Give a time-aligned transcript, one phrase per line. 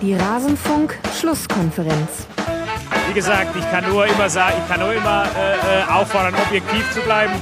[0.00, 2.28] Die Rasenfunk-Schlusskonferenz.
[3.08, 6.88] Wie gesagt, ich kann nur immer sagen, ich kann nur immer äh, äh, auffordern, objektiv
[6.92, 7.32] zu bleiben.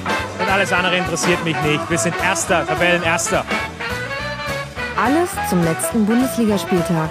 [0.41, 1.91] Und alles andere interessiert mich nicht.
[1.91, 3.45] Wir sind Erster, Tabellenerster.
[4.97, 7.11] Alles zum letzten Bundesligaspieltag.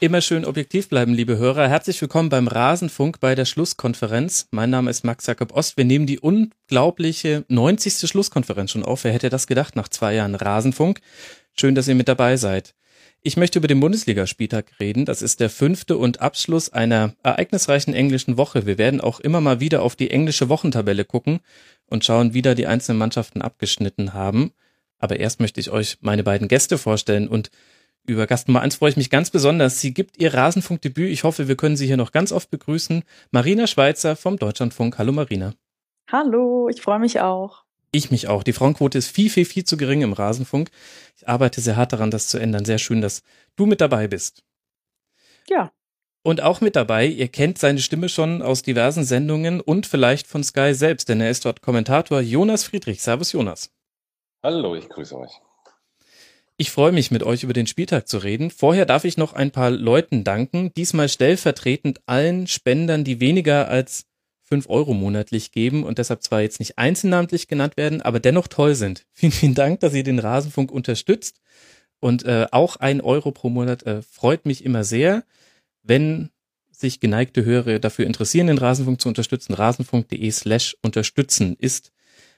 [0.00, 1.68] Immer schön objektiv bleiben, liebe Hörer.
[1.68, 4.48] Herzlich willkommen beim Rasenfunk bei der Schlusskonferenz.
[4.50, 5.76] Mein Name ist Max Jakob Ost.
[5.76, 8.10] Wir nehmen die unglaubliche 90.
[8.10, 9.04] Schlusskonferenz schon auf.
[9.04, 11.00] Wer hätte das gedacht nach zwei Jahren Rasenfunk?
[11.54, 12.74] Schön, dass ihr mit dabei seid.
[13.24, 15.04] Ich möchte über den Bundesligaspieltag reden.
[15.04, 18.66] Das ist der fünfte und Abschluss einer ereignisreichen englischen Woche.
[18.66, 21.38] Wir werden auch immer mal wieder auf die englische Wochentabelle gucken
[21.86, 24.52] und schauen, wie da die einzelnen Mannschaften abgeschnitten haben.
[24.98, 27.50] Aber erst möchte ich euch meine beiden Gäste vorstellen und
[28.04, 29.80] über Gast Nummer eins freue ich mich ganz besonders.
[29.80, 31.10] Sie gibt ihr Rasenfunkdebüt.
[31.10, 33.04] Ich hoffe, wir können Sie hier noch ganz oft begrüßen.
[33.30, 34.98] Marina Schweizer vom Deutschlandfunk.
[34.98, 35.54] Hallo Marina.
[36.10, 37.64] Hallo, ich freue mich auch.
[37.94, 38.42] Ich mich auch.
[38.42, 40.70] Die Frauenquote ist viel, viel, viel zu gering im Rasenfunk.
[41.16, 42.64] Ich arbeite sehr hart daran, das zu ändern.
[42.64, 43.22] Sehr schön, dass
[43.54, 44.42] du mit dabei bist.
[45.48, 45.72] Ja.
[46.22, 50.42] Und auch mit dabei, ihr kennt seine Stimme schon aus diversen Sendungen und vielleicht von
[50.42, 53.02] Sky selbst, denn er ist dort Kommentator Jonas Friedrich.
[53.02, 53.70] Servus Jonas.
[54.42, 55.40] Hallo, ich grüße euch.
[56.56, 58.50] Ich freue mich, mit euch über den Spieltag zu reden.
[58.50, 64.06] Vorher darf ich noch ein paar Leuten danken, diesmal stellvertretend allen Spendern, die weniger als
[64.52, 68.74] fünf Euro monatlich geben und deshalb zwar jetzt nicht einzelnamtlich genannt werden, aber dennoch toll
[68.74, 69.06] sind.
[69.14, 71.40] Vielen, vielen Dank, dass ihr den Rasenfunk unterstützt.
[72.00, 75.24] Und äh, auch ein Euro pro Monat äh, freut mich immer sehr,
[75.82, 76.28] wenn
[76.70, 79.54] sich geneigte Hörer dafür interessieren, den Rasenfunk zu unterstützen.
[79.54, 81.90] Rasenfunk.de slash unterstützen ist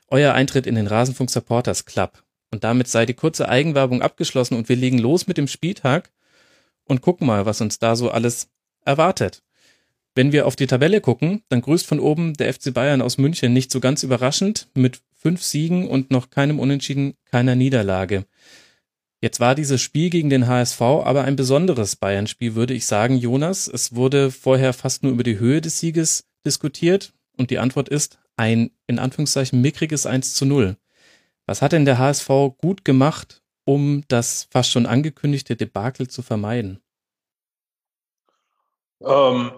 [0.06, 2.22] euer Eintritt in den Rasenfunk Supporters Club.
[2.52, 6.12] Und damit sei die kurze Eigenwerbung abgeschlossen und wir legen los mit dem Spieltag
[6.84, 8.50] und gucken mal, was uns da so alles
[8.84, 9.42] erwartet.
[10.14, 13.52] Wenn wir auf die Tabelle gucken, dann grüßt von oben der FC Bayern aus München
[13.52, 18.26] nicht so ganz überraschend mit fünf Siegen und noch keinem Unentschieden, keiner Niederlage.
[19.20, 23.68] Jetzt war dieses Spiel gegen den HSV aber ein besonderes Bayern-Spiel, würde ich sagen, Jonas.
[23.68, 28.18] Es wurde vorher fast nur über die Höhe des Sieges diskutiert und die Antwort ist
[28.36, 30.76] ein in Anführungszeichen mickriges 1 zu 0.
[31.46, 32.28] Was hat denn der HSV
[32.58, 36.80] gut gemacht, um das fast schon angekündigte Debakel zu vermeiden?
[39.00, 39.52] Ähm,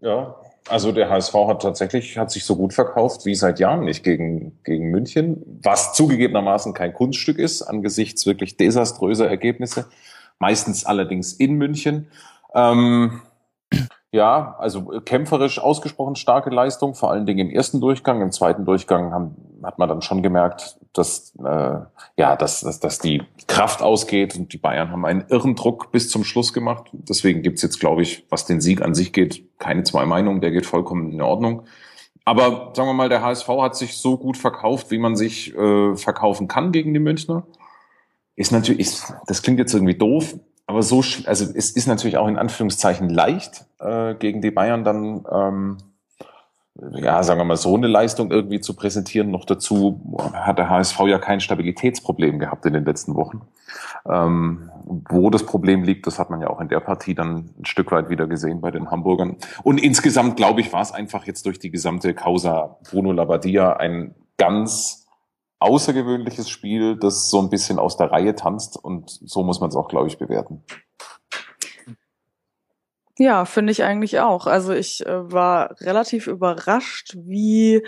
[0.00, 0.36] ja,
[0.68, 4.58] also der HSV hat tatsächlich, hat sich so gut verkauft wie seit Jahren nicht gegen,
[4.64, 9.86] gegen München, was zugegebenermaßen kein Kunststück ist, angesichts wirklich desaströser Ergebnisse,
[10.38, 12.08] meistens allerdings in München.
[12.54, 13.22] Ähm,
[14.10, 18.22] ja, also kämpferisch ausgesprochen starke Leistung, vor allen Dingen im ersten Durchgang.
[18.22, 21.80] Im zweiten Durchgang haben, hat man dann schon gemerkt, dass, äh,
[22.16, 26.08] ja, dass, dass, dass die Kraft ausgeht und die Bayern haben einen irren Druck bis
[26.10, 26.88] zum Schluss gemacht.
[26.92, 30.50] Deswegen gibt's jetzt, glaube ich, was den Sieg an sich geht, keine zwei Meinungen, der
[30.50, 31.64] geht vollkommen in Ordnung.
[32.24, 35.96] Aber sagen wir mal, der HSV hat sich so gut verkauft, wie man sich äh,
[35.96, 37.46] verkaufen kann gegen die Münchner.
[38.36, 40.34] Ist natürlich, ist, das klingt jetzt irgendwie doof,
[40.66, 45.24] aber so, also es ist natürlich auch in Anführungszeichen leicht, äh, gegen die Bayern dann,
[45.32, 45.78] ähm,
[46.94, 49.30] ja, sagen wir mal, so eine Leistung irgendwie zu präsentieren.
[49.30, 50.00] Noch dazu
[50.32, 53.42] hat der HSV ja kein Stabilitätsproblem gehabt in den letzten Wochen.
[54.06, 57.64] Ähm, wo das Problem liegt, das hat man ja auch in der Partie dann ein
[57.64, 59.36] Stück weit wieder gesehen bei den Hamburgern.
[59.64, 64.14] Und insgesamt, glaube ich, war es einfach jetzt durch die gesamte Causa Bruno Labbadia ein
[64.36, 65.06] ganz
[65.58, 69.76] außergewöhnliches Spiel, das so ein bisschen aus der Reihe tanzt und so muss man es
[69.76, 70.62] auch, glaube ich, bewerten.
[73.18, 74.46] Ja, finde ich eigentlich auch.
[74.46, 77.82] Also ich äh, war relativ überrascht, wie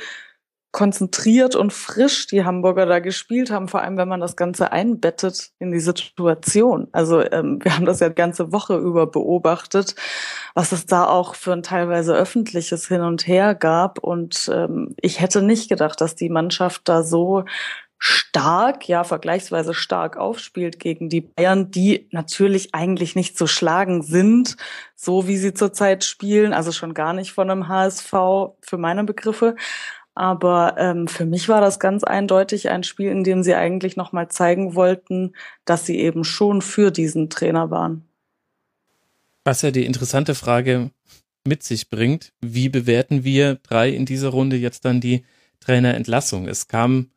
[0.72, 5.50] konzentriert und frisch die Hamburger da gespielt haben, vor allem wenn man das Ganze einbettet
[5.58, 6.88] in die Situation.
[6.92, 9.96] Also ähm, wir haben das ja die ganze Woche über beobachtet,
[10.54, 13.98] was es da auch für ein teilweise öffentliches Hin und Her gab.
[13.98, 17.44] Und ähm, ich hätte nicht gedacht, dass die Mannschaft da so
[18.00, 24.56] stark, ja, vergleichsweise stark aufspielt gegen die Bayern, die natürlich eigentlich nicht zu schlagen sind,
[24.96, 28.10] so wie sie zurzeit spielen, also schon gar nicht von einem HSV
[28.62, 29.54] für meine Begriffe.
[30.14, 34.28] Aber ähm, für mich war das ganz eindeutig ein Spiel, in dem sie eigentlich nochmal
[34.28, 35.34] zeigen wollten,
[35.66, 38.08] dass sie eben schon für diesen Trainer waren.
[39.44, 40.90] Was ja die interessante Frage
[41.46, 45.24] mit sich bringt, wie bewerten wir drei in dieser Runde jetzt dann die
[45.60, 46.48] Trainerentlassung?
[46.48, 47.10] Es kam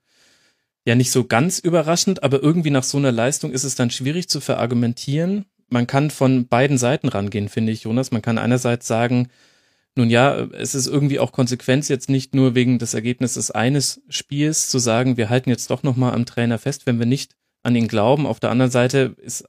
[0.86, 4.28] ja nicht so ganz überraschend, aber irgendwie nach so einer Leistung ist es dann schwierig
[4.28, 5.46] zu verargumentieren.
[5.70, 8.12] Man kann von beiden Seiten rangehen, finde ich, Jonas.
[8.12, 9.30] Man kann einerseits sagen,
[9.96, 14.70] nun ja, es ist irgendwie auch Konsequenz jetzt nicht nur wegen des Ergebnisses eines Spiels
[14.70, 17.88] zu sagen, wir halten jetzt doch nochmal am Trainer fest, wenn wir nicht an ihn
[17.88, 18.26] glauben.
[18.26, 19.46] Auf der anderen Seite ist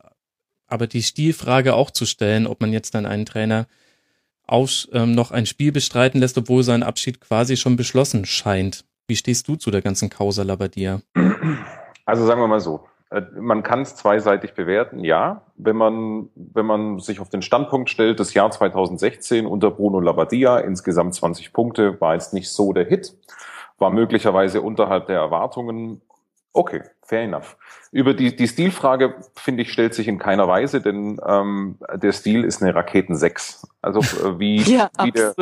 [0.66, 3.66] aber die Stilfrage auch zu stellen, ob man jetzt dann einen Trainer
[4.46, 8.84] aus, ähm, noch ein Spiel bestreiten lässt, obwohl sein Abschied quasi schon beschlossen scheint.
[9.06, 11.00] Wie stehst du zu der ganzen Causa Labadia?
[12.06, 12.86] Also sagen wir mal so.
[13.10, 15.42] Äh, man kann es zweiseitig bewerten, ja.
[15.56, 20.58] Wenn man, wenn man sich auf den Standpunkt stellt, das Jahr 2016 unter Bruno Labbadia,
[20.58, 23.14] insgesamt 20 Punkte, war jetzt nicht so der Hit,
[23.78, 26.00] war möglicherweise unterhalb der Erwartungen.
[26.52, 27.56] Okay, fair enough.
[27.90, 32.44] Über die, die Stilfrage, finde ich, stellt sich in keiner Weise, denn ähm, der Stil
[32.44, 33.66] ist eine Raketen 6.
[33.82, 35.34] Also äh, wie, ja, wie, der,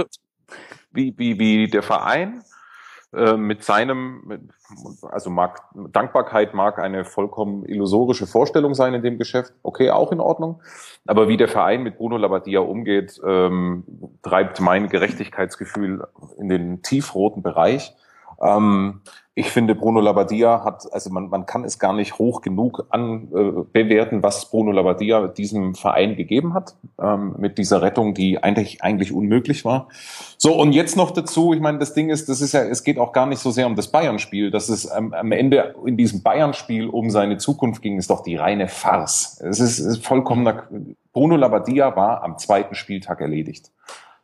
[0.90, 2.42] wie, wie, wie der Verein
[3.14, 4.48] äh, mit seinem,
[5.02, 9.52] also mag, Dankbarkeit mag eine vollkommen illusorische Vorstellung sein in dem Geschäft.
[9.62, 10.62] Okay, auch in Ordnung.
[11.06, 13.84] Aber wie der Verein mit Bruno Labbadia umgeht, ähm,
[14.22, 16.06] treibt mein Gerechtigkeitsgefühl
[16.38, 17.94] in den tiefroten Bereich.
[18.40, 19.02] Ähm,
[19.34, 23.28] ich finde, Bruno Labbadia hat, also man, man kann es gar nicht hoch genug an,
[23.34, 28.82] äh, bewerten, was Bruno Labbadia diesem Verein gegeben hat, ähm, mit dieser Rettung, die eigentlich,
[28.82, 29.88] eigentlich unmöglich war.
[30.36, 32.98] So, und jetzt noch dazu, ich meine, das Ding ist, das ist ja, es geht
[32.98, 36.22] auch gar nicht so sehr um das Bayern-Spiel, dass es ähm, am Ende in diesem
[36.22, 39.40] Bayern-Spiel um seine Zukunft ging, ist doch die reine Farce.
[39.42, 40.64] Es ist, ist vollkommener,
[41.14, 43.70] Bruno Labbadia war am zweiten Spieltag erledigt.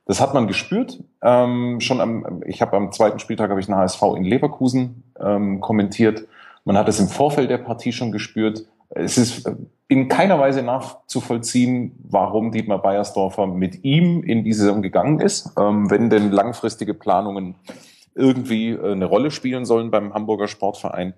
[0.08, 0.98] Das hat man gespürt.
[1.20, 5.60] Ähm, schon am, ich habe am zweiten Spieltag habe ich einen HSV in Leverkusen ähm,
[5.60, 6.26] kommentiert.
[6.64, 8.64] Man hat es im Vorfeld der Partie schon gespürt.
[8.88, 9.54] Es ist äh,
[9.86, 15.90] in keiner Weise nachzuvollziehen, warum Dietmar Beiersdorfer mit ihm in die Saison gegangen ist, ähm,
[15.90, 17.54] wenn denn langfristige Planungen
[18.14, 21.12] irgendwie äh, eine Rolle spielen sollen beim Hamburger Sportverein.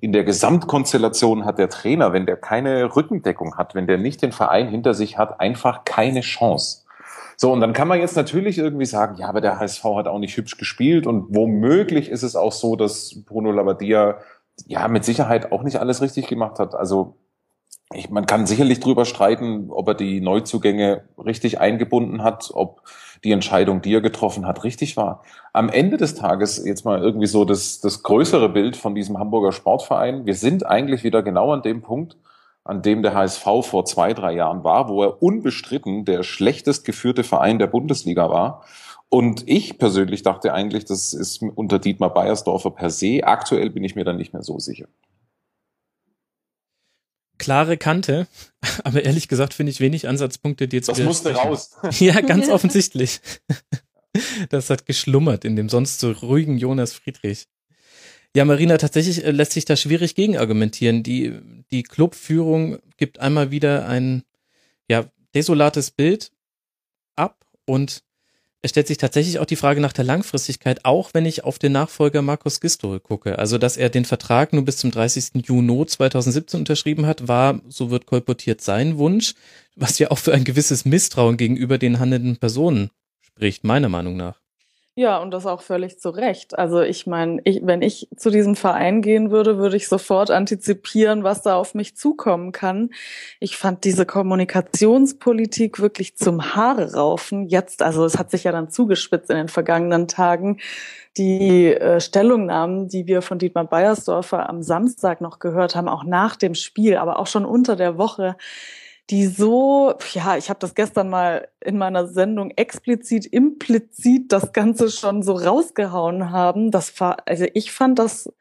[0.00, 4.30] In der Gesamtkonstellation hat der Trainer, wenn der keine Rückendeckung hat, wenn der nicht den
[4.30, 6.85] Verein hinter sich hat, einfach keine Chance.
[7.36, 10.18] So, und dann kann man jetzt natürlich irgendwie sagen, ja, aber der HSV hat auch
[10.18, 14.18] nicht hübsch gespielt und womöglich ist es auch so, dass Bruno Labbadia
[14.66, 16.74] ja mit Sicherheit auch nicht alles richtig gemacht hat.
[16.74, 17.16] Also
[17.92, 22.82] ich, man kann sicherlich drüber streiten, ob er die Neuzugänge richtig eingebunden hat, ob
[23.22, 25.22] die Entscheidung, die er getroffen hat, richtig war.
[25.52, 29.52] Am Ende des Tages jetzt mal irgendwie so das, das größere Bild von diesem Hamburger
[29.52, 30.26] Sportverein.
[30.26, 32.16] Wir sind eigentlich wieder genau an dem Punkt,
[32.66, 37.24] an dem der HSV vor zwei, drei Jahren war, wo er unbestritten der schlechtest geführte
[37.24, 38.64] Verein der Bundesliga war.
[39.08, 43.20] Und ich persönlich dachte eigentlich, das ist unter Dietmar Beiersdorfer per se.
[43.22, 44.88] Aktuell bin ich mir dann nicht mehr so sicher.
[47.38, 48.26] Klare Kante,
[48.84, 50.88] aber ehrlich gesagt finde ich wenig Ansatzpunkte, die jetzt.
[50.88, 51.76] Das musste raus.
[51.98, 53.20] ja, ganz offensichtlich.
[54.48, 57.46] Das hat geschlummert in dem sonst so ruhigen Jonas Friedrich.
[58.36, 61.02] Ja, Marina, tatsächlich äh, lässt sich da schwierig gegen argumentieren.
[61.02, 61.32] Die,
[61.70, 64.24] die Clubführung gibt einmal wieder ein
[64.90, 66.32] ja, desolates Bild
[67.14, 68.02] ab und
[68.60, 71.72] es stellt sich tatsächlich auch die Frage nach der Langfristigkeit, auch wenn ich auf den
[71.72, 73.38] Nachfolger Markus Gisdol gucke.
[73.38, 75.42] Also, dass er den Vertrag nur bis zum 30.
[75.46, 79.32] Juni 2017 unterschrieben hat, war, so wird kolportiert, sein Wunsch,
[79.76, 82.90] was ja auch für ein gewisses Misstrauen gegenüber den handelnden Personen
[83.22, 84.42] spricht, meiner Meinung nach.
[84.98, 86.58] Ja, und das auch völlig zu Recht.
[86.58, 91.22] Also ich meine, ich, wenn ich zu diesem Verein gehen würde, würde ich sofort antizipieren,
[91.22, 92.88] was da auf mich zukommen kann.
[93.38, 97.46] Ich fand diese Kommunikationspolitik wirklich zum Haare raufen.
[97.46, 100.60] Jetzt, also es hat sich ja dann zugespitzt in den vergangenen Tagen.
[101.18, 106.36] Die äh, Stellungnahmen, die wir von Dietmar Beiersdorfer am Samstag noch gehört haben, auch nach
[106.36, 108.36] dem Spiel, aber auch schon unter der Woche,
[109.10, 114.90] die so, ja, ich habe das gestern mal in meiner Sendung explizit, implizit das Ganze
[114.90, 116.72] schon so rausgehauen haben.
[116.72, 118.32] Das war, also ich fand das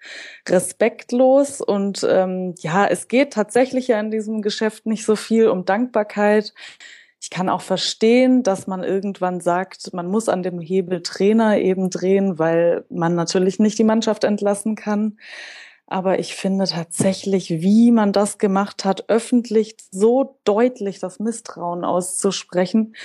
[0.50, 5.66] respektlos und ähm, ja, es geht tatsächlich ja in diesem Geschäft nicht so viel um
[5.66, 6.54] Dankbarkeit.
[7.22, 11.92] Ich kann auch verstehen, dass man irgendwann sagt, man muss an dem Hebel Trainer eben
[11.92, 15.18] drehen, weil man natürlich nicht die Mannschaft entlassen kann.
[15.88, 22.96] Aber ich finde tatsächlich, wie man das gemacht hat, öffentlich so deutlich das Misstrauen auszusprechen.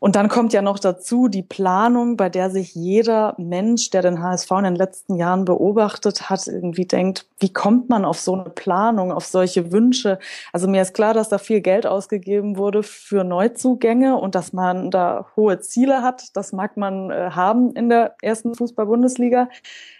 [0.00, 4.22] Und dann kommt ja noch dazu die Planung, bei der sich jeder Mensch, der den
[4.22, 8.50] HSV in den letzten Jahren beobachtet hat, irgendwie denkt, wie kommt man auf so eine
[8.50, 10.20] Planung, auf solche Wünsche?
[10.52, 14.92] Also mir ist klar, dass da viel Geld ausgegeben wurde für Neuzugänge und dass man
[14.92, 16.36] da hohe Ziele hat.
[16.36, 19.48] Das mag man äh, haben in der ersten Fußball-Bundesliga.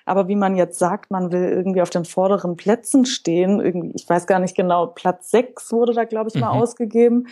[0.05, 4.09] Aber wie man jetzt sagt, man will irgendwie auf den vorderen Plätzen stehen, irgendwie, ich
[4.09, 6.63] weiß gar nicht genau, Platz sechs wurde da, glaube ich, mal mhm.
[6.63, 7.27] ausgegeben.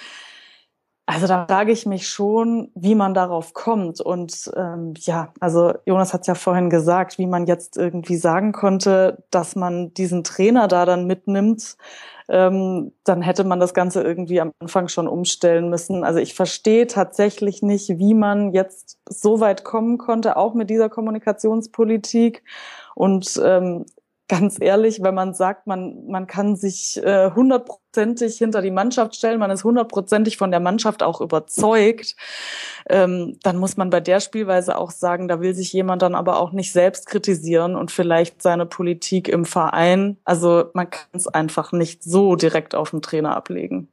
[1.09, 4.01] Also da frage ich mich schon, wie man darauf kommt.
[4.01, 9.23] Und ähm, ja, also Jonas hat ja vorhin gesagt, wie man jetzt irgendwie sagen konnte,
[9.31, 11.77] dass man diesen Trainer da dann mitnimmt.
[12.29, 16.03] Ähm, dann hätte man das Ganze irgendwie am Anfang schon umstellen müssen.
[16.03, 20.89] Also ich verstehe tatsächlich nicht, wie man jetzt so weit kommen konnte, auch mit dieser
[20.89, 22.43] Kommunikationspolitik.
[22.97, 23.87] Und ähm,
[24.29, 29.39] ganz ehrlich, wenn man sagt, man, man kann sich äh, hundertprozentig hinter die Mannschaft stellen,
[29.39, 32.17] man ist hundertprozentig von der Mannschaft auch überzeugt,
[32.89, 36.41] ähm, dann muss man bei der Spielweise auch sagen, da will sich jemand dann aber
[36.41, 40.17] auch nicht selbst kritisieren und vielleicht seine Politik im Verein.
[40.25, 43.89] Also man kann es einfach nicht so direkt auf den Trainer ablegen.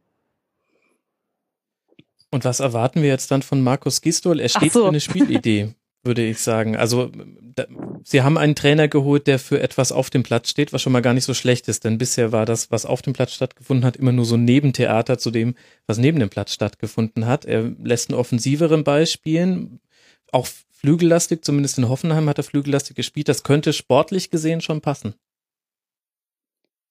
[2.31, 4.39] Und was erwarten wir jetzt dann von Markus Gistol?
[4.39, 4.81] Er steht so.
[4.81, 6.75] für eine Spielidee würde ich sagen.
[6.75, 7.11] Also
[7.55, 7.65] da,
[8.03, 11.01] sie haben einen Trainer geholt, der für etwas auf dem Platz steht, was schon mal
[11.01, 13.97] gar nicht so schlecht ist, denn bisher war das, was auf dem Platz stattgefunden hat,
[13.97, 15.55] immer nur so Nebentheater zu dem,
[15.87, 17.45] was neben dem Platz stattgefunden hat.
[17.45, 19.79] Er lässt einen offensiveren Ball spielen,
[20.31, 23.29] auch flügellastig, zumindest in Hoffenheim hat er flügellastig gespielt.
[23.29, 25.15] Das könnte sportlich gesehen schon passen.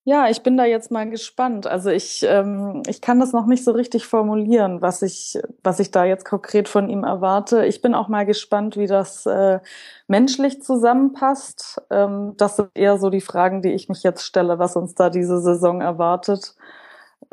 [0.05, 1.69] Ja, ich bin da jetzt mal gespannt.
[1.69, 5.93] Also ich, ähm, ich kann das noch nicht so richtig formulieren, was ich, was ich
[5.93, 7.67] da jetzt konkret von ihm erwarte.
[7.67, 9.61] Ich bin auch mal gespannt, wie das äh,
[10.09, 11.81] menschlich zusammenpasst.
[11.91, 15.09] Ähm, das sind eher so die Fragen, die ich mich jetzt stelle, was uns da
[15.09, 16.57] diese Saison erwartet.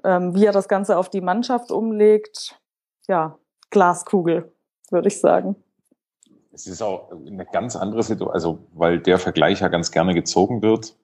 [0.03, 2.59] Ähm, wie er das Ganze auf die Mannschaft umlegt.
[3.07, 3.39] Ja,
[3.71, 4.53] Glaskugel,
[4.91, 5.55] würde ich sagen.
[6.53, 10.61] Es ist auch eine ganz andere Situation, also weil der Vergleich ja ganz gerne gezogen
[10.61, 10.95] wird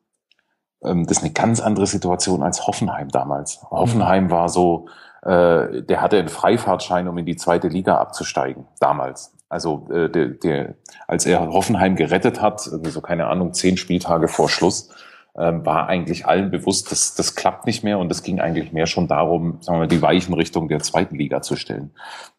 [0.83, 3.61] ähm, das ist eine ganz andere Situation als Hoffenheim damals.
[3.69, 4.87] Hoffenheim war so,
[5.21, 9.33] äh, der hatte einen Freifahrtschein, um in die zweite Liga abzusteigen, damals.
[9.49, 10.75] Also äh, der, der,
[11.07, 14.89] als er Hoffenheim gerettet hat, so keine Ahnung, zehn Spieltage vor Schluss,
[15.37, 18.85] ähm, war eigentlich allen bewusst, dass das klappt nicht mehr und es ging eigentlich mehr
[18.85, 21.91] schon darum, sagen wir mal, die Weichen Richtung der zweiten Liga zu stellen.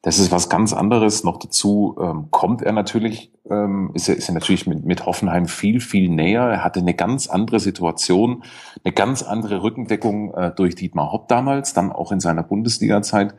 [0.03, 1.23] Das ist was ganz anderes.
[1.23, 5.47] Noch dazu ähm, kommt er natürlich, ähm, ist, er, ist er natürlich mit, mit Hoffenheim
[5.47, 6.43] viel, viel näher.
[6.43, 8.45] Er hatte eine ganz andere Situation,
[8.83, 13.35] eine ganz andere Rückendeckung äh, durch Dietmar Hopp damals, dann auch in seiner Bundesliga-Zeit.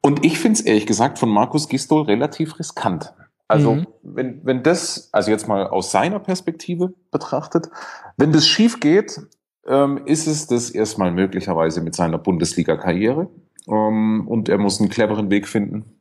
[0.00, 3.12] Und ich finde es ehrlich gesagt von Markus Gistol relativ riskant.
[3.48, 3.86] Also mhm.
[4.02, 7.68] wenn, wenn das, also jetzt mal aus seiner Perspektive betrachtet,
[8.16, 9.20] wenn das schief geht,
[9.66, 13.28] ähm, ist es das erstmal möglicherweise mit seiner Bundesliga-Karriere
[13.68, 16.00] ähm, und er muss einen cleveren Weg finden,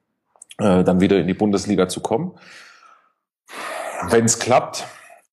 [0.58, 2.34] äh, dann wieder in die Bundesliga zu kommen.
[4.10, 4.86] Wenn es klappt,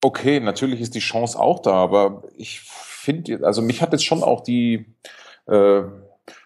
[0.02, 4.22] okay, natürlich ist die Chance auch da, aber ich finde, also mich hat jetzt schon
[4.22, 4.86] auch die
[5.46, 5.82] äh,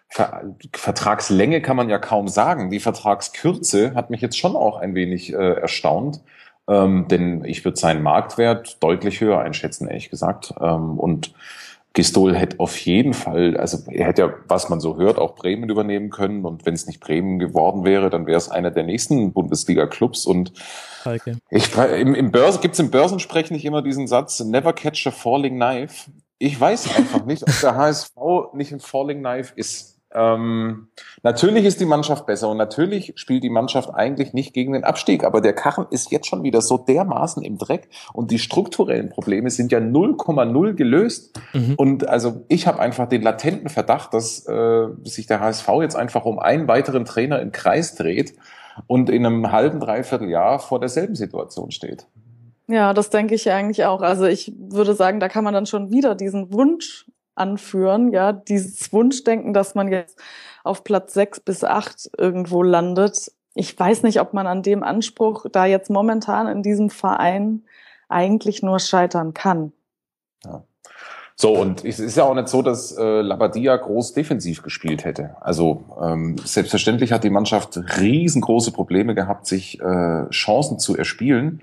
[0.09, 2.71] Vertragslänge kann man ja kaum sagen.
[2.71, 6.23] Die Vertragskürze hat mich jetzt schon auch ein wenig äh, erstaunt.
[6.69, 10.53] Ähm, denn ich würde seinen Marktwert deutlich höher einschätzen, ehrlich gesagt.
[10.61, 11.33] Ähm, und
[11.97, 15.71] Gistol hätte auf jeden Fall, also er hätte ja, was man so hört, auch Bremen
[15.71, 16.45] übernehmen können.
[16.45, 20.27] Und wenn es nicht Bremen geworden wäre, dann wäre es einer der nächsten Bundesliga-Clubs.
[20.27, 20.53] Und
[21.05, 21.37] okay.
[21.51, 25.55] ich, im, im Börse, gibt's im Börsensprech nicht immer diesen Satz, never catch a falling
[25.55, 26.11] knife.
[26.39, 28.17] Ich weiß einfach nicht, ob der HSV
[28.53, 29.96] nicht ein falling knife ist.
[30.15, 30.89] Ähm,
[31.23, 35.25] natürlich ist die Mannschaft besser und natürlich spielt die Mannschaft eigentlich nicht gegen den Abstieg,
[35.25, 39.51] aber der Karren ist jetzt schon wieder so dermaßen im Dreck und die strukturellen Probleme
[39.51, 41.41] sind ja 0,0 gelöst.
[41.53, 41.75] Mhm.
[41.77, 46.25] Und also ich habe einfach den latenten Verdacht, dass äh, sich der HSV jetzt einfach
[46.25, 48.35] um einen weiteren Trainer im Kreis dreht
[48.87, 52.07] und in einem halben, dreiviertel Jahr vor derselben Situation steht.
[52.69, 54.03] Ja, das denke ich eigentlich auch.
[54.03, 58.93] Also ich würde sagen, da kann man dann schon wieder diesen Wunsch anführen, ja, dieses
[58.93, 60.19] Wunschdenken, dass man jetzt
[60.64, 63.31] auf Platz sechs bis acht irgendwo landet.
[63.55, 67.64] Ich weiß nicht, ob man an dem Anspruch da jetzt momentan in diesem Verein
[68.09, 69.73] eigentlich nur scheitern kann.
[70.45, 70.64] Ja.
[71.38, 75.37] So, und es ist ja auch nicht so, dass äh, Labadia groß defensiv gespielt hätte.
[75.40, 81.62] Also ähm, selbstverständlich hat die Mannschaft riesengroße Probleme gehabt, sich äh, Chancen zu erspielen.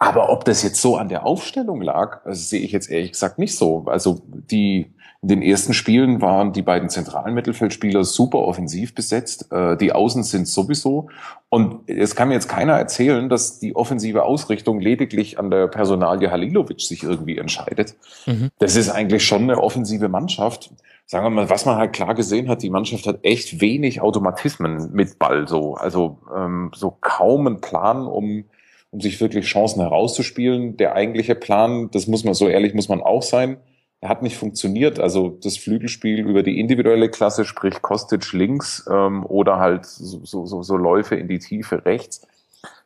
[0.00, 3.38] Aber ob das jetzt so an der Aufstellung lag, also sehe ich jetzt ehrlich gesagt
[3.38, 3.84] nicht so.
[3.86, 4.92] Also die
[5.24, 9.50] in den ersten Spielen waren die beiden zentralen Mittelfeldspieler super offensiv besetzt.
[9.50, 11.08] Äh, die Außen sind sowieso.
[11.48, 16.30] Und es kann mir jetzt keiner erzählen, dass die offensive Ausrichtung lediglich an der Personalie
[16.30, 17.94] Halilovic sich irgendwie entscheidet.
[18.26, 18.50] Mhm.
[18.58, 20.74] Das ist eigentlich schon eine offensive Mannschaft.
[21.06, 24.92] Sagen wir mal, was man halt klar gesehen hat, die Mannschaft hat echt wenig Automatismen
[24.92, 25.74] mit Ball so.
[25.74, 28.44] Also ähm, so kaum einen Plan, um
[28.90, 30.76] um sich wirklich Chancen herauszuspielen.
[30.76, 33.56] Der eigentliche Plan, das muss man so ehrlich muss man auch sein,
[34.04, 35.00] er hat nicht funktioniert.
[35.00, 40.62] Also das Flügelspiel über die individuelle Klasse, sprich Kostic links ähm, oder halt so, so,
[40.62, 42.20] so Läufe in die Tiefe rechts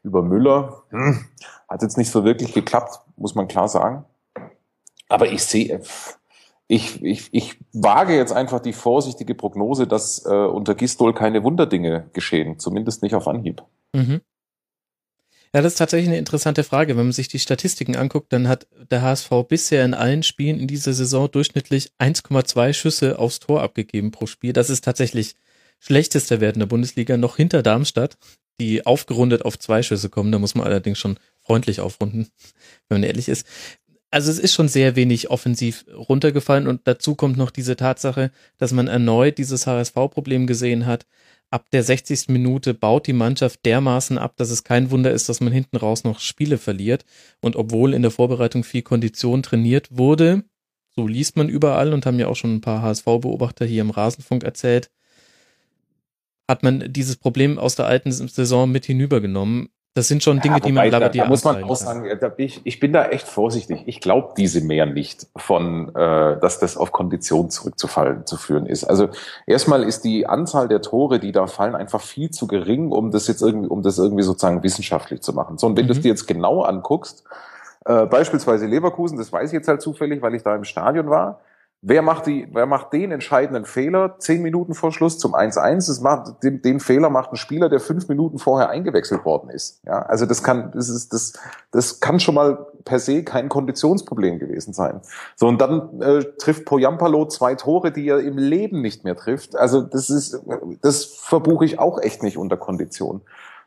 [0.04, 1.24] über Müller, hm,
[1.68, 4.04] hat jetzt nicht so wirklich geklappt, muss man klar sagen.
[5.08, 5.80] Aber ich sehe,
[6.68, 12.10] ich, ich, ich wage jetzt einfach die vorsichtige Prognose, dass äh, unter Gistol keine Wunderdinge
[12.12, 13.64] geschehen, zumindest nicht auf Anhieb.
[13.92, 14.20] Mhm.
[15.54, 16.96] Ja, das ist tatsächlich eine interessante Frage.
[16.96, 20.66] Wenn man sich die Statistiken anguckt, dann hat der HSV bisher in allen Spielen in
[20.66, 24.52] dieser Saison durchschnittlich 1,2 Schüsse aufs Tor abgegeben pro Spiel.
[24.52, 25.34] Das ist tatsächlich
[25.80, 28.18] schlechtester Wert in der Bundesliga, noch hinter Darmstadt,
[28.60, 30.32] die aufgerundet auf zwei Schüsse kommen.
[30.32, 32.28] Da muss man allerdings schon freundlich aufrunden,
[32.88, 33.46] wenn man ehrlich ist.
[34.10, 38.72] also es ist schon sehr wenig offensiv runtergefallen und dazu kommt noch diese Tatsache, dass
[38.72, 41.06] man erneut dieses HSV-Problem gesehen hat.
[41.50, 42.28] Ab der 60.
[42.28, 46.04] Minute baut die Mannschaft dermaßen ab, dass es kein Wunder ist, dass man hinten raus
[46.04, 47.06] noch Spiele verliert.
[47.40, 50.44] Und obwohl in der Vorbereitung viel Kondition trainiert wurde,
[50.94, 54.44] so liest man überall und haben ja auch schon ein paar HSV-Beobachter hier im Rasenfunk
[54.44, 54.90] erzählt,
[56.48, 59.68] hat man dieses Problem aus der alten Saison mit hinübergenommen.
[59.98, 62.28] Das sind schon Dinge, ja, die man Labadier da, da muss man auch sagen, da
[62.28, 63.82] bin ich, ich bin da echt vorsichtig.
[63.86, 68.84] Ich glaube diese mehr nicht von, äh, dass das auf Kondition zurückzufallen zu führen ist.
[68.84, 69.08] Also
[69.44, 73.26] erstmal ist die Anzahl der Tore, die da fallen, einfach viel zu gering, um das
[73.26, 75.58] jetzt irgendwie, um das irgendwie sozusagen wissenschaftlich zu machen.
[75.58, 75.88] So und wenn mhm.
[75.88, 77.24] du es dir jetzt genau anguckst,
[77.84, 81.40] äh, beispielsweise Leverkusen, das weiß ich jetzt halt zufällig, weil ich da im Stadion war.
[81.80, 86.40] Wer macht, die, wer macht den entscheidenden Fehler zehn Minuten vor Schluss zum 1-1?
[86.42, 89.80] Den, den Fehler macht ein Spieler, der fünf Minuten vorher eingewechselt worden ist.
[89.86, 91.34] Ja, also das kann, das ist, das,
[91.70, 95.00] das kann schon mal per se kein Konditionsproblem gewesen sein.
[95.36, 99.54] So und dann äh, trifft Poyampalo zwei Tore, die er im Leben nicht mehr trifft.
[99.54, 100.42] Also das ist,
[100.82, 103.20] das verbuche ich auch echt nicht unter Kondition.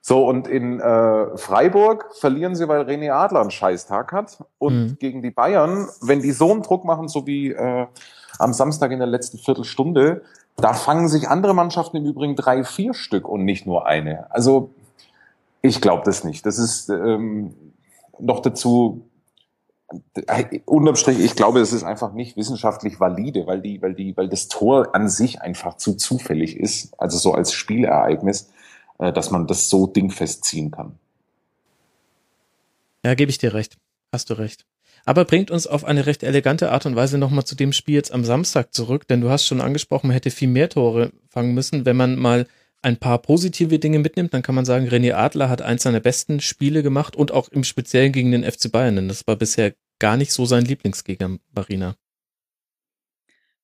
[0.03, 4.43] So, und in äh, Freiburg verlieren sie, weil René Adler einen Scheißtag hat.
[4.57, 4.97] Und mhm.
[4.99, 7.85] gegen die Bayern, wenn die so einen Druck machen, so wie äh,
[8.39, 10.23] am Samstag in der letzten Viertelstunde,
[10.57, 14.31] da fangen sich andere Mannschaften im Übrigen drei, vier Stück und nicht nur eine.
[14.31, 14.71] Also
[15.61, 16.45] ich glaube das nicht.
[16.47, 17.53] Das ist ähm,
[18.19, 19.05] noch dazu
[20.27, 24.15] äh, unterm Strich, ich glaube, es ist einfach nicht wissenschaftlich valide, weil die, weil die,
[24.17, 28.49] weil das Tor an sich einfach zu zufällig ist, also so als Spielereignis.
[29.01, 30.97] Äh, dass man das so dingfest ziehen kann.
[33.03, 33.77] Ja, gebe ich dir recht.
[34.13, 34.65] Hast du recht.
[35.05, 38.11] Aber bringt uns auf eine recht elegante Art und Weise nochmal zu dem Spiel jetzt
[38.11, 41.85] am Samstag zurück, denn du hast schon angesprochen, man hätte viel mehr Tore fangen müssen.
[41.85, 42.45] Wenn man mal
[42.83, 46.39] ein paar positive Dinge mitnimmt, dann kann man sagen, René Adler hat eins seiner besten
[46.39, 50.17] Spiele gemacht und auch im Speziellen gegen den FC Bayern, denn das war bisher gar
[50.17, 51.95] nicht so sein Lieblingsgegner, Marina.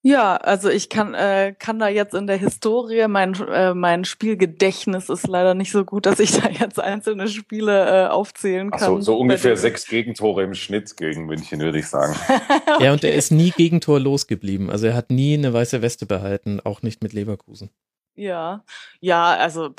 [0.08, 5.10] Ja, also ich kann äh, kann da jetzt in der Historie mein äh, mein Spielgedächtnis
[5.10, 8.80] ist leider nicht so gut, dass ich da jetzt einzelne Spiele äh, aufzählen kann.
[8.82, 12.16] Ach so, so ungefähr sechs Gegentore im Schnitt gegen München würde ich sagen.
[12.30, 12.42] okay.
[12.86, 14.70] Ja, und er ist nie Gegentor losgeblieben.
[14.70, 17.70] Also er hat nie eine weiße Weste behalten, auch nicht mit Leverkusen.
[18.16, 18.64] Ja,
[19.02, 19.72] ja, also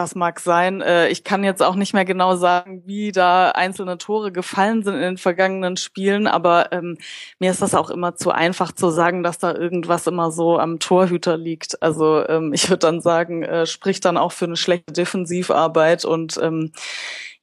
[0.00, 0.80] das mag sein.
[0.80, 4.94] Äh, ich kann jetzt auch nicht mehr genau sagen, wie da einzelne Tore gefallen sind
[4.94, 6.98] in den vergangenen Spielen, aber ähm,
[7.38, 10.78] mir ist das auch immer zu einfach zu sagen, dass da irgendwas immer so am
[10.78, 11.82] Torhüter liegt.
[11.82, 16.38] Also ähm, ich würde dann sagen, äh, spricht dann auch für eine schlechte Defensivarbeit und
[16.42, 16.72] ähm,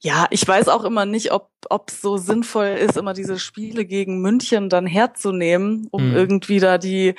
[0.00, 3.84] ja, ich weiß auch immer nicht, ob ob es so sinnvoll ist, immer diese Spiele
[3.84, 6.16] gegen München dann herzunehmen, um mhm.
[6.16, 7.14] irgendwie da die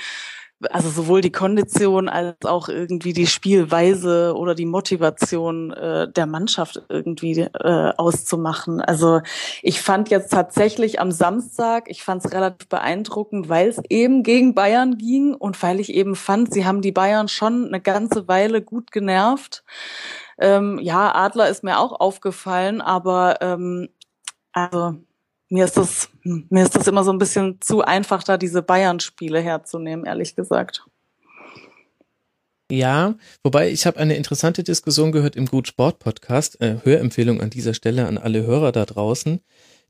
[0.70, 6.82] also sowohl die Kondition als auch irgendwie die Spielweise oder die Motivation äh, der Mannschaft
[6.90, 8.82] irgendwie äh, auszumachen.
[8.82, 9.22] Also
[9.62, 14.54] ich fand jetzt tatsächlich am Samstag, ich fand es relativ beeindruckend, weil es eben gegen
[14.54, 18.62] Bayern ging und weil ich eben fand, sie haben die Bayern schon eine ganze Weile
[18.62, 19.64] gut genervt.
[20.38, 23.90] Ähm, ja, Adler ist mir auch aufgefallen, aber ähm,
[24.52, 24.96] also
[25.50, 29.40] mir ist das, mir ist das immer so ein bisschen zu einfach, da diese Bayern-Spiele
[29.42, 30.86] herzunehmen, ehrlich gesagt.
[32.72, 36.62] Ja, wobei ich habe eine interessante Diskussion gehört im Gut Sport Podcast.
[36.62, 39.40] Äh, Hörempfehlung an dieser Stelle an alle Hörer da draußen.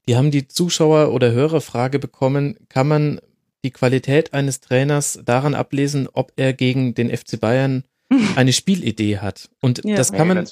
[0.07, 3.19] Die haben die Zuschauer- oder Hörerfrage bekommen, kann man
[3.65, 7.83] die Qualität eines Trainers daran ablesen, ob er gegen den FC Bayern
[8.37, 9.49] eine Spielidee hat.
[9.59, 9.97] Und ja.
[9.97, 10.47] das kann man,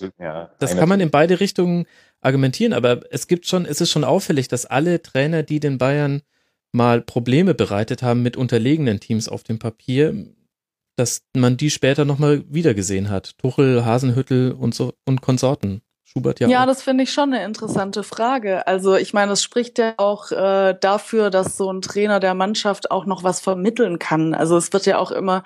[0.59, 1.85] das kann man in beide Richtungen
[2.21, 6.21] argumentieren, aber es gibt schon, es ist schon auffällig, dass alle Trainer, die den Bayern
[6.71, 10.27] mal Probleme bereitet haben mit unterlegenen Teams auf dem Papier,
[10.95, 13.37] dass man die später nochmal wiedergesehen hat.
[13.37, 15.81] Tuchel, Hasenhüttel und so und Konsorten.
[16.13, 16.47] Schubert ja.
[16.47, 16.67] Ja, auch.
[16.67, 18.65] das finde ich schon eine interessante Frage.
[18.65, 22.91] Also ich meine, es spricht ja auch äh, dafür, dass so ein Trainer der Mannschaft
[22.91, 24.33] auch noch was vermitteln kann.
[24.33, 25.43] Also es wird ja auch immer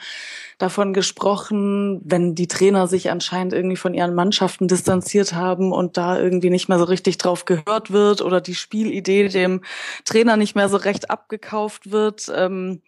[0.60, 6.20] davon gesprochen, wenn die Trainer sich anscheinend irgendwie von ihren Mannschaften distanziert haben und da
[6.20, 9.62] irgendwie nicht mehr so richtig drauf gehört wird oder die Spielidee dem
[10.06, 12.32] Trainer nicht mehr so recht abgekauft wird.
[12.36, 12.82] Ähm,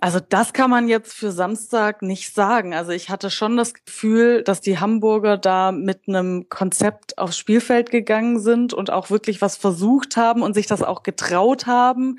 [0.00, 2.74] also das kann man jetzt für Samstag nicht sagen.
[2.74, 7.90] Also ich hatte schon das Gefühl, dass die Hamburger da mit einem Konzept aufs Spielfeld
[7.90, 12.18] gegangen sind und auch wirklich was versucht haben und sich das auch getraut haben.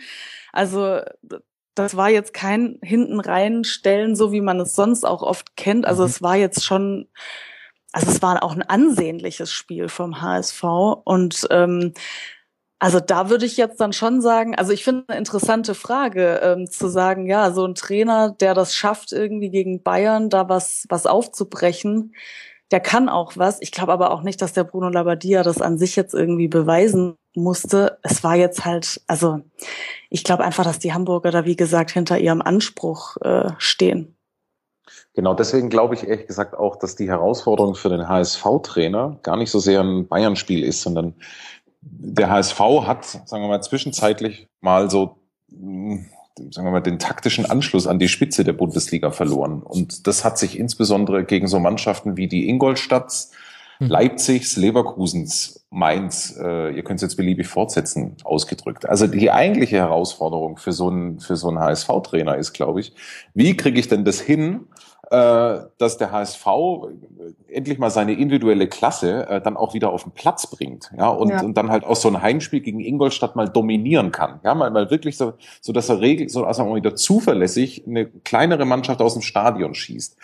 [0.53, 0.99] Also
[1.73, 5.87] das war jetzt kein hinten reinstellen, so wie man es sonst auch oft kennt.
[5.87, 6.09] Also mhm.
[6.09, 7.07] es war jetzt schon,
[7.93, 10.63] also es war auch ein ansehnliches Spiel vom HSV
[11.03, 11.93] und ähm,
[12.81, 16.67] also da würde ich jetzt dann schon sagen, also ich finde eine interessante Frage, ähm,
[16.67, 21.05] zu sagen, ja, so ein Trainer, der das schafft, irgendwie gegen Bayern da was, was
[21.05, 22.15] aufzubrechen,
[22.71, 23.61] der kann auch was.
[23.61, 27.17] Ich glaube aber auch nicht, dass der Bruno Labbadia das an sich jetzt irgendwie beweisen
[27.35, 27.99] musste.
[28.01, 29.41] Es war jetzt halt, also
[30.09, 34.15] ich glaube einfach, dass die Hamburger da, wie gesagt, hinter ihrem Anspruch äh, stehen.
[35.13, 39.51] Genau, deswegen glaube ich ehrlich gesagt auch, dass die Herausforderung für den HSV-Trainer gar nicht
[39.51, 41.13] so sehr ein Bayern-Spiel ist, sondern
[41.81, 45.17] der HSV hat, sagen wir mal, zwischenzeitlich mal so,
[45.49, 46.05] hm,
[46.51, 49.61] sagen wir mal, den taktischen Anschluss an die Spitze der Bundesliga verloren.
[49.61, 53.31] Und das hat sich insbesondere gegen so Mannschaften wie die Ingolstadts,
[53.79, 53.87] hm.
[53.87, 58.87] Leipzigs, Leverkusens, Mainz, äh, ihr könnt es jetzt beliebig fortsetzen, ausgedrückt.
[58.87, 62.93] Also die eigentliche Herausforderung für so einen, für so einen HSV-Trainer ist, glaube ich,
[63.33, 64.67] wie kriege ich denn das hin,
[65.77, 70.13] dass der HSV äh, endlich mal seine individuelle Klasse äh, dann auch wieder auf den
[70.13, 71.41] Platz bringt, ja, und, ja.
[71.41, 74.89] und dann halt auch so ein Heimspiel gegen Ingolstadt mal dominieren kann, ja, mal, mal
[74.89, 79.01] wirklich so, so dass er regelt, so dass er mal wieder zuverlässig eine kleinere Mannschaft
[79.01, 80.15] aus dem Stadion schießt.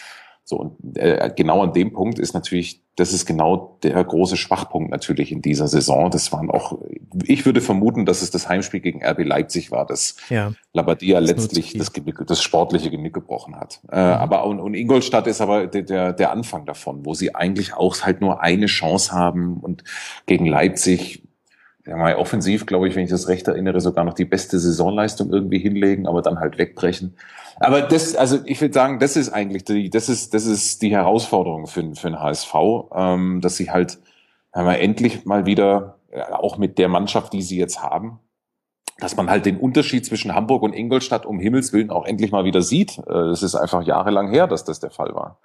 [0.50, 4.90] So, und äh, genau an dem Punkt ist natürlich, das ist genau der große Schwachpunkt
[4.90, 6.10] natürlich in dieser Saison.
[6.10, 6.80] Das waren auch,
[7.26, 11.30] ich würde vermuten, dass es das Heimspiel gegen RB Leipzig war, das ja, Labadia das
[11.30, 13.82] letztlich das, Genick, das sportliche Genick gebrochen hat.
[13.92, 14.14] Äh, mhm.
[14.14, 17.98] Aber und, und Ingolstadt ist aber der, der, der Anfang davon, wo sie eigentlich auch
[18.04, 19.84] halt nur eine Chance haben und
[20.28, 21.28] gegen Leipzig
[21.86, 25.30] ja, mal offensiv, glaube ich, wenn ich das recht erinnere, sogar noch die beste Saisonleistung
[25.30, 27.18] irgendwie hinlegen, aber dann halt wegbrechen.
[27.60, 30.92] Aber das, also ich würde sagen, das ist eigentlich die, das ist, das ist die
[30.92, 32.54] Herausforderung für, für den HSV,
[32.94, 34.00] ähm, dass sie halt
[34.54, 38.20] haben wir endlich mal wieder, ja, auch mit der Mannschaft, die sie jetzt haben,
[38.98, 42.46] dass man halt den Unterschied zwischen Hamburg und Ingolstadt um Himmels Willen auch endlich mal
[42.46, 42.98] wieder sieht.
[43.08, 45.40] Äh, es ist einfach jahrelang her, dass das der Fall war.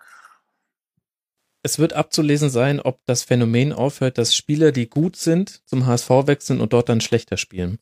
[1.62, 6.08] Es wird abzulesen sein, ob das Phänomen aufhört, dass Spieler, die gut sind, zum HSV
[6.26, 7.78] wechseln und dort dann schlechter spielen.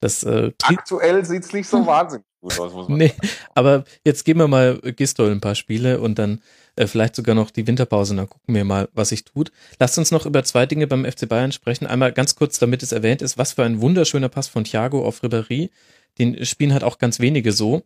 [0.00, 3.28] Das, äh, Aktuell sieht's nicht so wahnsinnig gut aus, muss man Nee, sagen.
[3.54, 6.40] aber jetzt geben wir mal Gistol ein paar Spiele und dann
[6.76, 9.50] äh, vielleicht sogar noch die Winterpause, dann gucken wir mal, was sich tut.
[9.78, 11.86] Lasst uns noch über zwei Dinge beim FC Bayern sprechen.
[11.86, 15.22] Einmal ganz kurz, damit es erwähnt ist, was für ein wunderschöner Pass von Thiago auf
[15.22, 15.70] Ribéry.
[16.18, 17.82] Den spielen halt auch ganz wenige so.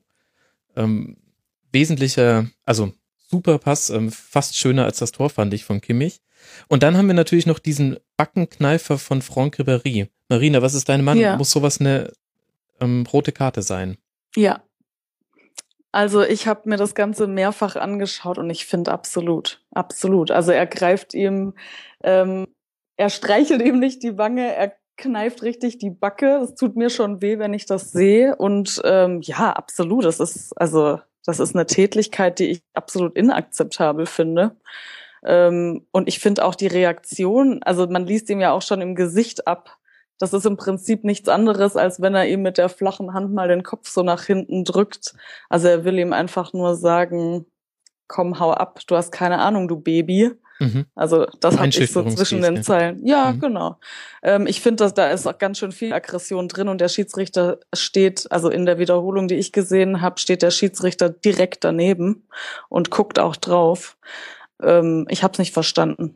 [0.77, 1.17] Ähm,
[1.73, 2.93] wesentlicher, also
[3.31, 6.21] super Pass, ähm, fast schöner als das Tor fand ich von Kimmich.
[6.69, 10.09] Und dann haben wir natürlich noch diesen Backenkneifer von Franck Ribéry.
[10.29, 11.23] Marina, was ist deine Meinung?
[11.23, 11.37] Ja.
[11.37, 12.13] Muss sowas eine
[12.81, 13.97] ähm, rote Karte sein?
[14.37, 14.63] Ja.
[15.93, 20.31] Also ich habe mir das Ganze mehrfach angeschaut und ich finde absolut, absolut.
[20.31, 21.55] Also er greift ihm,
[22.03, 22.47] ähm,
[22.97, 26.39] er streichelt ihm nicht die Wange, er kneift richtig die Backe.
[26.41, 28.37] Das tut mir schon weh, wenn ich das sehe.
[28.37, 30.05] Und ähm, ja, absolut.
[30.05, 34.57] Das ist also das ist eine Tätlichkeit, die ich absolut inakzeptabel finde.
[35.25, 38.95] Ähm, und ich finde auch die Reaktion, also man liest ihm ja auch schon im
[38.95, 39.79] Gesicht ab.
[40.23, 43.49] Das ist im Prinzip nichts anderes, als wenn er ihm mit der flachen Hand mal
[43.49, 45.15] den Kopf so nach hinten drückt.
[45.49, 47.45] Also er will ihm einfach nur sagen,
[48.07, 50.31] komm, hau ab, du hast keine Ahnung, du Baby.
[50.61, 50.87] Mhm.
[50.95, 53.05] Also das habe ich so zwischen den Zeilen.
[53.05, 53.41] Ja, mhm.
[53.41, 53.81] genau.
[54.23, 57.59] Ähm, ich finde, dass da ist auch ganz schön viel Aggression drin und der Schiedsrichter
[57.75, 62.29] steht, also in der Wiederholung, die ich gesehen habe, steht der Schiedsrichter direkt daneben
[62.69, 63.97] und guckt auch drauf.
[64.63, 66.15] Ähm, ich habe es nicht verstanden.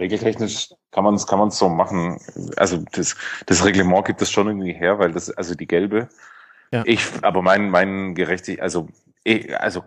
[0.00, 2.18] Regeltechnisch kann man es kann man's so machen.
[2.56, 6.08] Also das, das Reglement gibt es schon irgendwie her, weil das also die gelbe.
[6.72, 6.82] Ja.
[6.86, 8.88] Ich, aber mein mein gerechtig, also
[9.58, 9.82] also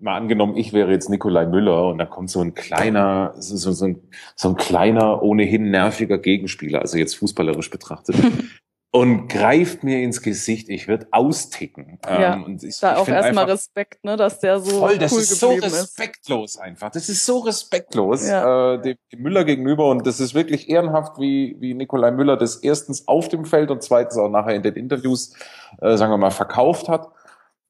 [0.00, 3.84] mal angenommen, ich wäre jetzt Nikolai Müller und da kommt so ein kleiner, so, so,
[3.84, 4.00] ein,
[4.36, 8.16] so ein kleiner, ohnehin nerviger Gegenspieler, also jetzt fußballerisch betrachtet,
[8.96, 11.98] und greift mir ins Gesicht, ich würde austicken.
[12.06, 15.12] Ja, ähm, und ich, da ich auch erstmal Respekt, ne, dass der so voll, das
[15.12, 16.60] cool ist so respektlos ist.
[16.60, 16.90] einfach.
[16.90, 18.74] Das ist so respektlos ja.
[18.74, 22.56] äh, dem, dem Müller gegenüber und das ist wirklich ehrenhaft, wie wie Nikolai Müller das
[22.56, 25.34] erstens auf dem Feld und zweitens auch nachher in den Interviews,
[25.82, 27.10] äh, sagen wir mal, verkauft hat.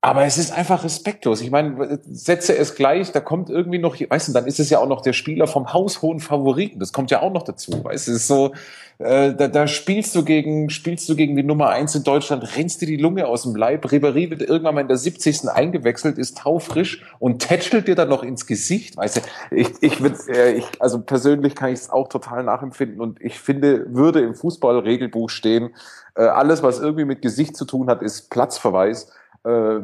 [0.02, 1.40] Aber es ist einfach respektlos.
[1.40, 4.78] Ich meine, setze es gleich, da kommt irgendwie noch, weißt du, dann ist es ja
[4.78, 6.78] auch noch der Spieler vom haushohen Favoriten.
[6.78, 7.82] Das kommt ja auch noch dazu.
[7.82, 8.52] Weißt du, es ist so,
[8.98, 12.82] äh, da, da spielst du gegen, spielst du gegen die Nummer eins in Deutschland, rennst
[12.82, 13.86] dir die Lunge aus dem Leib.
[13.86, 15.48] Ribéry wird irgendwann mal in der 70.
[15.48, 18.96] eingewechselt, ist taufrisch und tätschelt dir dann noch ins Gesicht.
[18.96, 23.00] Weißt du, ich, ich, würd, äh, ich also persönlich kann ich es auch total nachempfinden
[23.00, 25.74] und ich finde, würde im Fußballregelbuch stehen,
[26.14, 29.10] äh, alles, was irgendwie mit Gesicht zu tun hat, ist Platzverweis
[29.46, 29.80] äh,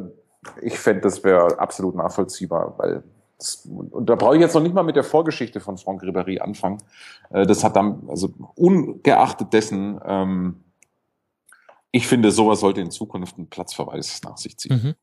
[0.61, 3.03] ich fände, das wäre absolut nachvollziehbar, weil
[3.39, 6.39] das, und da brauche ich jetzt noch nicht mal mit der Vorgeschichte von Franck Ribéry
[6.39, 6.79] anfangen.
[7.31, 10.65] Äh, das hat dann, also ungeachtet dessen, ähm,
[11.91, 14.81] ich finde, sowas sollte in Zukunft einen Platzverweis nach sich ziehen.
[14.83, 14.95] Mhm.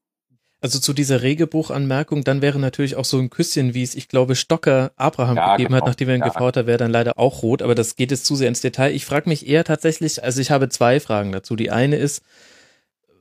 [0.61, 4.35] Also zu dieser Regelbuchanmerkung, dann wäre natürlich auch so ein Küsschen, wie es, ich glaube,
[4.35, 5.81] Stocker Abraham ja, gegeben genau.
[5.81, 6.27] hat, nachdem er ihn ja.
[6.27, 8.91] gefault hat, wäre dann leider auch rot, aber das geht jetzt zu sehr ins Detail.
[8.91, 11.55] Ich frage mich eher tatsächlich, also ich habe zwei Fragen dazu.
[11.55, 12.23] Die eine ist,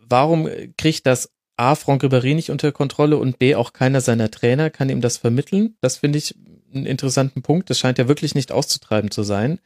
[0.09, 4.71] warum kriegt das A, Franck Ribéry nicht unter Kontrolle und B, auch keiner seiner Trainer
[4.71, 5.77] kann ihm das vermitteln?
[5.81, 6.35] Das finde ich
[6.73, 7.71] einen interessanten Punkt.
[7.71, 9.59] Das scheint ja wirklich nicht auszutreiben zu sein.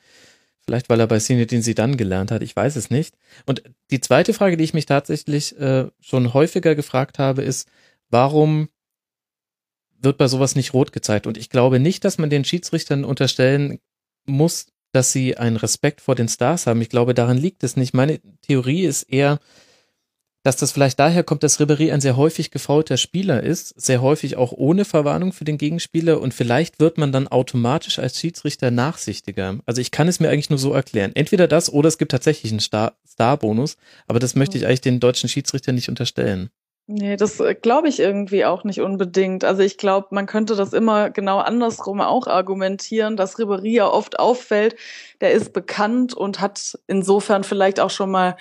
[0.64, 3.16] Vielleicht, weil er bei Sinedin sie dann gelernt hat, ich weiß es nicht.
[3.46, 7.68] Und die zweite Frage, die ich mich tatsächlich äh, schon häufiger gefragt habe, ist,
[8.10, 8.68] warum
[9.98, 11.26] wird bei sowas nicht rot gezeigt?
[11.26, 13.80] Und ich glaube nicht, dass man den Schiedsrichtern unterstellen
[14.24, 16.80] muss, dass sie einen Respekt vor den Stars haben.
[16.80, 17.92] Ich glaube, daran liegt es nicht.
[17.92, 19.40] Meine Theorie ist eher,
[20.42, 24.36] dass das vielleicht daher kommt, dass Ribéry ein sehr häufig gefaulter Spieler ist, sehr häufig
[24.36, 29.58] auch ohne Verwarnung für den Gegenspieler und vielleicht wird man dann automatisch als Schiedsrichter nachsichtiger.
[29.66, 31.12] Also ich kann es mir eigentlich nur so erklären.
[31.14, 33.76] Entweder das oder es gibt tatsächlich einen Star Starbonus,
[34.06, 36.50] aber das möchte ich eigentlich den deutschen Schiedsrichtern nicht unterstellen.
[36.88, 39.44] Nee, das äh, glaube ich irgendwie auch nicht unbedingt.
[39.44, 44.18] Also ich glaube, man könnte das immer genau andersrum auch argumentieren, dass Ribéry ja oft
[44.18, 44.74] auffällt,
[45.20, 48.36] der ist bekannt und hat insofern vielleicht auch schon mal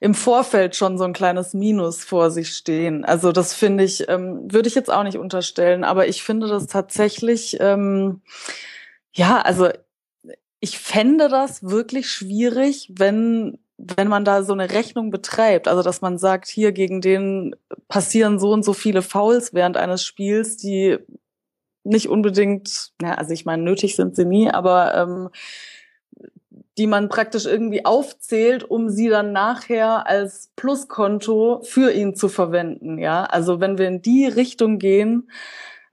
[0.00, 3.04] im Vorfeld schon so ein kleines Minus vor sich stehen.
[3.04, 6.66] Also das finde ich, ähm, würde ich jetzt auch nicht unterstellen, aber ich finde das
[6.66, 8.22] tatsächlich, ähm,
[9.12, 9.68] ja, also
[10.60, 13.58] ich fände das wirklich schwierig, wenn
[13.96, 17.56] wenn man da so eine Rechnung betreibt, also dass man sagt, hier gegen den
[17.88, 20.98] passieren so und so viele Fouls während eines Spiels, die
[21.84, 25.30] nicht unbedingt, ja, also ich meine, nötig sind sie nie, aber ähm,
[26.78, 32.98] die man praktisch irgendwie aufzählt, um sie dann nachher als Pluskonto für ihn zu verwenden.
[32.98, 35.28] Ja, also wenn wir in die Richtung gehen,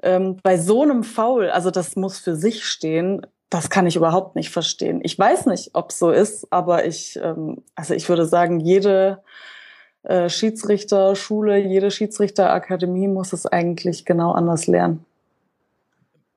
[0.03, 4.35] ähm, bei so einem Foul, also das muss für sich stehen, das kann ich überhaupt
[4.35, 5.01] nicht verstehen.
[5.03, 9.23] Ich weiß nicht, ob so ist, aber ich, ähm, also ich würde sagen, jede
[10.03, 15.05] äh, Schiedsrichterschule, jede Schiedsrichterakademie muss es eigentlich genau anders lernen.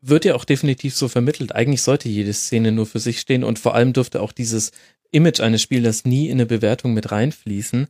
[0.01, 1.55] Wird ja auch definitiv so vermittelt.
[1.55, 4.73] Eigentlich sollte jede Szene nur für sich stehen und vor allem dürfte auch dieses
[5.13, 7.87] Image eines Spielers nie in eine Bewertung mit reinfließen.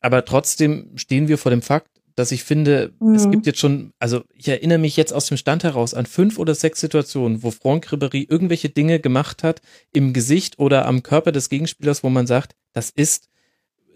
[0.00, 3.14] Aber trotzdem stehen wir vor dem Fakt, dass ich finde, mhm.
[3.14, 6.38] es gibt jetzt schon, also ich erinnere mich jetzt aus dem Stand heraus an fünf
[6.38, 9.60] oder sechs Situationen, wo Franck Ribéry irgendwelche Dinge gemacht hat
[9.92, 13.28] im Gesicht oder am Körper des Gegenspielers, wo man sagt, das ist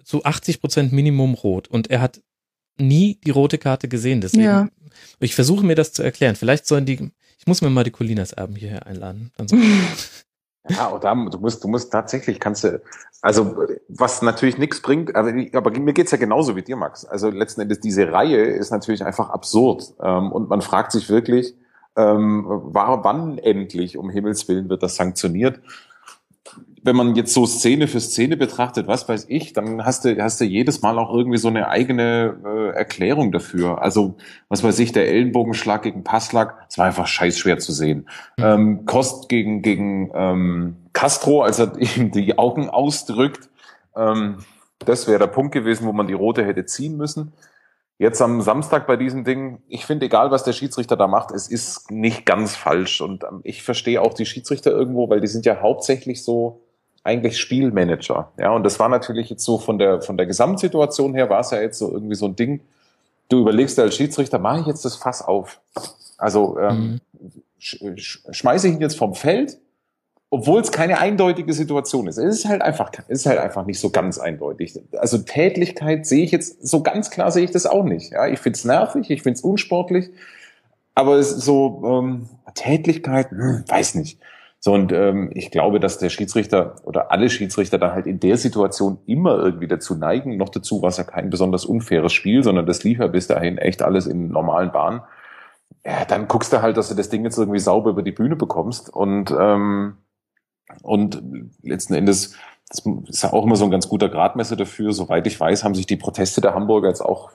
[0.05, 2.21] zu 80 Prozent Minimum rot und er hat
[2.79, 4.21] nie die rote Karte gesehen.
[4.21, 4.69] Deswegen, ja.
[5.19, 6.37] ich versuche mir das zu erklären.
[6.37, 9.33] Vielleicht sollen die, ich muss mir mal die Colinas Erben hierher einladen.
[9.37, 9.57] Dann so.
[10.69, 12.83] Ja, und da, du musst, du musst tatsächlich, kannst du,
[13.23, 13.57] also
[13.89, 17.05] was natürlich nichts bringt, aber, aber mir geht's ja genauso wie dir, Max.
[17.05, 19.95] Also letzten Endes, diese Reihe ist natürlich einfach absurd.
[20.03, 21.55] Ähm, und man fragt sich wirklich,
[21.97, 25.61] ähm, war, wann endlich, um Himmels Willen, wird das sanktioniert?
[26.83, 30.41] Wenn man jetzt so Szene für Szene betrachtet, was weiß ich, dann hast du, hast
[30.41, 33.83] du jedes Mal auch irgendwie so eine eigene äh, Erklärung dafür.
[33.83, 34.17] Also,
[34.49, 38.09] was weiß ich, der Ellenbogenschlag gegen Passlack, es war einfach scheiß schwer zu sehen.
[38.39, 38.45] Mhm.
[38.45, 43.51] Ähm, Kost gegen, gegen ähm, Castro, als er ihm die Augen ausdrückt,
[43.95, 44.39] ähm,
[44.79, 47.33] das wäre der Punkt gewesen, wo man die rote hätte ziehen müssen.
[48.01, 51.49] Jetzt am Samstag bei diesem Ding, ich finde, egal was der Schiedsrichter da macht, es
[51.49, 53.03] ist nicht ganz falsch.
[53.03, 56.63] Und ähm, ich verstehe auch die Schiedsrichter irgendwo, weil die sind ja hauptsächlich so
[57.05, 58.33] eigentlich Spielmanager.
[58.39, 61.51] Ja, und das war natürlich jetzt so von der, von der Gesamtsituation her war es
[61.51, 62.63] ja jetzt so irgendwie so ein Ding.
[63.29, 65.61] Du überlegst als Schiedsrichter, mache ich jetzt das Fass auf?
[66.17, 67.43] Also, ähm, mhm.
[67.59, 69.59] sch schmeiße ich ihn jetzt vom Feld,
[70.31, 72.17] obwohl es keine eindeutige Situation ist.
[72.17, 74.81] Es ist halt einfach, es ist halt einfach nicht so ganz eindeutig.
[74.97, 78.13] Also Tätlichkeit sehe ich jetzt, so ganz klar sehe ich das auch nicht.
[78.13, 80.11] Ja, ich find's nervig, ich find's unsportlich,
[80.95, 84.21] aber es ist so, ähm, Tätlichkeit, hm, weiß nicht.
[84.61, 88.37] So, und ähm, ich glaube, dass der Schiedsrichter oder alle Schiedsrichter da halt in der
[88.37, 90.37] Situation immer irgendwie dazu neigen.
[90.37, 93.57] Noch dazu war es ja kein besonders unfaires Spiel, sondern das lief ja bis dahin
[93.57, 95.01] echt alles in normalen Bahnen.
[95.85, 98.37] Ja, dann guckst du halt, dass du das Ding jetzt irgendwie sauber über die Bühne
[98.37, 98.91] bekommst.
[98.93, 99.97] Und, ähm,
[100.83, 101.23] und
[101.63, 102.35] letzten Endes
[102.71, 104.93] das ist ja auch immer so ein ganz guter Gradmesser dafür.
[104.93, 107.33] Soweit ich weiß, haben sich die Proteste der Hamburger jetzt auch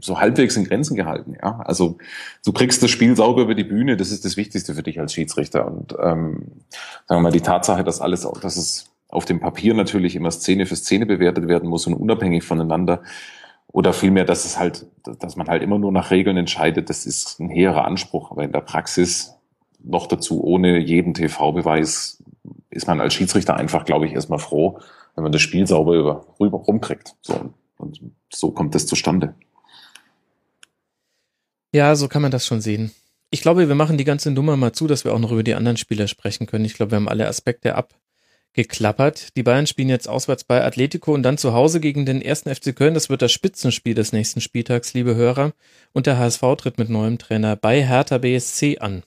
[0.00, 1.34] so halbwegs in Grenzen gehalten.
[1.42, 1.98] Ja, also
[2.44, 3.96] du kriegst das Spiel sauber über die Bühne.
[3.96, 5.66] Das ist das Wichtigste für dich als Schiedsrichter.
[5.66, 6.46] Und ähm,
[7.08, 10.64] sagen wir mal die Tatsache, dass alles, dass es auf dem Papier natürlich immer Szene
[10.64, 13.02] für Szene bewertet werden muss und unabhängig voneinander.
[13.66, 14.86] Oder vielmehr, dass es halt,
[15.18, 16.88] dass man halt immer nur nach Regeln entscheidet.
[16.88, 18.30] Das ist ein hehrer Anspruch.
[18.30, 19.39] Aber in der Praxis
[19.82, 22.22] noch dazu ohne jeden TV-Beweis
[22.70, 24.78] ist man als Schiedsrichter einfach, glaube ich, erstmal froh,
[25.14, 27.16] wenn man das Spiel sauber über, rüber rumkriegt.
[27.20, 28.00] So, und
[28.32, 29.34] so kommt es zustande.
[31.72, 32.92] Ja, so kann man das schon sehen.
[33.30, 35.54] Ich glaube, wir machen die ganze Nummer mal zu, dass wir auch noch über die
[35.54, 36.64] anderen Spieler sprechen können.
[36.64, 39.36] Ich glaube, wir haben alle Aspekte abgeklappert.
[39.36, 42.74] Die Bayern spielen jetzt auswärts bei Atletico und dann zu Hause gegen den ersten FC
[42.74, 42.94] Köln.
[42.94, 45.52] Das wird das Spitzenspiel des nächsten Spieltags, liebe Hörer.
[45.92, 49.04] Und der HSV tritt mit neuem Trainer bei Hertha BSC an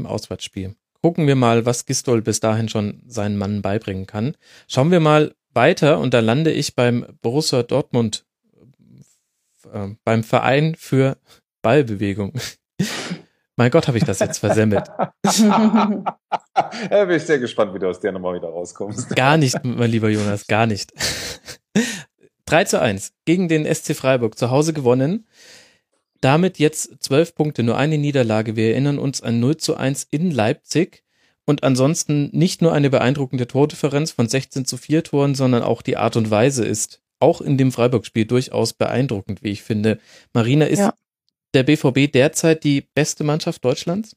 [0.00, 4.36] im Auswärtsspiel gucken wir mal, was Gistol bis dahin schon seinen Mann beibringen kann.
[4.68, 8.24] Schauen wir mal weiter und da lande ich beim Borussia Dortmund,
[9.72, 11.16] äh, beim Verein für
[11.62, 12.32] Ballbewegung.
[13.56, 14.88] Mein Gott, habe ich das jetzt versemmelt.
[15.26, 19.10] ja, bin ich sehr gespannt, wie du aus der Nummer wieder rauskommst.
[19.16, 20.94] Gar nicht, mein lieber Jonas, gar nicht.
[22.46, 25.26] 3 zu 1 gegen den SC Freiburg zu Hause gewonnen.
[26.20, 28.56] Damit jetzt zwölf Punkte, nur eine Niederlage.
[28.56, 31.02] Wir erinnern uns an 0 zu 1 in Leipzig.
[31.46, 35.96] Und ansonsten nicht nur eine beeindruckende Tordifferenz von 16 zu 4 Toren, sondern auch die
[35.96, 39.98] Art und Weise ist auch in dem Freiburg-Spiel durchaus beeindruckend, wie ich finde.
[40.32, 40.94] Marina, ist ja.
[41.54, 44.16] der BVB derzeit die beste Mannschaft Deutschlands?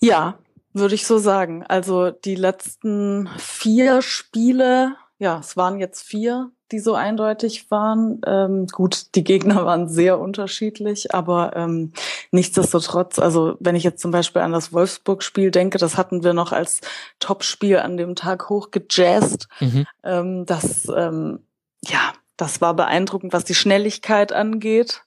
[0.00, 0.38] Ja,
[0.72, 1.64] würde ich so sagen.
[1.64, 8.20] Also die letzten vier Spiele, ja, es waren jetzt vier, die so eindeutig waren.
[8.26, 11.92] Ähm, gut, die Gegner waren sehr unterschiedlich, aber ähm,
[12.30, 16.52] nichtsdestotrotz, also wenn ich jetzt zum Beispiel an das Wolfsburg-Spiel denke, das hatten wir noch
[16.52, 16.80] als
[17.18, 19.48] Topspiel an dem Tag hochgejazzt.
[19.60, 19.86] Mhm.
[20.04, 21.40] Ähm, das, ähm,
[21.84, 25.02] ja, das war beeindruckend, was die Schnelligkeit angeht,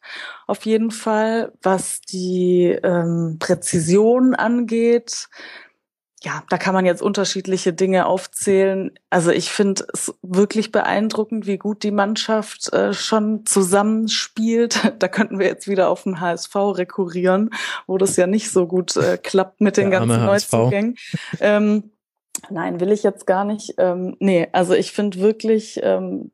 [0.46, 5.30] auf jeden Fall, was die ähm, Präzision angeht
[6.24, 8.92] ja, da kann man jetzt unterschiedliche Dinge aufzählen.
[9.10, 14.94] Also ich finde es wirklich beeindruckend, wie gut die Mannschaft äh, schon zusammenspielt.
[15.04, 17.50] Da könnten wir jetzt wieder auf den HSV rekurrieren,
[17.88, 20.96] wo das ja nicht so gut äh, klappt mit den ganzen Neuzugängen.
[21.42, 21.92] Ähm,
[22.50, 23.74] nein, will ich jetzt gar nicht.
[23.78, 26.32] Ähm, nee, also ich finde wirklich, ähm,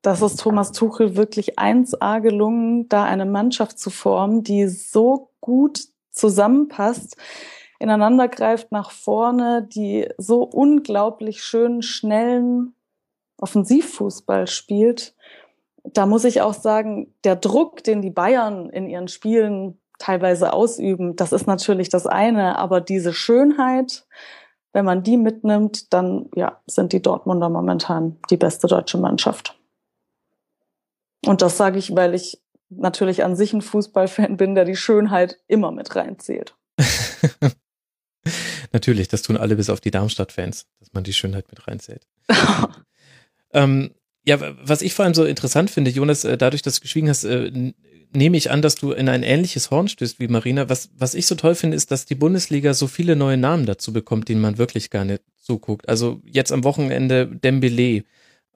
[0.00, 5.80] dass es Thomas Tuchel wirklich 1A gelungen, da eine Mannschaft zu formen, die so gut
[6.10, 7.16] zusammenpasst
[7.80, 12.74] ineinander greift nach vorne, die so unglaublich schönen, schnellen
[13.38, 15.14] Offensivfußball spielt.
[15.82, 21.16] Da muss ich auch sagen, der Druck, den die Bayern in ihren Spielen teilweise ausüben,
[21.16, 24.06] das ist natürlich das eine, aber diese Schönheit,
[24.72, 29.58] wenn man die mitnimmt, dann ja, sind die Dortmunder momentan die beste deutsche Mannschaft.
[31.26, 35.38] Und das sage ich, weil ich natürlich an sich ein Fußballfan bin, der die Schönheit
[35.48, 36.54] immer mit reinzählt.
[38.72, 42.06] Natürlich, das tun alle bis auf die Darmstadt-Fans, dass man die Schönheit mit reinzählt.
[43.52, 43.90] ähm,
[44.24, 47.24] ja, was ich vor allem so interessant finde, Jonas, äh, dadurch, dass du geschwiegen hast,
[47.24, 47.72] äh,
[48.12, 50.68] nehme ich an, dass du in ein ähnliches Horn stößt wie Marina.
[50.68, 53.92] Was, was ich so toll finde, ist, dass die Bundesliga so viele neue Namen dazu
[53.92, 55.88] bekommt, denen man wirklich gar nicht zuguckt.
[55.88, 58.04] Also jetzt am Wochenende Dembele,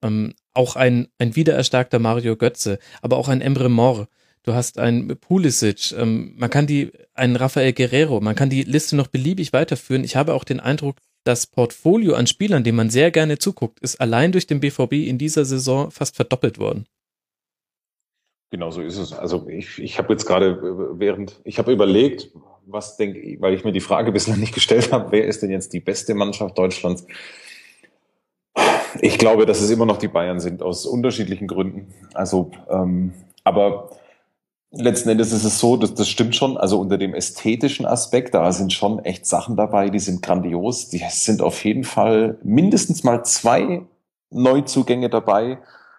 [0.03, 4.09] ähm, auch ein, ein wiedererstarkter Mario Götze, aber auch ein Emre Mor
[4.45, 8.95] du hast einen Pulisic, ähm, man kann die, einen Rafael Guerrero, man kann die Liste
[8.95, 10.05] noch beliebig weiterführen.
[10.05, 14.01] Ich habe auch den Eindruck, das Portfolio an Spielern, dem man sehr gerne zuguckt, ist
[14.01, 16.87] allein durch den BVB in dieser Saison fast verdoppelt worden.
[18.51, 19.13] Genau so ist es.
[19.13, 22.31] Also ich, ich habe jetzt gerade äh, während, ich habe überlegt,
[22.67, 25.73] was denke weil ich mir die Frage bislang nicht gestellt habe, wer ist denn jetzt
[25.73, 27.07] die beste Mannschaft Deutschlands?
[29.01, 31.93] Ich glaube, dass es immer noch die Bayern sind, aus unterschiedlichen Gründen.
[32.13, 33.91] Also, ähm, aber
[34.77, 36.57] letzten Endes ist es so, dass das stimmt schon.
[36.57, 40.89] Also unter dem ästhetischen Aspekt, da sind schon echt Sachen dabei, die sind grandios.
[40.89, 43.83] Die sind auf jeden Fall mindestens mal zwei
[44.31, 45.59] Neuzugänge dabei,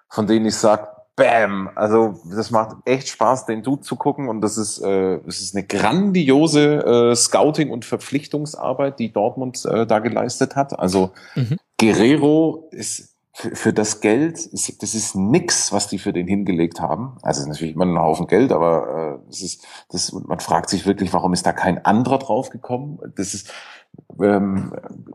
[0.10, 1.70] von denen ich sage, Bam!
[1.76, 5.56] Also das macht echt Spaß, den Dude zu gucken und das ist, äh, das ist
[5.56, 10.78] eine grandiose äh, Scouting- und Verpflichtungsarbeit, die Dortmund äh, da geleistet hat.
[10.78, 11.58] Also mhm.
[11.80, 17.18] Guerrero ist für, für das Geld, das ist nix, was die für den hingelegt haben.
[17.22, 21.12] Also natürlich immer ein Haufen Geld, aber äh, das ist, das, man fragt sich wirklich,
[21.12, 22.98] warum ist da kein anderer draufgekommen?
[23.18, 23.52] Das ist
[24.22, 24.72] ähm,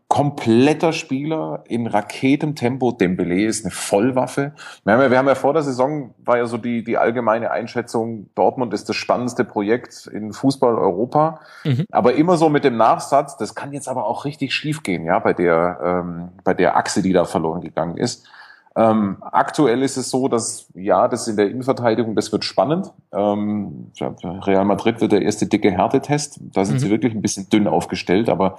[0.08, 2.92] kompletter Spieler in Raketentempo.
[2.92, 4.52] Dembele ist eine Vollwaffe.
[4.84, 7.50] Wir haben, ja, wir haben ja vor der Saison war ja so die die allgemeine
[7.50, 11.40] Einschätzung: Dortmund ist das spannendste Projekt in Fußball Europa.
[11.64, 11.86] Mhm.
[11.90, 15.18] Aber immer so mit dem Nachsatz: Das kann jetzt aber auch richtig schief gehen, ja,
[15.18, 18.28] bei der ähm, bei der Achse, die da verloren gegangen ist.
[18.76, 22.92] Ähm, aktuell ist es so, dass ja, das in der Innenverteidigung, das wird spannend.
[23.12, 26.40] Ähm, Real Madrid wird der erste dicke Härtetest.
[26.52, 26.78] Da sind mhm.
[26.78, 28.58] sie wirklich ein bisschen dünn aufgestellt, aber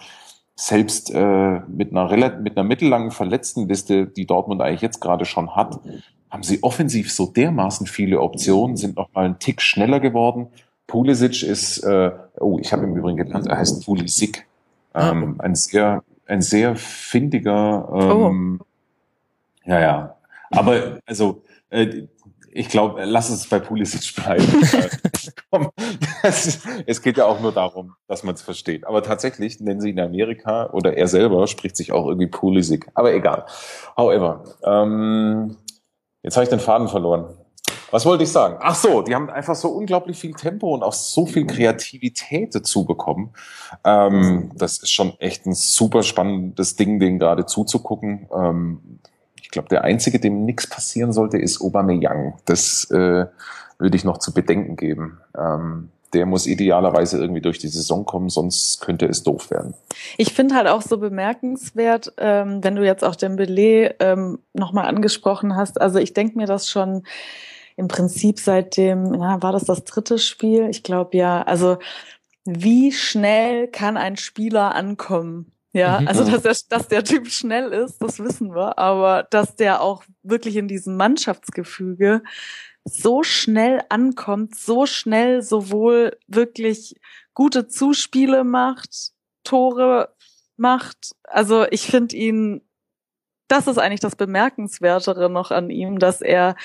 [0.56, 5.80] selbst äh, mit einer mit einer mittellangen Verletztenliste, die Dortmund eigentlich jetzt gerade schon hat,
[6.30, 10.47] haben sie offensiv so dermaßen viele Optionen, sind noch mal einen Tick schneller geworden.
[10.88, 14.45] Pulisic ist, äh, oh, ich habe im Übrigen gelernt, er heißt Pulisic,
[14.91, 15.12] ah.
[15.12, 18.65] ähm, ein sehr ein sehr findiger ähm, oh
[19.65, 20.17] ja, ja.
[20.52, 22.08] Aber also, äh,
[22.54, 24.45] ich glaube, lass es bei Pulisic bleiben.
[25.51, 25.70] Komm,
[26.24, 28.86] ist, es geht ja auch nur darum, dass man es versteht.
[28.86, 32.89] Aber tatsächlich nennen sie in Amerika oder er selber spricht sich auch irgendwie Pulisic.
[32.93, 33.45] Aber egal.
[33.95, 35.57] However, ähm,
[36.24, 37.38] jetzt habe ich den Faden verloren.
[37.91, 38.57] Was wollte ich sagen?
[38.62, 42.86] Ach so, die haben einfach so unglaublich viel Tempo und auch so viel Kreativität dazu
[42.86, 43.34] bekommen.
[43.84, 48.30] Ähm, das ist schon echt ein super spannendes Ding, denen gerade zuzugucken.
[48.34, 48.99] Ähm,
[49.52, 52.36] ich glaube, der einzige, dem nichts passieren sollte, ist Aubameyang.
[52.45, 53.26] Das äh,
[53.80, 55.20] würde ich noch zu bedenken geben.
[55.38, 59.74] Ähm, der muss idealerweise irgendwie durch die Saison kommen, sonst könnte es doof werden.
[60.18, 65.58] Ich finde halt auch so bemerkenswert, ähm, wenn du jetzt auch Dembele ähm, nochmal angesprochen
[65.58, 65.82] hast.
[65.82, 67.04] Also ich denke mir das schon
[67.76, 70.70] im Prinzip seit dem, na, war das das dritte Spiel?
[70.70, 71.41] Ich glaube ja.
[71.41, 71.78] Also
[72.45, 75.52] wie schnell kann ein Spieler ankommen?
[75.74, 76.07] Ja, mhm.
[76.07, 80.03] also dass der, dass der Typ schnell ist, das wissen wir, aber dass der auch
[80.22, 82.24] wirklich in diesem Mannschaftsgefüge
[82.84, 86.95] so schnell ankommt, so schnell sowohl wirklich
[87.34, 89.11] gute Zuspiele macht,
[89.43, 90.13] Tore
[90.57, 91.15] macht.
[91.24, 92.61] Also ich finde ihn,
[93.47, 96.55] das ist eigentlich das Bemerkenswertere noch an ihm, dass er,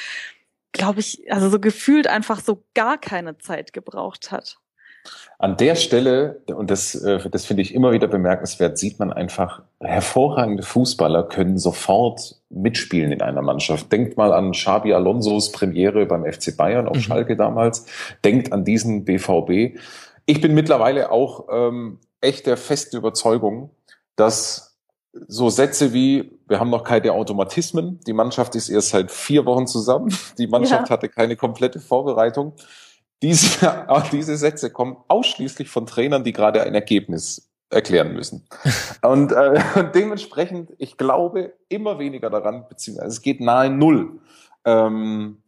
[0.72, 4.58] glaube ich, also so gefühlt einfach so gar keine Zeit gebraucht hat.
[5.38, 9.62] An der Stelle, und das, äh, das finde ich immer wieder bemerkenswert, sieht man einfach,
[9.80, 13.92] hervorragende Fußballer können sofort mitspielen in einer Mannschaft.
[13.92, 17.02] Denkt mal an Xabi Alonsos Premiere beim FC Bayern auf mhm.
[17.02, 17.86] Schalke damals.
[18.24, 19.78] Denkt an diesen BVB.
[20.24, 23.70] Ich bin mittlerweile auch ähm, echt der festen Überzeugung,
[24.16, 24.78] dass
[25.28, 29.66] so Sätze wie, wir haben noch keine Automatismen, die Mannschaft ist erst seit vier Wochen
[29.66, 30.90] zusammen, die Mannschaft ja.
[30.90, 32.54] hatte keine komplette Vorbereitung
[33.22, 38.46] diese, diese Sätze kommen ausschließlich von Trainern, die gerade ein Ergebnis erklären müssen.
[39.02, 39.60] Und äh,
[39.94, 44.20] dementsprechend, ich glaube immer weniger daran, beziehungsweise es geht nahe Null,
[44.64, 45.42] ähm,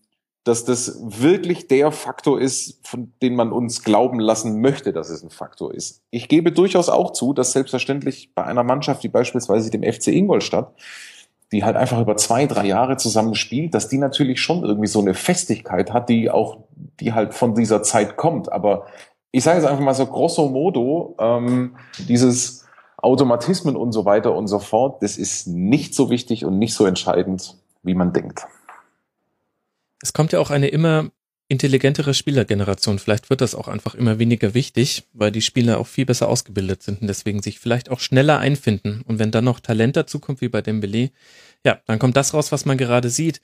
[0.44, 5.22] dass das wirklich der Faktor ist, von dem man uns glauben lassen möchte, dass es
[5.22, 6.02] ein Faktor ist.
[6.10, 10.74] Ich gebe durchaus auch zu, dass selbstverständlich bei einer Mannschaft wie beispielsweise dem FC Ingolstadt
[11.52, 15.00] die halt einfach über zwei, drei Jahre zusammen spielt, dass die natürlich schon irgendwie so
[15.00, 16.58] eine Festigkeit hat, die auch,
[17.00, 18.52] die halt von dieser Zeit kommt.
[18.52, 18.86] Aber
[19.30, 22.66] ich sage jetzt einfach mal so grosso modo, ähm, dieses
[22.98, 26.84] Automatismen und so weiter und so fort, das ist nicht so wichtig und nicht so
[26.84, 28.46] entscheidend, wie man denkt.
[30.02, 31.10] Es kommt ja auch eine immer
[31.48, 32.98] intelligentere Spielergeneration.
[32.98, 36.82] Vielleicht wird das auch einfach immer weniger wichtig, weil die Spieler auch viel besser ausgebildet
[36.82, 39.02] sind und deswegen sich vielleicht auch schneller einfinden.
[39.06, 41.10] Und wenn dann noch Talent dazu kommt, wie bei Dembele,
[41.64, 43.40] ja, dann kommt das raus, was man gerade sieht.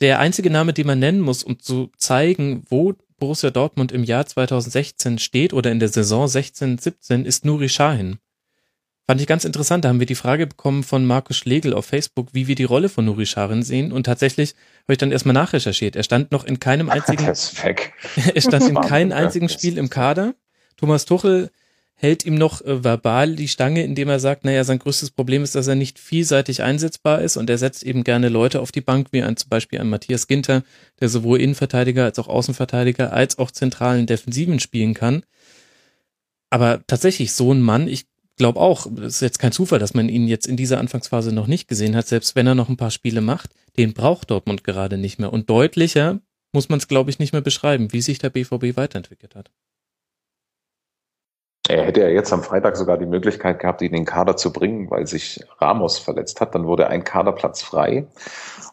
[0.00, 4.26] Der einzige Name, den man nennen muss, um zu zeigen, wo Borussia Dortmund im Jahr
[4.26, 8.18] 2016 steht oder in der Saison 16, 17, ist Nuri Sahin.
[9.06, 9.84] Fand ich ganz interessant.
[9.84, 12.88] Da haben wir die Frage bekommen von Markus Schlegel auf Facebook, wie wir die Rolle
[12.88, 13.92] von Nuri Sahin sehen.
[13.92, 15.94] Und tatsächlich habe ich dann erstmal nachrecherchiert.
[15.94, 20.34] Er stand noch in keinem einzigen, er stand in keinem einzigen Spiel im Kader.
[20.78, 21.50] Thomas Tuchel
[21.96, 25.54] hält ihm noch äh, verbal die Stange, indem er sagt, naja, sein größtes Problem ist,
[25.54, 29.08] dass er nicht vielseitig einsetzbar ist und er setzt eben gerne Leute auf die Bank,
[29.12, 30.64] wie ein, zum Beispiel ein Matthias Ginter,
[31.00, 35.24] der sowohl Innenverteidiger als auch Außenverteidiger als auch zentralen Defensiven spielen kann.
[36.50, 38.06] Aber tatsächlich, so ein Mann, ich
[38.36, 41.46] glaube auch, es ist jetzt kein Zufall, dass man ihn jetzt in dieser Anfangsphase noch
[41.46, 44.98] nicht gesehen hat, selbst wenn er noch ein paar Spiele macht, den braucht Dortmund gerade
[44.98, 45.32] nicht mehr.
[45.32, 46.20] Und deutlicher
[46.52, 49.50] muss man es, glaube ich, nicht mehr beschreiben, wie sich der BVB weiterentwickelt hat.
[51.66, 54.52] Er hätte ja jetzt am Freitag sogar die Möglichkeit gehabt, ihn in den Kader zu
[54.52, 56.54] bringen, weil sich Ramos verletzt hat.
[56.54, 58.06] Dann wurde ein Kaderplatz frei.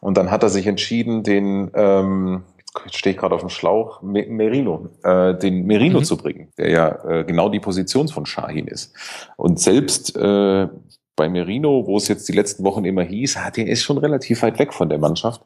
[0.02, 2.44] Und dann hat er sich entschieden, den ähm,
[2.86, 6.04] jetzt stehe ich gerade auf dem Schlauch, Merino, äh, den Merino mhm.
[6.04, 8.94] zu bringen, der ja äh, genau die Position von Shahin ist.
[9.36, 10.68] Und selbst äh,
[11.16, 14.42] bei Merino, wo es jetzt die letzten Wochen immer hieß, hat er ist schon relativ
[14.42, 15.42] weit weg von der Mannschaft.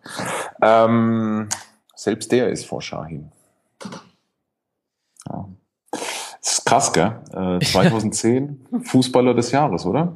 [0.61, 1.49] Ähm,
[1.95, 3.31] selbst der ist vor Shahin.
[5.27, 5.49] Ja.
[5.91, 7.19] Das ist krass, gell?
[7.33, 10.15] Äh, 2010 Fußballer des Jahres, oder?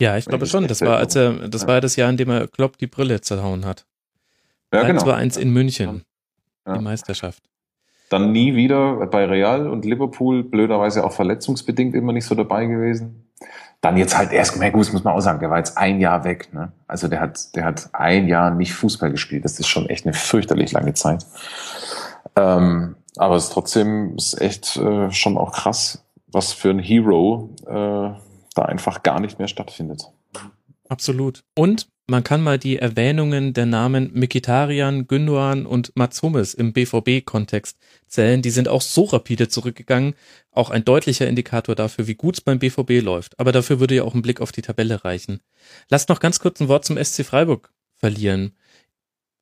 [0.00, 0.66] Ja, ich glaube schon.
[0.66, 3.66] Das war, als er, das war das Jahr, in dem er Klopp die Brille zerhauen
[3.66, 3.86] hat.
[4.72, 5.02] Ja, genau.
[5.02, 6.02] 2-1 in München.
[6.66, 6.76] Ja.
[6.76, 7.42] Die Meisterschaft.
[8.08, 13.30] Dann nie wieder bei Real und Liverpool, blöderweise auch verletzungsbedingt immer nicht so dabei gewesen.
[13.80, 16.24] Dann jetzt halt erst, mehr gut, muss man auch sagen, der war jetzt ein Jahr
[16.24, 16.52] weg.
[16.52, 16.72] Ne?
[16.86, 19.44] Also der hat, der hat ein Jahr nicht Fußball gespielt.
[19.44, 21.24] Das ist schon echt eine fürchterlich lange Zeit.
[22.36, 27.50] Ähm, aber es ist trotzdem ist echt äh, schon auch krass, was für ein Hero
[27.66, 27.70] äh,
[28.54, 30.10] da einfach gar nicht mehr stattfindet.
[30.88, 31.44] Absolut.
[31.56, 37.78] Und man kann mal die Erwähnungen der Namen Mikitarian, Gündogan und Mats Hummels im BVB-Kontext
[38.08, 38.42] zählen.
[38.42, 40.14] Die sind auch so rapide zurückgegangen.
[40.50, 43.38] Auch ein deutlicher Indikator dafür, wie gut es beim BVB läuft.
[43.38, 45.40] Aber dafür würde ja auch ein Blick auf die Tabelle reichen.
[45.88, 48.56] Lasst noch ganz kurz ein Wort zum SC Freiburg verlieren.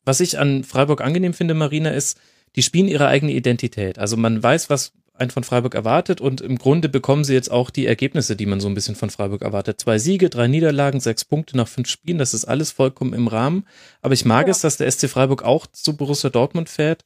[0.05, 2.21] Was ich an Freiburg angenehm finde, Marina, ist,
[2.55, 3.99] die spielen ihre eigene Identität.
[3.99, 7.71] Also man weiß, was ein von Freiburg erwartet und im Grunde bekommen sie jetzt auch
[7.71, 9.81] die Ergebnisse, die man so ein bisschen von Freiburg erwartet.
[9.81, 13.67] Zwei Siege, drei Niederlagen, sechs Punkte nach fünf Spielen, das ist alles vollkommen im Rahmen.
[14.03, 14.51] Aber ich mag ja.
[14.51, 17.05] es, dass der SC Freiburg auch zu Borussia Dortmund fährt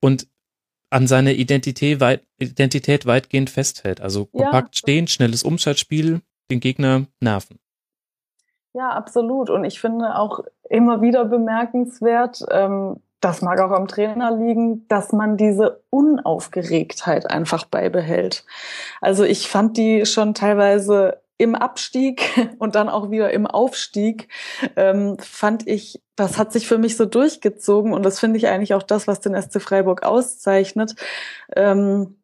[0.00, 0.26] und
[0.90, 4.00] an seiner Identität, weit, Identität weitgehend festhält.
[4.00, 4.78] Also kompakt ja.
[4.78, 7.58] stehen, schnelles Umschaltspiel, den Gegner nerven.
[8.74, 9.50] Ja, absolut.
[9.50, 15.12] Und ich finde auch immer wieder bemerkenswert, ähm, das mag auch am Trainer liegen, dass
[15.12, 18.44] man diese Unaufgeregtheit einfach beibehält.
[19.00, 24.28] Also ich fand die schon teilweise im Abstieg und dann auch wieder im Aufstieg,
[24.76, 28.74] ähm, fand ich, das hat sich für mich so durchgezogen und das finde ich eigentlich
[28.74, 30.94] auch das, was den SC Freiburg auszeichnet.
[31.56, 32.18] Ähm,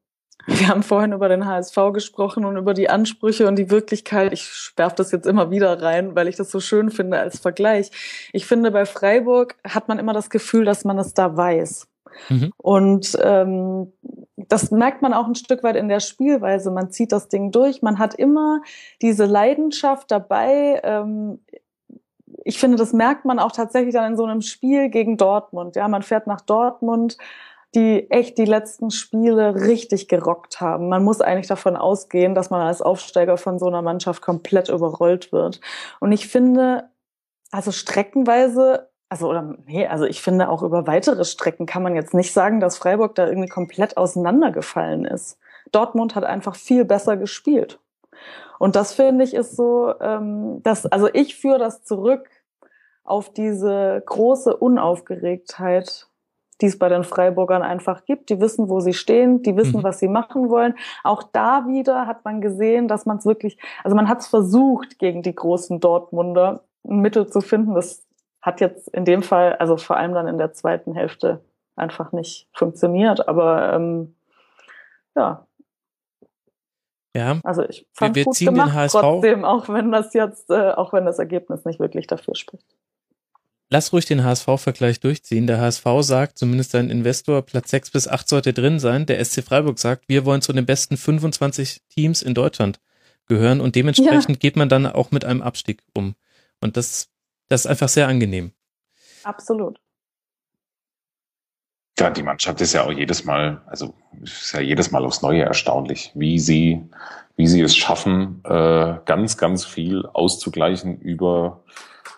[0.58, 4.32] wir haben vorhin über den HSV gesprochen und über die Ansprüche und die Wirklichkeit.
[4.32, 7.90] Ich werfe das jetzt immer wieder rein, weil ich das so schön finde als Vergleich.
[8.32, 11.86] Ich finde, bei Freiburg hat man immer das Gefühl, dass man es da weiß.
[12.28, 12.52] Mhm.
[12.56, 13.92] Und ähm,
[14.36, 16.70] das merkt man auch ein Stück weit in der Spielweise.
[16.70, 17.82] Man zieht das Ding durch.
[17.82, 18.62] Man hat immer
[19.02, 20.80] diese Leidenschaft dabei.
[20.82, 21.40] Ähm,
[22.44, 25.76] ich finde, das merkt man auch tatsächlich dann in so einem Spiel gegen Dortmund.
[25.76, 27.16] Ja, man fährt nach Dortmund,
[27.74, 30.88] die echt die letzten Spiele richtig gerockt haben.
[30.88, 35.32] Man muss eigentlich davon ausgehen, dass man als Aufsteiger von so einer Mannschaft komplett überrollt
[35.32, 35.60] wird.
[36.00, 36.90] Und ich finde,
[37.50, 42.14] also streckenweise also oder nee, also ich finde auch über weitere Strecken kann man jetzt
[42.14, 45.36] nicht sagen, dass Freiburg da irgendwie komplett auseinandergefallen ist.
[45.72, 47.80] Dortmund hat einfach viel besser gespielt.
[48.58, 52.28] Und das finde ich ist so, ähm, dass, also ich führe das zurück
[53.02, 56.06] auf diese große Unaufgeregtheit,
[56.60, 58.30] die es bei den Freiburgern einfach gibt.
[58.30, 59.82] Die wissen, wo sie stehen, die wissen, mhm.
[59.82, 60.74] was sie machen wollen.
[61.02, 64.98] Auch da wieder hat man gesehen, dass man es wirklich, also man hat es versucht,
[64.98, 67.74] gegen die großen Dortmunder ein Mittel zu finden.
[67.74, 68.06] Das
[68.42, 71.40] hat jetzt in dem Fall, also vor allem dann in der zweiten Hälfte,
[71.76, 73.26] einfach nicht funktioniert.
[73.28, 74.14] Aber ähm,
[75.16, 75.46] ja.
[77.16, 77.40] Ja.
[77.42, 79.00] Also ich fand wir, wir gut ziehen gemacht, den HSV.
[79.00, 82.66] trotzdem, auch wenn das jetzt, äh, auch wenn das Ergebnis nicht wirklich dafür spricht.
[83.70, 85.46] Lass ruhig den HSV-Vergleich durchziehen.
[85.46, 89.06] Der HSV sagt, zumindest sein Investor, Platz 6 bis 8 sollte drin sein.
[89.06, 92.80] Der SC Freiburg sagt, wir wollen zu den besten 25 Teams in Deutschland
[93.26, 94.40] gehören und dementsprechend ja.
[94.40, 96.16] geht man dann auch mit einem Abstieg um.
[96.60, 97.10] Und das
[97.50, 98.52] das ist einfach sehr angenehm.
[99.24, 99.78] Absolut.
[101.98, 103.92] Ja, die Mannschaft ist ja auch jedes Mal, also
[104.22, 106.80] ist ja jedes Mal aufs Neue erstaunlich, wie sie,
[107.36, 111.62] wie sie es schaffen, äh, ganz, ganz viel auszugleichen über,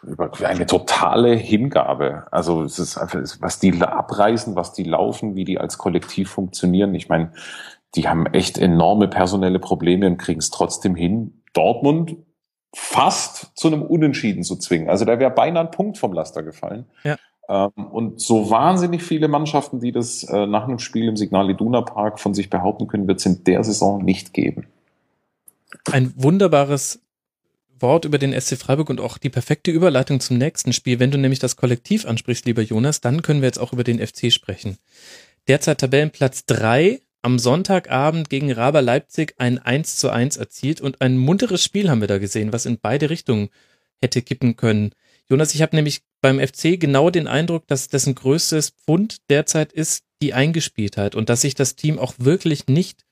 [0.03, 2.26] über eine totale Hingabe.
[2.30, 6.94] Also es ist einfach, was die abreißen, was die laufen, wie die als Kollektiv funktionieren.
[6.94, 7.32] Ich meine,
[7.94, 11.42] die haben echt enorme personelle Probleme und kriegen es trotzdem hin.
[11.53, 12.16] Dortmund
[12.74, 14.88] fast zu einem Unentschieden zu zwingen.
[14.88, 16.86] Also da wäre beinahe ein Punkt vom Laster gefallen.
[17.05, 17.16] Ja.
[17.48, 21.82] Ähm, und so wahnsinnig viele Mannschaften, die das äh, nach einem Spiel im Signal Iduna
[21.82, 24.66] Park von sich behaupten können, wird es in der Saison nicht geben.
[25.90, 27.03] Ein wunderbares
[27.83, 30.99] Wort über den SC Freiburg und auch die perfekte Überleitung zum nächsten Spiel.
[30.99, 34.05] Wenn du nämlich das Kollektiv ansprichst, lieber Jonas, dann können wir jetzt auch über den
[34.05, 34.78] FC sprechen.
[35.49, 41.18] Derzeit Tabellenplatz drei am Sonntagabend gegen Raber Leipzig ein 1 zu 1 erzielt und ein
[41.18, 43.49] munteres Spiel haben wir da gesehen, was in beide Richtungen
[44.01, 44.93] hätte kippen können.
[45.28, 50.05] Jonas, ich habe nämlich beim FC genau den Eindruck, dass dessen größtes Pfund derzeit ist
[50.20, 53.05] die Eingespieltheit und dass sich das Team auch wirklich nicht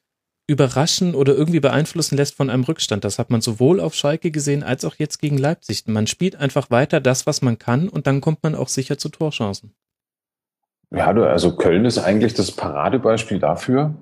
[0.51, 3.05] überraschen oder irgendwie beeinflussen lässt von einem Rückstand.
[3.05, 5.85] Das hat man sowohl auf Schalke gesehen als auch jetzt gegen Leipzig.
[5.87, 9.11] Man spielt einfach weiter das, was man kann und dann kommt man auch sicher zu
[9.11, 9.73] Torchancen.
[10.91, 13.95] Ja, also Köln ist eigentlich das Paradebeispiel dafür,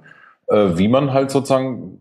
[0.47, 2.01] äh, wie man halt sozusagen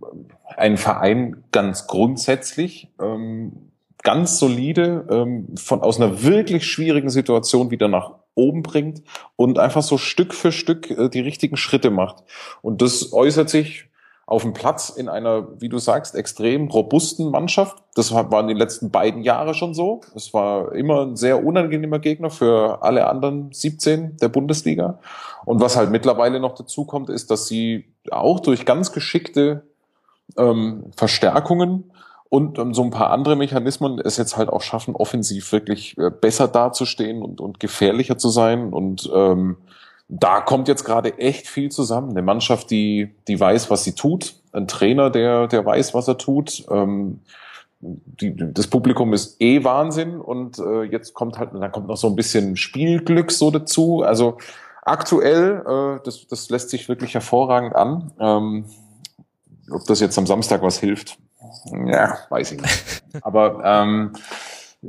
[0.56, 3.72] einen Verein ganz grundsätzlich ähm,
[4.02, 9.02] ganz solide ähm, von aus einer wirklich schwierigen Situation wieder nach oben bringt
[9.36, 12.24] und einfach so Stück für Stück äh, die richtigen Schritte macht.
[12.62, 13.87] Und das äußert sich
[14.28, 17.82] auf dem Platz in einer, wie du sagst, extrem robusten Mannschaft.
[17.96, 20.02] Das war in den letzten beiden Jahren schon so.
[20.16, 25.00] Es war immer ein sehr unangenehmer Gegner für alle anderen 17 der Bundesliga.
[25.46, 29.64] Und was halt mittlerweile noch dazu kommt, ist, dass sie auch durch ganz geschickte
[30.38, 31.94] ähm, Verstärkungen
[32.28, 36.12] und ähm, so ein paar andere Mechanismen es jetzt halt auch schaffen, offensiv wirklich äh,
[36.12, 39.56] besser dazustehen und, und gefährlicher zu sein und ähm,
[40.10, 42.12] da kommt jetzt gerade echt viel zusammen.
[42.12, 46.18] Eine Mannschaft, die, die weiß, was sie tut, ein Trainer, der, der weiß, was er
[46.18, 46.66] tut.
[46.72, 47.20] Ähm,
[47.80, 52.08] die, das Publikum ist eh Wahnsinn und äh, jetzt kommt halt, dann kommt noch so
[52.08, 54.02] ein bisschen Spielglück so dazu.
[54.02, 54.38] Also
[54.82, 58.12] aktuell, äh, das, das lässt sich wirklich hervorragend an.
[58.20, 58.66] Ähm,
[59.70, 61.18] ob das jetzt am Samstag was hilft,
[61.86, 63.04] ja, weiß ich nicht.
[63.22, 64.14] Aber ähm,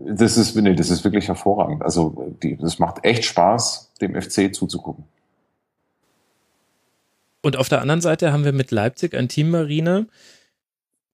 [0.07, 1.83] das ist, nee, das ist wirklich hervorragend.
[1.83, 5.05] Also die, das macht echt Spaß, dem FC zuzugucken.
[7.43, 10.07] Und auf der anderen Seite haben wir mit Leipzig ein Team Marine,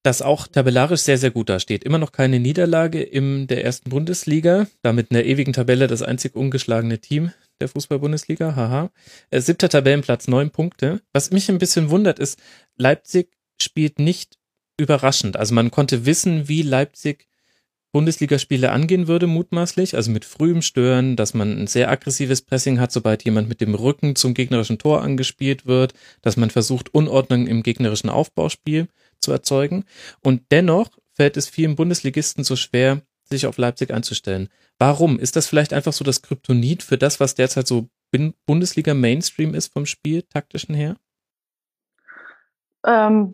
[0.02, 1.84] das auch tabellarisch sehr, sehr gut dasteht.
[1.84, 6.34] Immer noch keine Niederlage in der ersten Bundesliga, damit in der ewigen Tabelle das einzig
[6.34, 8.54] ungeschlagene Team der Fußball-Bundesliga.
[8.54, 8.90] Haha.
[9.30, 11.00] Äh, siebter Tabellenplatz, neun Punkte.
[11.12, 12.38] Was mich ein bisschen wundert ist,
[12.76, 13.30] Leipzig
[13.60, 14.38] spielt nicht
[14.78, 15.36] überraschend.
[15.36, 17.26] Also man konnte wissen, wie Leipzig
[17.94, 22.90] Bundesligaspiele angehen würde, mutmaßlich, also mit frühem Stören, dass man ein sehr aggressives Pressing hat,
[22.90, 27.62] sobald jemand mit dem Rücken zum gegnerischen Tor angespielt wird, dass man versucht, Unordnung im
[27.62, 28.88] gegnerischen Aufbauspiel
[29.20, 29.84] zu erzeugen.
[30.24, 34.48] Und dennoch fällt es vielen Bundesligisten so schwer, sich auf Leipzig einzustellen.
[34.76, 35.20] Warum?
[35.20, 37.88] Ist das vielleicht einfach so das Kryptonit für das, was derzeit so
[38.44, 40.96] Bundesliga Mainstream ist vom Spiel, taktischen her?
[42.84, 43.30] Ähm,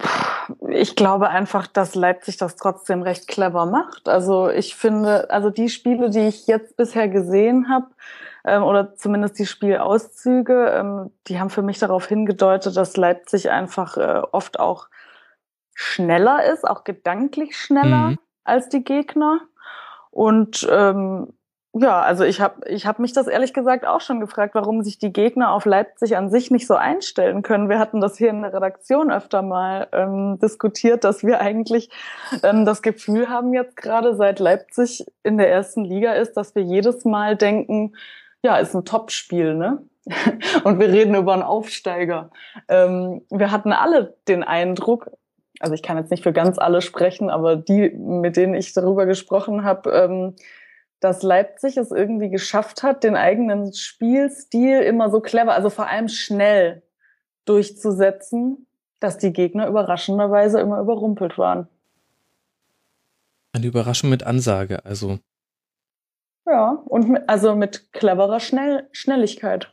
[0.69, 4.09] ich glaube einfach, dass Leipzig das trotzdem recht clever macht.
[4.09, 7.87] Also ich finde, also die Spiele, die ich jetzt bisher gesehen habe,
[8.45, 13.97] ähm, oder zumindest die Spielauszüge, ähm, die haben für mich darauf hingedeutet, dass Leipzig einfach
[13.97, 14.89] äh, oft auch
[15.75, 18.19] schneller ist, auch gedanklich schneller mhm.
[18.45, 19.41] als die Gegner.
[20.11, 21.33] Und ähm,
[21.73, 24.99] ja, also ich habe ich hab mich das ehrlich gesagt auch schon gefragt, warum sich
[24.99, 27.69] die Gegner auf Leipzig an sich nicht so einstellen können.
[27.69, 31.89] Wir hatten das hier in der Redaktion öfter mal ähm, diskutiert, dass wir eigentlich
[32.43, 36.63] ähm, das Gefühl haben jetzt gerade seit Leipzig in der ersten Liga ist, dass wir
[36.63, 37.93] jedes Mal denken,
[38.43, 39.83] ja, ist ein Topspiel, ne?
[40.65, 42.31] Und wir reden über einen Aufsteiger.
[42.69, 45.11] Ähm, wir hatten alle den Eindruck,
[45.61, 49.07] also ich kann jetzt nicht für ganz alle sprechen, aber die, mit denen ich darüber
[49.07, 50.35] gesprochen habe, ähm,
[51.01, 56.09] dass Leipzig es irgendwie geschafft hat, den eigenen Spielstil immer so clever, also vor allem
[56.09, 56.83] schnell
[57.47, 58.67] durchzusetzen,
[59.01, 61.69] dass die Gegner überraschenderweise immer überrumpelt waren.
[63.53, 65.19] Eine Überraschung mit Ansage, also.
[66.47, 69.73] Ja, und mit, also mit cleverer Schnell Schnelligkeit.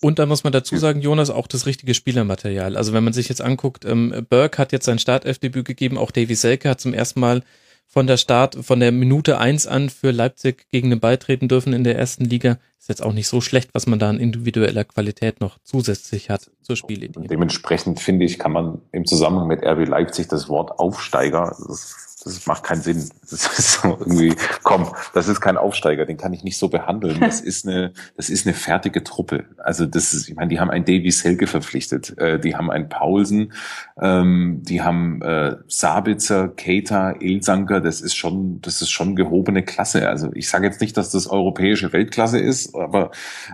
[0.00, 2.76] Und da muss man dazu sagen, Jonas, auch das richtige Spielermaterial.
[2.76, 6.34] Also wenn man sich jetzt anguckt, ähm, Burke hat jetzt sein Startelfdebüt gegeben, auch Davy
[6.34, 7.44] Selke hat zum ersten Mal
[7.92, 11.74] von der Start, von der Minute eins an für Leipzig gegen den Ball treten dürfen
[11.74, 12.58] in der ersten Liga.
[12.82, 16.50] Ist jetzt auch nicht so schlecht, was man da an individueller Qualität noch zusätzlich hat
[16.62, 17.28] zur Spielidee.
[17.28, 22.46] Dementsprechend finde ich, kann man im Zusammenhang mit RB Leipzig das Wort Aufsteiger, das das
[22.46, 23.08] macht keinen Sinn.
[23.32, 27.18] Das ist so irgendwie, komm, das ist kein Aufsteiger, den kann ich nicht so behandeln.
[27.18, 29.46] Das ist eine, das ist eine fertige Truppe.
[29.56, 32.90] Also das ist, ich meine, die haben einen Davy Selke verpflichtet, äh, die haben einen
[32.90, 33.54] Paulsen,
[33.98, 37.80] ähm, die haben äh, Sabitzer, Keita, Ilsanker.
[37.80, 40.06] Das ist schon, das ist schon gehobene Klasse.
[40.10, 43.10] Also ich sage jetzt nicht, dass das europäische Weltklasse ist, aber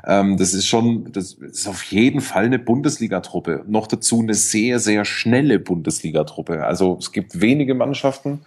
[0.07, 3.64] ähm, das ist schon, das ist auf jeden Fall eine Bundesliga-Truppe.
[3.66, 6.64] Noch dazu eine sehr, sehr schnelle Bundesliga-Truppe.
[6.64, 8.41] Also es gibt wenige Mannschaften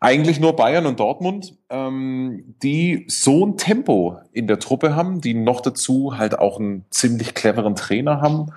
[0.00, 5.34] eigentlich nur Bayern und Dortmund, ähm, die so ein Tempo in der Truppe haben, die
[5.34, 8.52] noch dazu halt auch einen ziemlich cleveren Trainer haben.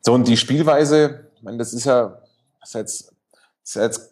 [0.00, 2.18] So, und die Spielweise, ich meine, das ist ja,
[2.60, 3.14] das ist jetzt,
[3.62, 4.09] das ist jetzt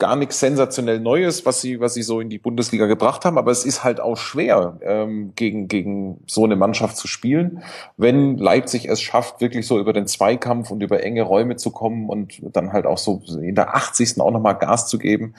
[0.00, 3.52] gar nichts sensationell Neues, was sie, was sie so in die Bundesliga gebracht haben, aber
[3.52, 7.62] es ist halt auch schwer, ähm, gegen, gegen so eine Mannschaft zu spielen,
[7.96, 12.08] wenn Leipzig es schafft, wirklich so über den Zweikampf und über enge Räume zu kommen
[12.08, 14.20] und dann halt auch so in der 80.
[14.20, 15.34] auch nochmal Gas zu geben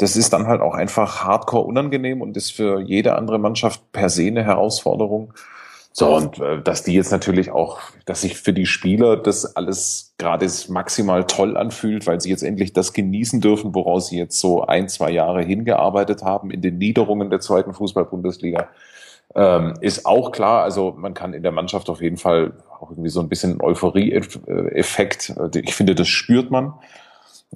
[0.00, 4.08] das ist dann halt auch einfach hardcore unangenehm und ist für jede andere Mannschaft per
[4.08, 5.34] se eine Herausforderung.
[5.92, 10.14] So, und äh, dass die jetzt natürlich auch, dass sich für die Spieler das alles
[10.18, 14.62] gerade maximal toll anfühlt, weil sie jetzt endlich das genießen dürfen, woraus sie jetzt so
[14.62, 18.68] ein, zwei Jahre hingearbeitet haben in den Niederungen der zweiten Fußball-Bundesliga,
[19.34, 20.62] ähm, ist auch klar.
[20.62, 25.34] Also man kann in der Mannschaft auf jeden Fall auch irgendwie so ein bisschen Euphorie-Effekt,
[25.36, 26.74] äh, ich finde, das spürt man.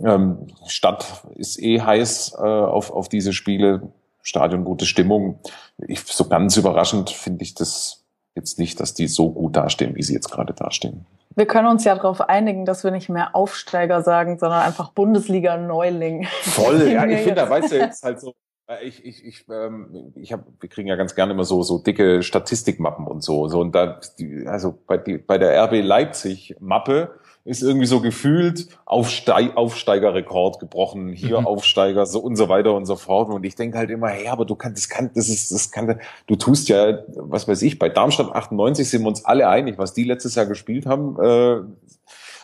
[0.05, 3.93] Ähm, Stadt ist eh heiß äh, auf, auf diese Spiele.
[4.23, 5.39] Stadion gute Stimmung.
[5.87, 8.04] Ich, so ganz überraschend finde ich das
[8.35, 11.07] jetzt nicht, dass die so gut dastehen, wie sie jetzt gerade dastehen.
[11.37, 16.27] Wir können uns ja darauf einigen, dass wir nicht mehr Aufsteiger sagen, sondern einfach Bundesliga-Neuling.
[16.43, 18.35] Voll, ja, ich finde, da weißt du jetzt halt so,
[18.69, 21.79] äh, ich, ich, ich, ähm, ich hab, wir kriegen ja ganz gerne immer so, so
[21.79, 23.49] dicke Statistikmappen und so.
[23.49, 24.01] so und da,
[24.47, 31.13] also bei, die, bei der RB Leipzig Mappe ist irgendwie so gefühlt Aufsteig, Aufsteigerrekord gebrochen,
[31.13, 31.47] hier mhm.
[31.47, 33.29] Aufsteiger, so und so weiter und so fort.
[33.29, 36.01] Und ich denke halt immer, hey, aber du kannst, das kann, das ist, das kann,
[36.27, 39.93] du tust ja, was weiß ich, bei Darmstadt 98 sind wir uns alle einig, was
[39.93, 41.61] die letztes Jahr gespielt haben, äh,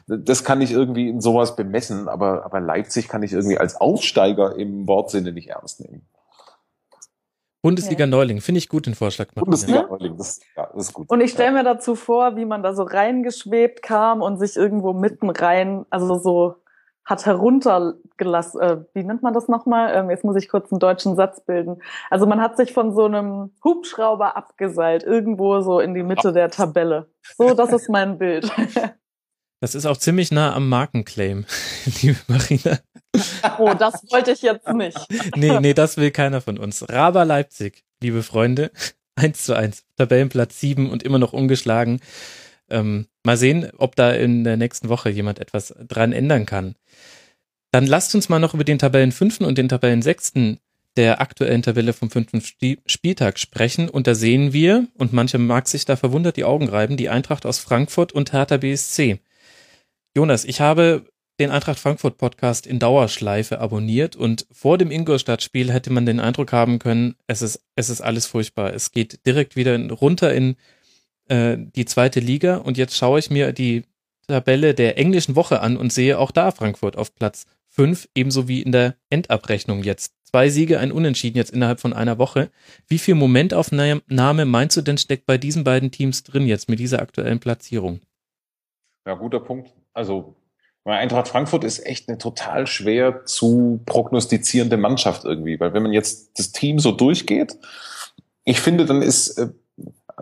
[0.07, 4.57] das kann ich irgendwie in sowas bemessen, aber, aber Leipzig kann ich irgendwie als Aufsteiger
[4.57, 6.03] im Wortsinne nicht ernst nehmen.
[7.63, 9.29] Bundesliga Neuling, finde ich gut den Vorschlag.
[9.35, 11.09] Bundesliga Neuling, das, ja, das ist gut.
[11.09, 14.93] Und ich stelle mir dazu vor, wie man da so reingeschwebt kam und sich irgendwo
[14.93, 16.57] mitten rein, also so
[17.05, 19.95] hat heruntergelassen, äh, wie nennt man das nochmal?
[19.95, 21.83] Ähm, jetzt muss ich kurz einen deutschen Satz bilden.
[22.09, 26.51] Also man hat sich von so einem Hubschrauber abgeseilt, irgendwo so in die Mitte der
[26.51, 27.11] Tabelle.
[27.37, 28.51] So, das ist mein Bild.
[29.63, 31.45] Das ist auch ziemlich nah am Markenclaim,
[32.01, 32.79] liebe Marina.
[33.59, 34.99] Oh, das wollte ich jetzt nicht.
[35.37, 36.89] Nee, nee, das will keiner von uns.
[36.89, 38.71] Raber Leipzig, liebe Freunde,
[39.21, 42.01] eins zu eins, Tabellenplatz sieben und immer noch ungeschlagen.
[42.69, 46.77] Ähm, mal sehen, ob da in der nächsten Woche jemand etwas dran ändern kann.
[47.73, 50.59] Dann lasst uns mal noch über den Tabellenfünften und den Tabellensechsten
[50.97, 52.43] der aktuellen Tabelle vom fünften
[52.87, 53.89] Spieltag sprechen.
[53.89, 57.47] Und da sehen wir, und manche mag sich da verwundert die Augen reiben, die Eintracht
[57.47, 59.21] aus Frankfurt und Hertha BSC.
[60.17, 61.05] Jonas, ich habe
[61.41, 66.53] den Eintracht Frankfurt Podcast in Dauerschleife abonniert und vor dem Ingolstadt-Spiel hätte man den Eindruck
[66.53, 68.75] haben können, es ist, es ist alles furchtbar.
[68.75, 70.57] Es geht direkt wieder runter in
[71.29, 73.85] äh, die zweite Liga und jetzt schaue ich mir die
[74.29, 78.61] Tabelle der englischen Woche an und sehe auch da Frankfurt auf Platz fünf, ebenso wie
[78.61, 80.13] in der Endabrechnung jetzt.
[80.25, 82.51] Zwei Siege, ein Unentschieden jetzt innerhalb von einer Woche.
[82.87, 87.01] Wie viel Momentaufnahme meinst du denn steckt bei diesen beiden Teams drin jetzt mit dieser
[87.01, 88.01] aktuellen Platzierung?
[89.07, 89.73] Ja, guter Punkt.
[89.93, 90.37] Also
[90.97, 96.39] Eintracht Frankfurt ist echt eine total schwer zu prognostizierende Mannschaft irgendwie, weil wenn man jetzt
[96.39, 97.57] das Team so durchgeht,
[98.45, 99.49] ich finde, dann ist äh,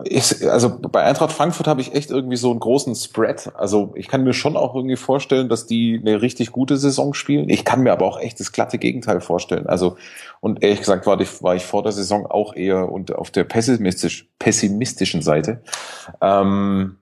[0.05, 3.51] ich, also bei Eintracht Frankfurt habe ich echt irgendwie so einen großen Spread.
[3.55, 7.49] Also ich kann mir schon auch irgendwie vorstellen, dass die eine richtig gute Saison spielen.
[7.49, 9.67] Ich kann mir aber auch echt das glatte Gegenteil vorstellen.
[9.67, 9.97] Also
[10.39, 14.29] und ehrlich gesagt war, war ich vor der Saison auch eher und auf der pessimistisch,
[14.39, 15.61] pessimistischen Seite.
[16.21, 16.98] Ähm,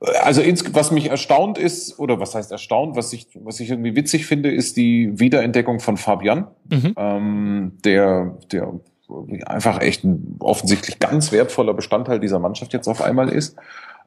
[0.00, 3.96] also ins, was mich erstaunt ist, oder was heißt erstaunt, was ich, was ich irgendwie
[3.96, 6.94] witzig finde, ist die Wiederentdeckung von Fabian, mhm.
[6.96, 8.80] ähm, der, der
[9.46, 13.56] einfach echt ein offensichtlich ganz wertvoller Bestandteil dieser Mannschaft jetzt auf einmal ist.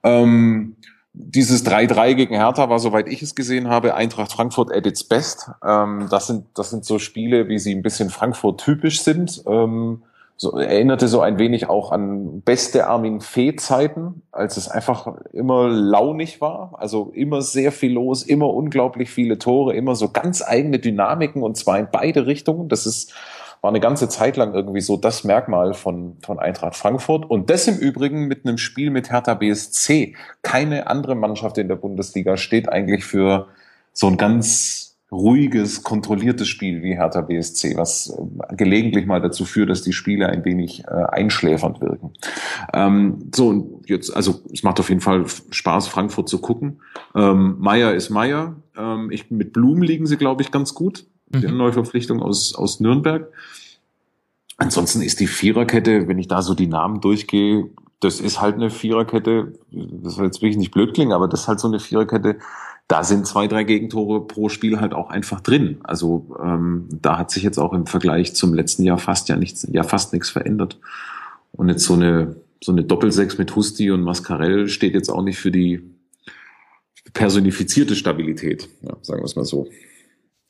[0.03, 0.75] Ähm,
[1.13, 5.49] dieses 3-3 gegen Hertha war, soweit ich es gesehen habe, Eintracht Frankfurt at its best.
[5.65, 9.43] Ähm, das, sind, das sind so Spiele, wie sie ein bisschen Frankfurt-typisch sind.
[9.47, 10.03] Ähm,
[10.41, 16.39] so, erinnerte so ein wenig auch an beste Armin Fee-Zeiten, als es einfach immer launig
[16.39, 16.75] war.
[16.77, 21.57] Also immer sehr viel los, immer unglaublich viele Tore, immer so ganz eigene Dynamiken und
[21.57, 22.69] zwar in beide Richtungen.
[22.69, 23.13] Das ist
[23.61, 27.29] war eine ganze Zeit lang irgendwie so das Merkmal von, von Eintracht Frankfurt.
[27.29, 30.15] Und das im Übrigen mit einem Spiel mit Hertha BSC.
[30.41, 33.47] Keine andere Mannschaft in der Bundesliga steht eigentlich für
[33.91, 39.69] so ein ganz ruhiges, kontrolliertes Spiel wie Hertha BSC, was äh, gelegentlich mal dazu führt,
[39.69, 42.11] dass die Spiele ein wenig äh, einschläfernd wirken.
[42.73, 46.81] Ähm, so, und jetzt, also es macht auf jeden Fall Spaß, Frankfurt zu gucken.
[47.15, 48.55] Ähm, Meier ist Meier.
[48.77, 51.41] Ähm, ich, mit Blumen liegen sie, glaube ich, ganz gut mhm.
[51.41, 53.31] der Neuverpflichtung aus, aus Nürnberg.
[54.57, 57.69] Ansonsten ist die Viererkette, wenn ich da so die Namen durchgehe,
[58.01, 61.47] das ist halt eine Viererkette, das soll jetzt wirklich nicht blöd klingen, aber das ist
[61.47, 62.39] halt so eine Viererkette,
[62.89, 65.77] da sind zwei, drei Gegentore pro Spiel halt auch einfach drin.
[65.83, 69.65] Also ähm, da hat sich jetzt auch im Vergleich zum letzten Jahr fast ja nichts,
[69.71, 70.79] ja fast nichts verändert.
[71.51, 75.37] Und jetzt so eine so eine Doppelsechs mit Husti und Mascarell steht jetzt auch nicht
[75.37, 75.81] für die
[77.13, 79.67] personifizierte Stabilität, ja, sagen wir es mal so.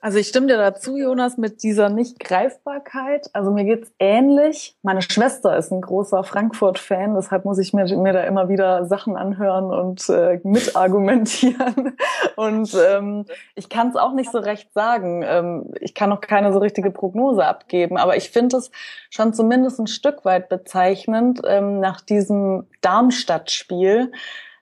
[0.02, 3.30] Also ich stimme dir dazu, Jonas, mit dieser Nicht-Greifbarkeit.
[3.34, 4.78] Also mir geht's ähnlich.
[4.82, 9.18] Meine Schwester ist ein großer Frankfurt-Fan, deshalb muss ich mir, mir da immer wieder Sachen
[9.18, 11.98] anhören und äh, mitargumentieren.
[12.38, 13.26] Und ähm,
[13.56, 15.24] ich kann es auch nicht so recht sagen.
[15.28, 18.72] Ähm, ich kann noch keine so richtige Prognose abgeben, aber ich finde es
[19.10, 24.14] schon zumindest ein Stück weit bezeichnend ähm, nach diesem Darmstadt-Spiel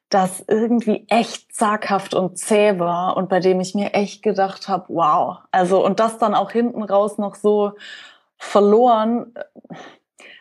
[0.10, 4.86] das irgendwie echt zaghaft und zäh war und bei dem ich mir echt gedacht habe,
[4.88, 5.40] wow.
[5.52, 7.74] Also und das dann auch hinten raus noch so
[8.38, 9.34] verloren,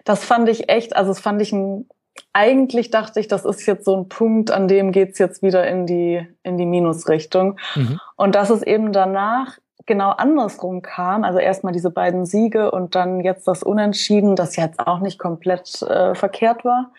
[0.05, 1.89] das fand ich echt, also das fand ich ein,
[2.33, 5.87] eigentlich dachte ich, das ist jetzt so ein Punkt, an dem geht's jetzt wieder in
[5.87, 7.59] die, in die Minusrichtung.
[7.75, 8.01] Mhm.
[8.15, 13.21] Und dass es eben danach genau andersrum kam, also erstmal diese beiden Siege und dann
[13.21, 16.93] jetzt das Unentschieden, das jetzt auch nicht komplett äh, verkehrt war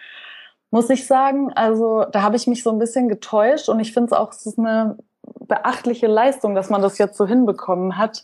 [0.72, 1.51] muss ich sagen.
[1.53, 4.57] Also da habe ich mich so ein bisschen getäuscht und ich finde es auch, es
[4.57, 4.97] eine
[5.39, 8.24] beachtliche Leistung, dass man das jetzt so hinbekommen hat.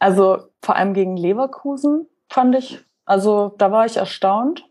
[0.00, 4.68] Also vor allem gegen Leverkusen fand ich, also da war ich erstaunt.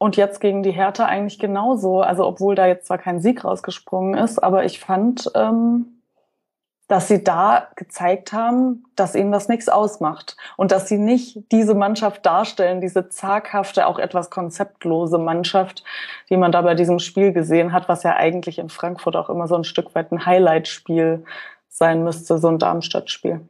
[0.00, 2.00] Und jetzt gegen die Hertha eigentlich genauso.
[2.00, 5.97] Also obwohl da jetzt zwar kein Sieg rausgesprungen ist, aber ich fand, ähm,
[6.88, 11.74] dass sie da gezeigt haben, dass ihnen das nichts ausmacht und dass sie nicht diese
[11.74, 15.84] Mannschaft darstellen, diese zaghafte, auch etwas konzeptlose Mannschaft,
[16.30, 19.46] die man da bei diesem Spiel gesehen hat, was ja eigentlich in Frankfurt auch immer
[19.46, 21.24] so ein Stück weit ein Highlight-Spiel
[21.68, 23.46] sein müsste, so ein Darmstadt-Spiel.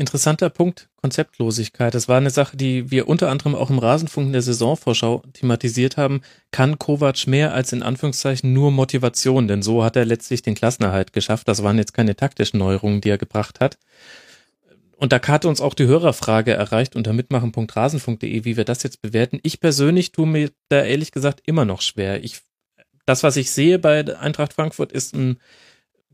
[0.00, 1.94] Interessanter Punkt, Konzeptlosigkeit.
[1.94, 5.98] Das war eine Sache, die wir unter anderem auch im Rasenfunk in der Saisonvorschau thematisiert
[5.98, 6.22] haben.
[6.52, 9.46] Kann Kovac mehr als in Anführungszeichen nur Motivation?
[9.46, 11.48] Denn so hat er letztlich den Klassenerhalt geschafft.
[11.48, 13.76] Das waren jetzt keine taktischen Neuerungen, die er gebracht hat.
[14.96, 19.38] Und da hatte uns auch die Hörerfrage erreicht unter mitmachen.rasenfunk.de, wie wir das jetzt bewerten.
[19.42, 22.24] Ich persönlich tue mir da ehrlich gesagt immer noch schwer.
[22.24, 22.40] Ich,
[23.04, 25.38] das, was ich sehe bei Eintracht Frankfurt, ist ein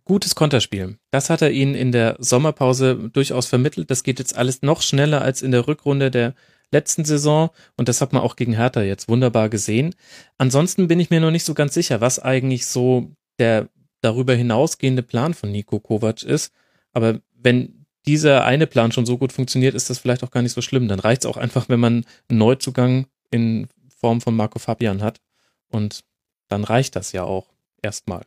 [0.07, 0.97] gutes Konterspiel.
[1.11, 3.91] Das hat er ihnen in der Sommerpause durchaus vermittelt.
[3.91, 6.35] Das geht jetzt alles noch schneller als in der Rückrunde der
[6.73, 9.95] letzten Saison und das hat man auch gegen Hertha jetzt wunderbar gesehen.
[10.39, 13.69] Ansonsten bin ich mir noch nicht so ganz sicher, was eigentlich so der
[14.01, 16.53] darüber hinausgehende Plan von Nico Kovac ist.
[16.93, 20.53] Aber wenn dieser eine Plan schon so gut funktioniert, ist das vielleicht auch gar nicht
[20.53, 20.89] so schlimm.
[20.89, 25.21] Dann reicht es auch einfach, wenn man einen Neuzugang in Form von Marco Fabian hat.
[25.69, 26.05] Und
[26.49, 27.49] dann reicht das ja auch
[27.83, 28.23] erstmal.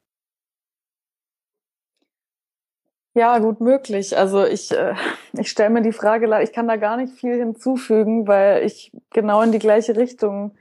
[3.19, 4.17] Ja, gut möglich.
[4.17, 4.95] Also ich, äh,
[5.33, 9.41] ich stelle mir die Frage, ich kann da gar nicht viel hinzufügen, weil ich genau
[9.41, 10.53] in die gleiche Richtung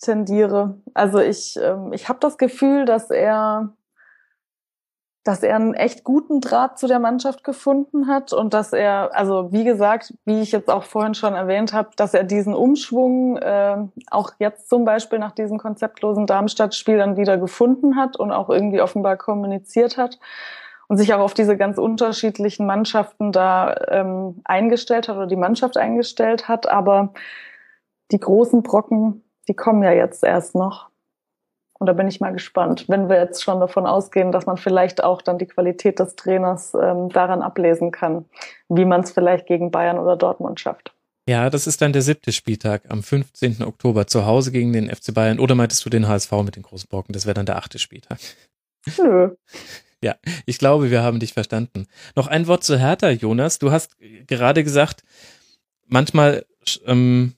[0.00, 0.80] tendiere.
[0.94, 3.72] Also ich, ähm, ich habe das Gefühl, dass er
[5.22, 9.52] dass er einen echt guten Draht zu der Mannschaft gefunden hat und dass er, also
[9.52, 13.76] wie gesagt, wie ich jetzt auch vorhin schon erwähnt habe, dass er diesen Umschwung äh,
[14.10, 18.80] auch jetzt zum Beispiel nach diesem konzeptlosen Darmstadt-Spiel dann wieder gefunden hat und auch irgendwie
[18.80, 20.18] offenbar kommuniziert hat
[20.88, 25.76] und sich auch auf diese ganz unterschiedlichen Mannschaften da ähm, eingestellt hat oder die Mannschaft
[25.76, 26.68] eingestellt hat.
[26.68, 27.12] Aber
[28.10, 30.90] die großen Brocken, die kommen ja jetzt erst noch.
[31.78, 35.02] Und da bin ich mal gespannt, wenn wir jetzt schon davon ausgehen, dass man vielleicht
[35.02, 38.26] auch dann die Qualität des Trainers ähm, daran ablesen kann,
[38.68, 40.94] wie man es vielleicht gegen Bayern oder Dortmund schafft.
[41.28, 43.62] Ja, das ist dann der siebte Spieltag am 15.
[43.62, 45.38] Oktober zu Hause gegen den FC Bayern.
[45.38, 47.12] Oder meintest du den HSV mit den großen Brocken?
[47.12, 48.18] Das wäre dann der achte Spieltag.
[48.98, 49.30] Nö.
[50.02, 51.86] Ja, ich glaube, wir haben dich verstanden.
[52.16, 53.58] Noch ein Wort zu Hertha, Jonas.
[53.58, 53.96] Du hast
[54.26, 55.04] gerade gesagt,
[55.86, 56.44] manchmal
[56.86, 57.34] ähm,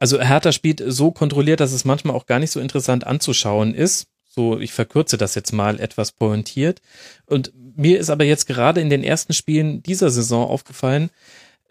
[0.00, 4.08] also Hertha spielt so kontrolliert, dass es manchmal auch gar nicht so interessant anzuschauen ist.
[4.28, 6.80] So, ich verkürze das jetzt mal etwas pointiert.
[7.26, 11.10] Und mir ist aber jetzt gerade in den ersten Spielen dieser Saison aufgefallen,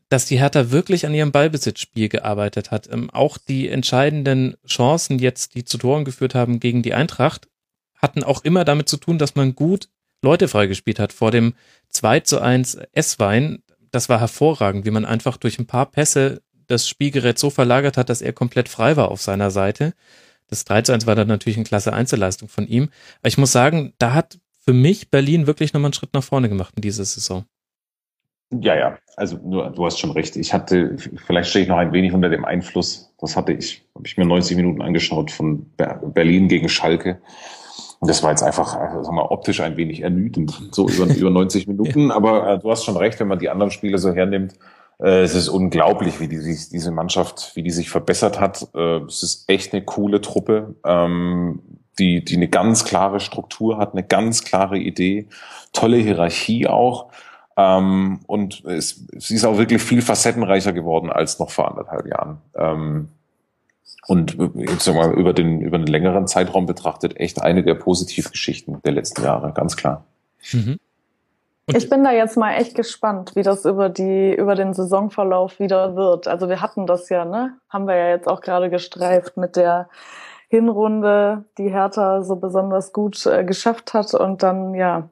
[0.10, 2.88] dass die Hertha wirklich an ihrem Ballbesitzspiel gearbeitet hat.
[2.92, 7.48] Ähm, auch die entscheidenden Chancen jetzt, die zu Toren geführt haben gegen die Eintracht,
[7.96, 9.90] hatten auch immer damit zu tun, dass man gut
[10.22, 11.14] Leute freigespielt hat.
[11.14, 11.54] Vor dem
[11.90, 16.88] 2 zu 1 S-Wein, das war hervorragend, wie man einfach durch ein paar Pässe das
[16.88, 19.94] Spielgerät so verlagert hat, dass er komplett frei war auf seiner Seite.
[20.48, 22.90] Das 3 zu 1 war dann natürlich eine klasse Einzelleistung von ihm.
[23.20, 26.50] Aber ich muss sagen, da hat für mich Berlin wirklich nochmal einen Schritt nach vorne
[26.50, 27.46] gemacht in dieser Saison.
[28.52, 30.36] Ja, ja, also nur, du hast schon recht.
[30.36, 30.98] Ich hatte,
[31.28, 33.14] vielleicht stehe ich noch ein wenig unter dem Einfluss.
[33.20, 37.22] Das hatte ich, habe ich mir 90 Minuten angeschaut von Berlin gegen Schalke.
[38.00, 41.68] Und das war jetzt einfach, sagen wir, optisch ein wenig ermüdend, so über, über 90
[41.68, 42.12] Minuten.
[42.12, 44.54] Aber äh, du hast schon recht, wenn man die anderen Spiele so hernimmt,
[45.00, 48.68] äh, es ist unglaublich, wie die, diese Mannschaft, wie die sich verbessert hat.
[48.74, 51.62] Äh, es ist echt eine coole Truppe, ähm,
[51.98, 55.28] die, die eine ganz klare Struktur hat, eine ganz klare Idee,
[55.74, 57.12] tolle Hierarchie auch.
[57.58, 62.42] Ähm, und es, sie ist auch wirklich viel facettenreicher geworden als noch vor anderthalb Jahren.
[62.56, 63.10] Ähm,
[64.08, 68.82] und jetzt sag mal, über den, über einen längeren Zeitraum betrachtet, echt eine der Positivgeschichten
[68.84, 70.06] der letzten Jahre, ganz klar.
[70.52, 70.80] Mhm.
[71.68, 75.60] Und ich bin da jetzt mal echt gespannt, wie das über die, über den Saisonverlauf
[75.60, 76.28] wieder wird.
[76.28, 77.58] Also wir hatten das ja, ne?
[77.70, 79.88] Haben wir ja jetzt auch gerade gestreift mit der
[80.48, 85.10] Hinrunde, die Hertha so besonders gut äh, geschafft hat und dann, ja,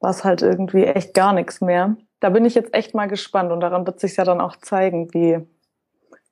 [0.00, 1.94] war es halt irgendwie echt gar nichts mehr.
[2.18, 5.14] Da bin ich jetzt echt mal gespannt und daran wird sich ja dann auch zeigen,
[5.14, 5.38] wie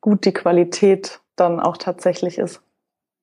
[0.00, 2.60] gut die Qualität dann auch tatsächlich ist.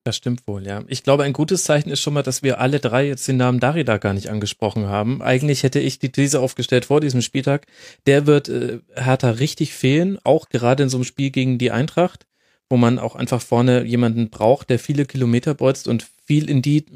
[0.04, 0.84] Das stimmt wohl, ja.
[0.86, 3.60] Ich glaube, ein gutes Zeichen ist schon mal, dass wir alle drei jetzt den Namen
[3.60, 5.20] Darida gar nicht angesprochen haben.
[5.20, 7.66] Eigentlich hätte ich die These aufgestellt vor diesem Spieltag.
[8.06, 12.26] Der wird äh, Hertha richtig fehlen, auch gerade in so einem Spiel gegen die Eintracht,
[12.70, 16.86] wo man auch einfach vorne jemanden braucht, der viele Kilometer bolzt und viel in die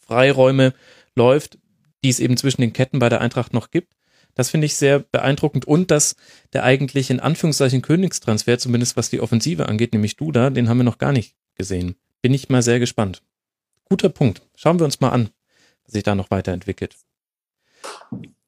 [0.00, 0.74] Freiräume
[1.14, 1.58] läuft,
[2.04, 3.94] die es eben zwischen den Ketten bei der Eintracht noch gibt.
[4.38, 6.16] Das finde ich sehr beeindruckend und dass
[6.54, 10.84] der eigentlich in Anführungszeichen Königstransfer, zumindest was die Offensive angeht, nämlich Duda, den haben wir
[10.84, 13.22] noch gar nicht gesehen bin ich mal sehr gespannt.
[13.84, 14.42] Guter Punkt.
[14.56, 15.30] Schauen wir uns mal an,
[15.84, 16.96] was sich da noch weiterentwickelt.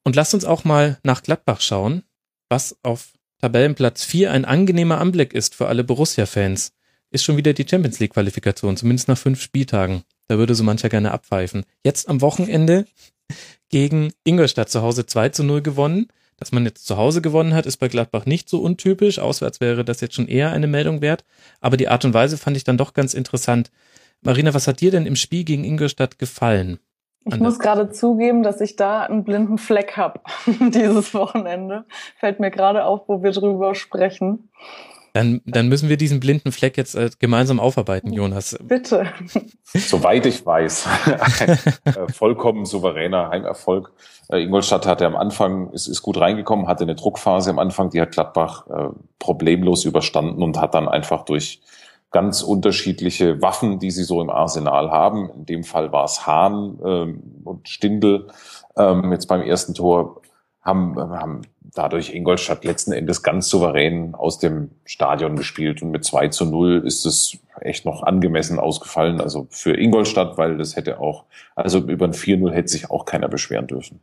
[0.03, 2.03] Und lasst uns auch mal nach Gladbach schauen,
[2.49, 6.73] was auf Tabellenplatz 4 ein angenehmer Anblick ist für alle Borussia-Fans.
[7.11, 10.05] Ist schon wieder die Champions League-Qualifikation, zumindest nach fünf Spieltagen.
[10.31, 11.65] Da würde so mancher gerne abpfeifen.
[11.83, 12.85] Jetzt am Wochenende
[13.69, 16.07] gegen Ingolstadt zu Hause 2 zu 0 gewonnen.
[16.37, 19.19] Dass man jetzt zu Hause gewonnen hat, ist bei Gladbach nicht so untypisch.
[19.19, 21.25] Auswärts wäre das jetzt schon eher eine Meldung wert.
[21.61, 23.73] Aber die Art und Weise fand ich dann doch ganz interessant.
[24.21, 26.79] Marina, was hat dir denn im Spiel gegen Ingolstadt gefallen?
[27.25, 31.87] Ich muss gerade zugeben, dass ich da einen blinden Fleck habe dieses Wochenende.
[32.21, 34.49] Fällt mir gerade auf, wo wir drüber sprechen.
[35.13, 38.57] Dann, dann müssen wir diesen blinden Fleck jetzt äh, gemeinsam aufarbeiten, Jonas.
[38.63, 39.07] Bitte.
[39.65, 41.51] Soweit ich weiß, ein
[41.85, 43.93] äh, vollkommen souveräner Heimerfolg.
[44.31, 48.01] Äh, Ingolstadt hatte am Anfang, ist, ist gut reingekommen, hatte eine Druckphase am Anfang, die
[48.01, 48.89] hat Gladbach äh,
[49.19, 51.61] problemlos überstanden und hat dann einfach durch
[52.11, 55.31] ganz unterschiedliche Waffen, die sie so im Arsenal haben.
[55.31, 58.29] In dem Fall war es Hahn ähm, und Stindel
[58.77, 60.21] ähm, jetzt beim ersten Tor
[60.63, 61.43] haben, haben
[61.75, 66.83] dadurch Ingolstadt letzten Endes ganz souverän aus dem Stadion gespielt und mit 2 zu 0
[66.85, 69.21] ist es echt noch angemessen ausgefallen.
[69.21, 73.29] Also für Ingolstadt, weil das hätte auch, also über ein 4-0 hätte sich auch keiner
[73.29, 74.01] beschweren dürfen.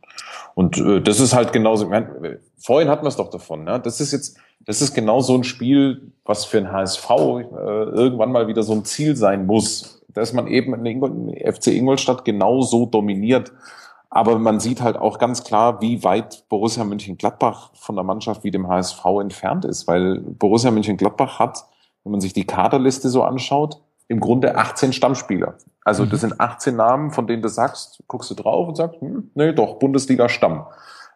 [0.54, 3.80] Und äh, das ist halt genauso, ich meine, vorhin hatten wir es doch davon, ne?
[3.80, 8.32] das ist jetzt, das ist genau so ein Spiel, was für ein HSV äh, irgendwann
[8.32, 12.62] mal wieder so ein Ziel sein muss, dass man eben in Ingol FC Ingolstadt genau
[12.62, 13.52] so dominiert
[14.10, 18.50] aber man sieht halt auch ganz klar, wie weit Borussia Mönchengladbach von der Mannschaft wie
[18.50, 21.66] dem HSV entfernt ist, weil Borussia Mönchengladbach hat,
[22.04, 25.58] wenn man sich die Kaderliste so anschaut, im Grunde 18 Stammspieler.
[25.84, 26.28] Also das mhm.
[26.28, 29.78] sind 18 Namen, von denen du sagst, guckst du drauf und sagst, hm, nee, doch,
[29.78, 30.64] Bundesliga Stamm.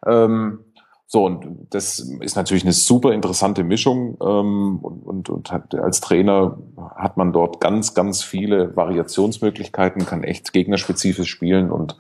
[0.07, 0.61] Ähm,
[1.07, 4.17] so, und das ist natürlich eine super interessante Mischung.
[4.23, 6.57] Ähm, und, und, und hat, als Trainer
[6.95, 11.97] hat man dort ganz, ganz viele Variationsmöglichkeiten, kann echt gegnerspezifisch spielen und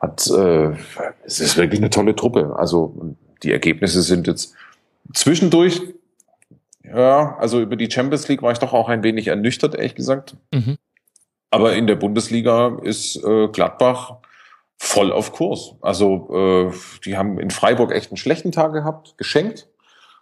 [0.00, 0.72] hat, äh,
[1.24, 2.54] es ist wirklich eine tolle Truppe.
[2.56, 4.54] Also die Ergebnisse sind jetzt
[5.14, 5.80] zwischendurch,
[6.82, 10.36] ja, also über die Champions League war ich doch auch ein wenig ernüchtert, ehrlich gesagt.
[10.52, 10.78] Mhm.
[11.50, 14.16] Aber in der Bundesliga ist äh, Gladbach
[14.78, 15.74] voll auf Kurs.
[15.80, 16.28] Also
[16.70, 16.72] äh,
[17.04, 19.68] die haben in Freiburg echt einen schlechten Tag gehabt, geschenkt,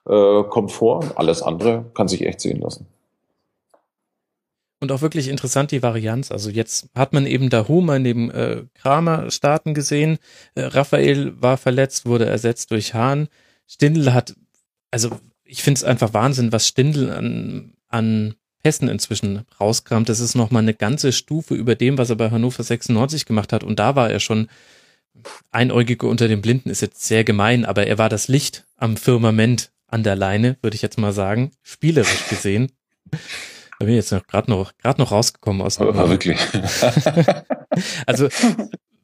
[0.06, 1.04] äh, kommt vor.
[1.16, 2.86] Alles andere kann sich echt sehen lassen.
[4.84, 6.30] Und auch wirklich interessant die Varianz.
[6.30, 10.18] Also jetzt hat man eben da Humer neben äh, Kramer starten gesehen.
[10.54, 13.28] Äh, Raphael war verletzt, wurde ersetzt durch Hahn.
[13.66, 14.36] Stindl hat,
[14.90, 20.10] also ich finde es einfach Wahnsinn, was Stindl an, an Hessen inzwischen rauskramt.
[20.10, 23.64] Das ist nochmal eine ganze Stufe über dem, was er bei Hannover 96 gemacht hat.
[23.64, 24.48] Und da war er schon
[25.50, 29.72] Einäugige unter den Blinden, ist jetzt sehr gemein, aber er war das Licht am Firmament
[29.86, 32.70] an der Leine, würde ich jetzt mal sagen, spielerisch gesehen.
[33.78, 35.88] Da bin ich jetzt noch gerade noch, noch rausgekommen aus dem.
[35.88, 36.38] Aber wirklich.
[38.06, 38.28] also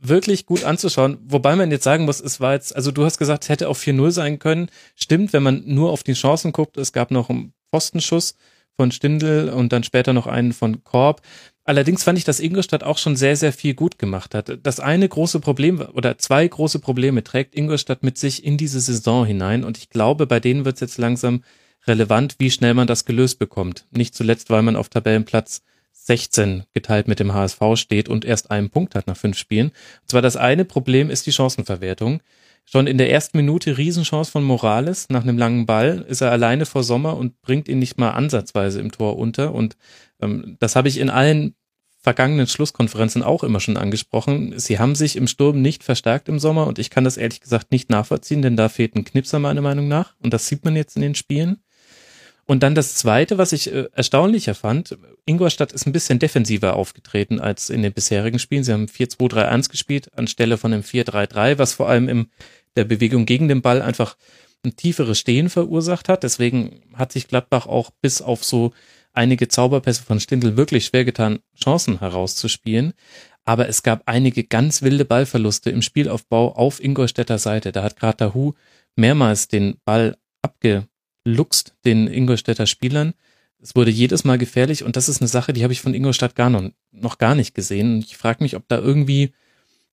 [0.00, 1.18] wirklich gut anzuschauen.
[1.24, 3.76] Wobei man jetzt sagen muss, es war jetzt, also du hast gesagt, es hätte auch
[3.76, 4.70] 4-0 sein können.
[4.94, 8.34] Stimmt, wenn man nur auf die Chancen guckt, es gab noch einen Postenschuss
[8.76, 11.20] von Stindl und dann später noch einen von Korb.
[11.64, 14.58] Allerdings fand ich, dass Ingolstadt auch schon sehr, sehr viel gut gemacht hat.
[14.62, 19.26] Das eine große Problem oder zwei große Probleme trägt Ingolstadt mit sich in diese Saison
[19.26, 21.44] hinein und ich glaube, bei denen wird es jetzt langsam
[21.90, 23.86] relevant, wie schnell man das gelöst bekommt.
[23.90, 25.62] Nicht zuletzt, weil man auf Tabellenplatz
[25.92, 29.68] 16 geteilt mit dem HSV steht und erst einen Punkt hat nach fünf Spielen.
[29.68, 32.22] Und zwar das eine Problem ist die Chancenverwertung.
[32.64, 35.08] Schon in der ersten Minute Riesenchance von Morales.
[35.08, 38.80] Nach einem langen Ball ist er alleine vor Sommer und bringt ihn nicht mal ansatzweise
[38.80, 39.52] im Tor unter.
[39.52, 39.76] Und
[40.20, 41.54] ähm, das habe ich in allen
[42.02, 44.58] vergangenen Schlusskonferenzen auch immer schon angesprochen.
[44.58, 47.72] Sie haben sich im Sturm nicht verstärkt im Sommer und ich kann das ehrlich gesagt
[47.72, 50.14] nicht nachvollziehen, denn da fehlt ein Knipser meiner Meinung nach.
[50.22, 51.58] Und das sieht man jetzt in den Spielen.
[52.50, 57.38] Und dann das Zweite, was ich äh, erstaunlicher fand, Ingolstadt ist ein bisschen defensiver aufgetreten
[57.38, 58.64] als in den bisherigen Spielen.
[58.64, 62.26] Sie haben 4-2-3-1 gespielt anstelle von dem 4-3-3, was vor allem in
[62.74, 64.16] der Bewegung gegen den Ball einfach
[64.64, 66.24] ein tieferes Stehen verursacht hat.
[66.24, 68.72] Deswegen hat sich Gladbach auch bis auf so
[69.12, 72.94] einige Zauberpässe von Stindl wirklich schwer getan, Chancen herauszuspielen.
[73.44, 77.70] Aber es gab einige ganz wilde Ballverluste im Spielaufbau auf Ingolstädter Seite.
[77.70, 78.54] Da hat gerade Dahu
[78.96, 80.88] mehrmals den Ball abge
[81.24, 83.14] luchst den Ingolstädter Spielern.
[83.62, 86.34] Es wurde jedes Mal gefährlich und das ist eine Sache, die habe ich von Ingolstadt
[86.34, 87.94] gar noch, noch gar nicht gesehen.
[87.94, 89.32] Und ich frage mich, ob da irgendwie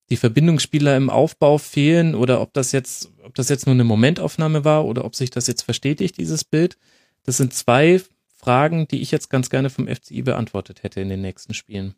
[0.09, 4.63] die Verbindungsspieler im Aufbau fehlen oder ob das jetzt, ob das jetzt nur eine Momentaufnahme
[4.63, 6.78] war oder ob sich das jetzt verstetigt, dieses Bild.
[7.25, 8.01] Das sind zwei
[8.34, 11.95] Fragen, die ich jetzt ganz gerne vom FCI beantwortet hätte in den nächsten Spielen.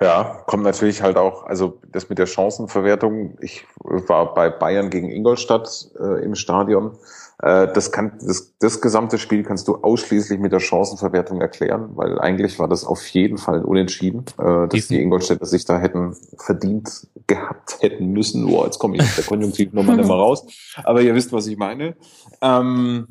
[0.00, 3.38] Ja, kommt natürlich halt auch, also das mit der Chancenverwertung.
[3.40, 6.98] Ich war bei Bayern gegen Ingolstadt äh, im Stadion
[7.38, 12.58] das, kann, das, das gesamte Spiel kannst du ausschließlich mit der Chancenverwertung erklären, weil eigentlich
[12.58, 17.78] war das auf jeden Fall unentschieden, äh, dass die Ingolstädter sich da hätten verdient gehabt
[17.80, 18.46] hätten müssen.
[18.46, 20.46] Boah, jetzt komme ich aus der Konjunktiv nochmal nicht mehr raus.
[20.84, 21.96] Aber ihr wisst, was ich meine.
[22.40, 23.08] Ähm,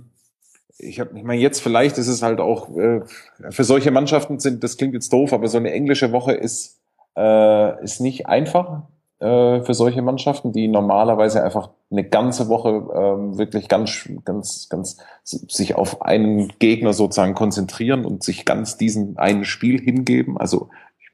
[0.78, 3.02] ich habe, ich meine, jetzt vielleicht ist es halt auch äh,
[3.50, 6.80] für solche Mannschaften sind, das klingt jetzt doof, aber so eine englische Woche ist
[7.16, 8.84] äh, ist nicht einfach
[9.24, 14.98] äh, für solche Mannschaften, die normalerweise einfach eine ganze Woche ähm, wirklich ganz, ganz, ganz
[15.24, 20.38] sich auf einen Gegner sozusagen konzentrieren und sich ganz diesen einen Spiel hingeben.
[20.38, 20.70] Also
[21.00, 21.10] ich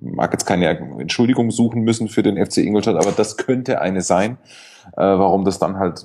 [0.00, 0.66] mag jetzt keine
[0.98, 4.38] Entschuldigung suchen müssen für den FC Ingolstadt, aber das könnte eine sein,
[4.96, 6.04] äh, warum das dann halt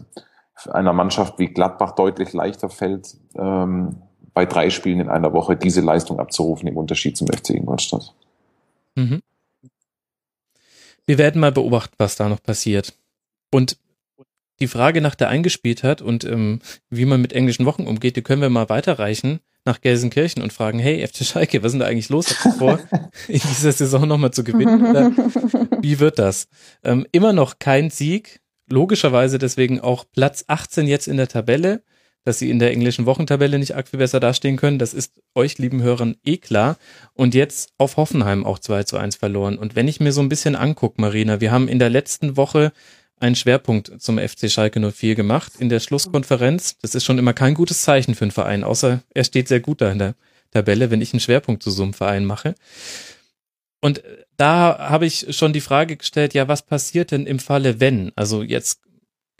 [0.69, 3.95] einer Mannschaft wie Gladbach deutlich leichter fällt, ähm,
[4.35, 8.13] bei drei Spielen in einer Woche diese Leistung abzurufen im Unterschied zum FC Ingolstadt.
[8.93, 9.23] Mhm.
[11.11, 12.93] Wir werden mal beobachten, was da noch passiert.
[13.51, 13.77] Und
[14.61, 18.41] die Frage nach der Eingespieltheit und ähm, wie man mit englischen Wochen umgeht, die können
[18.41, 22.07] wir mal weiterreichen nach Gelsenkirchen und fragen, hey, FC Schalke, was ist denn da eigentlich
[22.07, 22.29] los?
[22.29, 22.79] Habt ihr vor,
[23.27, 24.89] in dieser Saison nochmal zu gewinnen?
[24.89, 25.11] Oder
[25.81, 26.47] wie wird das?
[26.81, 28.39] Ähm, immer noch kein Sieg.
[28.69, 31.83] logischerweise deswegen auch Platz 18 jetzt in der Tabelle.
[32.23, 35.81] Dass sie in der englischen Wochentabelle nicht viel besser dastehen können, das ist euch, lieben
[35.81, 36.77] Hörern, eh klar.
[37.13, 39.57] Und jetzt auf Hoffenheim auch 2 zu 1 verloren.
[39.57, 42.71] Und wenn ich mir so ein bisschen angucke, Marina, wir haben in der letzten Woche
[43.21, 46.77] einen Schwerpunkt zum FC Schalke 04 gemacht in der Schlusskonferenz.
[46.79, 49.81] Das ist schon immer kein gutes Zeichen für einen Verein, außer er steht sehr gut
[49.81, 50.15] da in der
[50.51, 52.55] Tabelle, wenn ich einen Schwerpunkt zu so einem Verein mache.
[53.79, 54.03] Und
[54.37, 58.11] da habe ich schon die Frage gestellt, ja, was passiert denn im Falle, wenn?
[58.15, 58.81] Also jetzt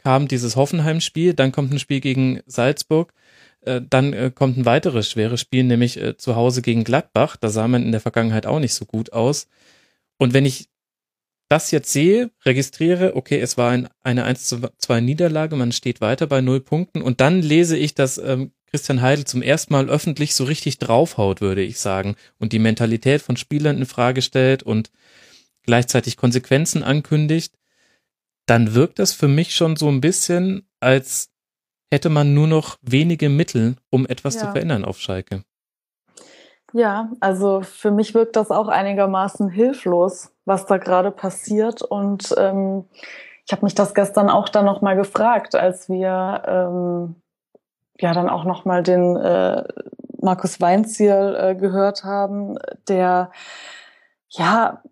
[0.02, 3.12] kam dieses Hoffenheim-Spiel, dann kommt ein Spiel gegen Salzburg,
[3.62, 7.36] äh, dann äh, kommt ein weiteres schweres Spiel, nämlich äh, zu Hause gegen Gladbach.
[7.36, 9.46] Da sah man in der Vergangenheit auch nicht so gut aus.
[10.18, 10.68] Und wenn ich
[11.48, 16.00] das jetzt sehe, registriere, okay, es war ein, eine 1 zu 2 Niederlage, man steht
[16.00, 19.90] weiter bei null Punkten und dann lese ich, dass ähm, Christian Heidel zum ersten Mal
[19.90, 24.62] öffentlich so richtig draufhaut, würde ich sagen, und die Mentalität von Spielern in Frage stellt
[24.62, 24.90] und
[25.64, 27.52] gleichzeitig Konsequenzen ankündigt,
[28.46, 31.30] dann wirkt das für mich schon so ein bisschen, als
[31.92, 34.40] hätte man nur noch wenige Mittel, um etwas ja.
[34.40, 35.44] zu verändern auf Schalke.
[36.72, 41.82] Ja, also für mich wirkt das auch einigermaßen hilflos, was da gerade passiert.
[41.82, 42.86] Und ähm,
[43.46, 47.16] ich habe mich das gestern auch dann nochmal gefragt, als wir ähm,
[48.00, 49.64] ja dann auch nochmal den äh,
[50.22, 52.56] Markus Weinziel äh, gehört haben,
[52.88, 53.30] der
[54.30, 54.82] ja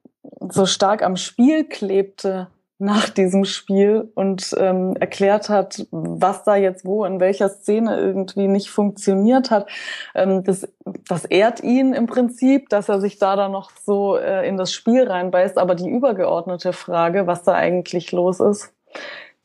[0.51, 2.48] so stark am Spiel klebte
[2.81, 8.49] nach diesem Spiel und ähm, erklärt hat, was da jetzt wo in welcher Szene irgendwie
[8.49, 9.68] nicht funktioniert hat.
[10.14, 10.66] Ähm, das,
[11.09, 14.72] das ehrt ihn im Prinzip, dass er sich da dann noch so äh, in das
[14.72, 15.59] Spiel reinbeißt.
[15.59, 18.72] Aber die übergeordnete Frage, was da eigentlich los ist,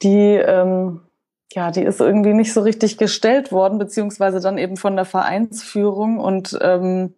[0.02, 1.02] die ähm,
[1.56, 6.20] ja, die ist irgendwie nicht so richtig gestellt worden, beziehungsweise dann eben von der Vereinsführung
[6.20, 7.14] und ähm,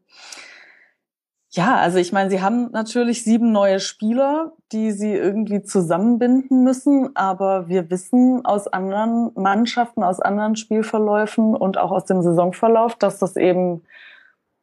[1.58, 7.16] ja, also ich meine, sie haben natürlich sieben neue Spieler, die sie irgendwie zusammenbinden müssen,
[7.16, 13.18] aber wir wissen aus anderen Mannschaften, aus anderen Spielverläufen und auch aus dem Saisonverlauf, dass
[13.18, 13.84] das eben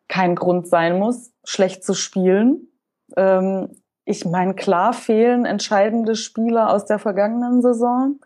[0.09, 2.69] kein Grund sein muss, schlecht zu spielen.
[3.17, 3.71] Ähm,
[4.05, 8.21] ich meine, klar fehlen entscheidende Spieler aus der vergangenen Saison,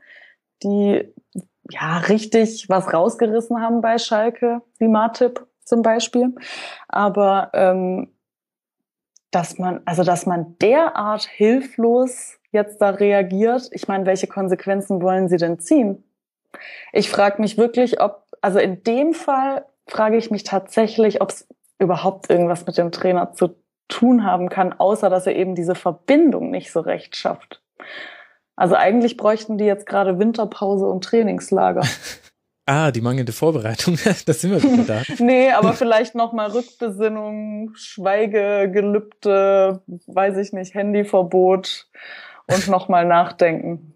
[0.63, 1.11] die
[1.71, 6.35] ja richtig was rausgerissen haben bei Schalke, wie Martip zum Beispiel.
[6.89, 8.11] Aber ähm,
[9.31, 13.69] dass man, also dass man derart hilflos jetzt da reagiert.
[13.73, 16.05] Ich meine, welche Konsequenzen wollen Sie denn ziehen?
[16.93, 21.47] Ich frage mich wirklich, ob, also in dem Fall frage ich mich tatsächlich, ob es
[21.79, 23.55] überhaupt irgendwas mit dem Trainer zu
[23.89, 27.63] tun haben kann, außer dass er eben diese Verbindung nicht so recht schafft.
[28.57, 31.83] Also eigentlich bräuchten die jetzt gerade Winterpause und Trainingslager.
[32.71, 35.03] Ah, die mangelnde Vorbereitung, da sind wir wieder da.
[35.25, 41.89] nee, aber vielleicht nochmal Rückbesinnung, Schweigegelübde, weiß ich nicht, Handyverbot
[42.47, 43.95] und nochmal nachdenken.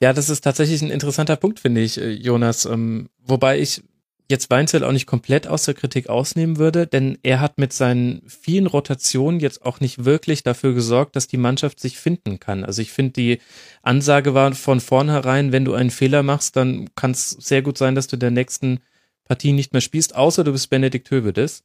[0.00, 2.64] Ja, das ist tatsächlich ein interessanter Punkt, finde ich, äh, Jonas.
[2.64, 3.84] Ähm, wobei ich
[4.30, 8.22] jetzt Weinzel auch nicht komplett aus der Kritik ausnehmen würde, denn er hat mit seinen
[8.28, 12.64] vielen Rotationen jetzt auch nicht wirklich dafür gesorgt, dass die Mannschaft sich finden kann.
[12.64, 13.40] Also ich finde, die
[13.82, 17.96] Ansage war von vornherein, wenn du einen Fehler machst, dann kann es sehr gut sein,
[17.96, 18.78] dass du der nächsten
[19.24, 21.64] Partie nicht mehr spielst, außer du bist Benedikt Hövedes.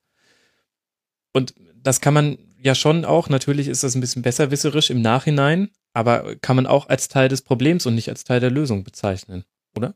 [1.33, 1.53] Und
[1.83, 6.35] das kann man ja schon auch, natürlich ist das ein bisschen besserwisserisch im Nachhinein, aber
[6.37, 9.45] kann man auch als Teil des Problems und nicht als Teil der Lösung bezeichnen,
[9.77, 9.93] oder?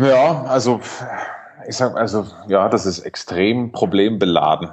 [0.00, 0.80] Ja, also
[1.68, 4.70] ich sag also ja, das ist extrem problembeladen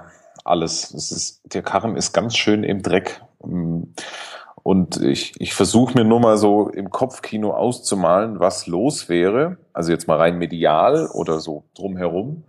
[0.47, 0.93] alles.
[0.93, 3.21] Es ist der Karren ist ganz schön im Dreck.
[4.67, 9.57] Und ich, ich versuche mir nur mal so im Kopfkino auszumalen, was los wäre.
[9.73, 12.43] Also jetzt mal rein medial oder so drumherum,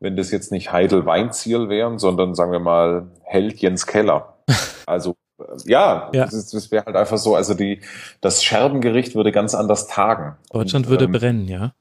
[0.00, 4.34] wenn das jetzt nicht Heidel Weinziel wären, sondern sagen wir mal Held Jens Keller.
[4.86, 5.16] Also
[5.64, 6.26] ja, ja.
[6.26, 7.34] das, das wäre halt einfach so.
[7.34, 7.80] Also die
[8.20, 10.36] das Scherbengericht würde ganz anders tagen.
[10.52, 11.72] Deutschland Und, würde ähm, brennen, ja.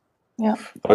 [0.44, 0.56] Ja.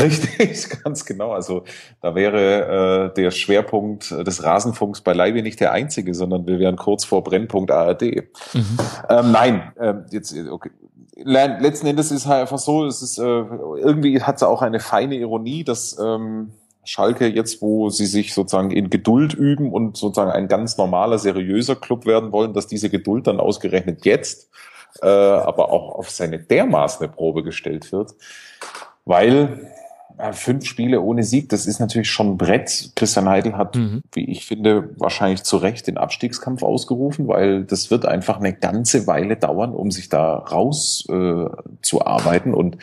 [0.00, 1.32] Richtig, ganz genau.
[1.32, 1.64] Also
[2.00, 7.04] da wäre äh, der Schwerpunkt des Rasenfunks beileibe nicht der einzige, sondern wir wären kurz
[7.04, 8.02] vor Brennpunkt ARD.
[8.02, 8.78] Mhm.
[9.08, 10.70] Ähm, nein, äh, jetzt okay.
[11.24, 15.16] Letzten Endes ist halt einfach so, es ist äh, irgendwie hat es auch eine feine
[15.16, 16.52] Ironie, dass ähm,
[16.84, 21.76] Schalke jetzt, wo sie sich sozusagen in Geduld üben und sozusagen ein ganz normaler, seriöser
[21.76, 24.48] Club werden wollen, dass diese Geduld dann ausgerechnet jetzt
[25.00, 28.14] äh, aber auch auf seine dermaßen Probe gestellt wird,
[29.04, 29.72] weil
[30.32, 32.92] fünf Spiele ohne Sieg, das ist natürlich schon ein Brett.
[32.94, 34.02] Christian Heidel hat, mhm.
[34.12, 39.06] wie ich finde, wahrscheinlich zu Recht den Abstiegskampf ausgerufen, weil das wird einfach eine ganze
[39.06, 41.46] Weile dauern, um sich da raus äh,
[41.80, 42.54] zu arbeiten.
[42.54, 42.76] Und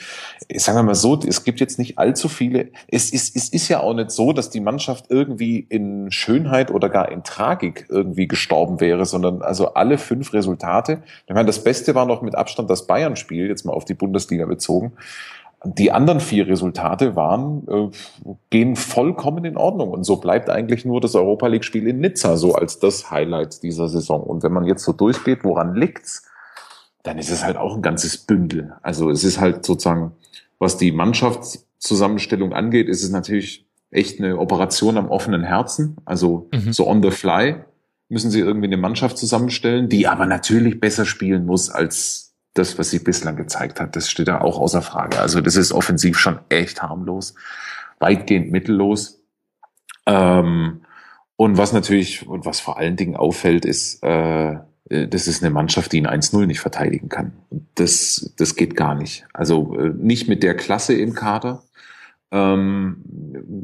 [0.53, 2.71] sagen wir mal so, es gibt jetzt nicht allzu viele.
[2.87, 6.89] Es ist, es ist ja auch nicht so, dass die Mannschaft irgendwie in Schönheit oder
[6.89, 11.03] gar in Tragik irgendwie gestorben wäre, sondern also alle fünf Resultate.
[11.27, 14.45] Ich meine, das Beste war noch mit Abstand das Bayern-Spiel, jetzt mal auf die Bundesliga
[14.45, 14.93] bezogen.
[15.65, 17.89] Die anderen vier Resultate waren, äh,
[18.49, 19.91] gehen vollkommen in Ordnung.
[19.91, 23.89] Und so bleibt eigentlich nur das Europa League-Spiel in Nizza so als das Highlight dieser
[23.89, 24.23] Saison.
[24.23, 26.25] Und wenn man jetzt so durchgeht, woran liegt's?
[27.03, 28.73] Dann ist es halt auch ein ganzes Bündel.
[28.81, 30.13] Also es ist halt sozusagen,
[30.59, 35.97] was die Mannschaftszusammenstellung angeht, ist es natürlich echt eine Operation am offenen Herzen.
[36.05, 36.71] Also mhm.
[36.71, 37.63] so on the fly
[38.07, 42.89] müssen sie irgendwie eine Mannschaft zusammenstellen, die aber natürlich besser spielen muss als das, was
[42.89, 45.19] sie bislang gezeigt hat, das steht da auch außer Frage.
[45.19, 47.35] Also das ist offensiv schon echt harmlos,
[47.99, 49.21] weitgehend mittellos.
[50.05, 50.81] Ähm,
[51.35, 54.57] und was natürlich und was vor allen Dingen auffällt, ist, äh,
[54.89, 57.33] das ist eine Mannschaft, die ein 1-0 nicht verteidigen kann.
[57.49, 59.25] Und das, das geht gar nicht.
[59.33, 61.63] Also äh, nicht mit der Klasse im Kader
[62.31, 63.03] ähm,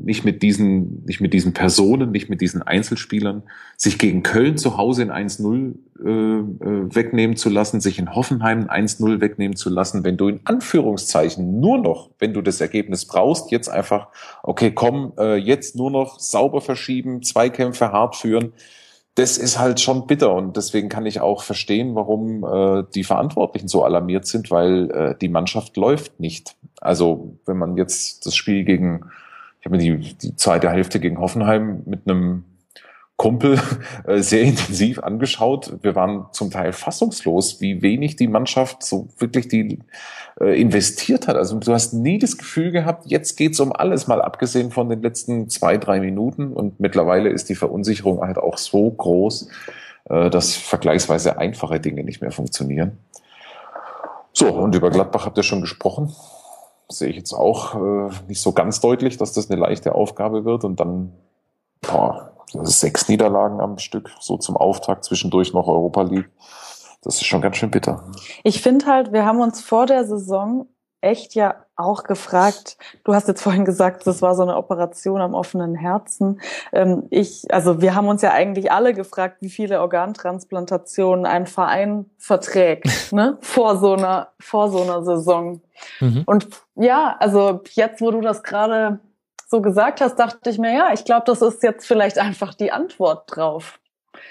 [0.03, 3.43] nicht mit diesen, nicht mit diesen Personen, nicht mit diesen Einzelspielern,
[3.77, 8.67] sich gegen Köln zu Hause in 1-0 äh, äh, wegnehmen zu lassen, sich in Hoffenheim
[8.67, 13.51] 1-0 wegnehmen zu lassen, wenn du in Anführungszeichen nur noch, wenn du das Ergebnis brauchst,
[13.51, 14.07] jetzt einfach,
[14.41, 18.53] okay, komm, äh, jetzt nur noch sauber verschieben, Zweikämpfe hart führen,
[19.15, 23.69] das ist halt schon bitter und deswegen kann ich auch verstehen, warum äh, die Verantwortlichen
[23.69, 26.55] so alarmiert sind, weil äh, die Mannschaft läuft nicht.
[26.81, 29.05] Also wenn man jetzt das Spiel gegen,
[29.59, 32.43] ich habe mir die, die zweite Hälfte gegen Hoffenheim mit einem
[33.17, 33.59] Kumpel
[34.05, 35.77] äh, sehr intensiv angeschaut.
[35.81, 39.79] Wir waren zum Teil fassungslos, wie wenig die Mannschaft so wirklich die
[40.39, 41.37] äh, investiert hat.
[41.37, 45.01] Also du hast nie das Gefühl gehabt, jetzt geht's um alles, mal abgesehen von den
[45.01, 46.51] letzten zwei, drei Minuten.
[46.51, 49.47] Und mittlerweile ist die Verunsicherung halt auch so groß,
[50.09, 52.97] äh, dass vergleichsweise einfache Dinge nicht mehr funktionieren.
[54.33, 56.13] So, und über Gladbach habt ihr schon gesprochen.
[56.89, 60.65] sehe ich jetzt auch äh, nicht so ganz deutlich, dass das eine leichte Aufgabe wird.
[60.65, 61.13] Und dann
[61.81, 66.29] boah, sechs Niederlagen am Stück, so zum Auftakt, zwischendurch noch Europa League.
[67.01, 68.03] Das ist schon ganz schön bitter.
[68.43, 70.67] Ich finde halt, wir haben uns vor der Saison
[71.01, 75.33] echt ja auch gefragt, du hast jetzt vorhin gesagt, das war so eine Operation am
[75.33, 76.41] offenen Herzen.
[76.71, 82.09] Ähm, ich, also wir haben uns ja eigentlich alle gefragt, wie viele Organtransplantationen ein Verein
[82.17, 83.37] verträgt, ne?
[83.41, 85.61] Vor so einer, vor so einer Saison.
[85.99, 86.23] Mhm.
[86.25, 88.99] Und ja, also jetzt, wo du das gerade
[89.47, 92.71] so gesagt hast, dachte ich mir, ja, ich glaube, das ist jetzt vielleicht einfach die
[92.71, 93.79] Antwort drauf.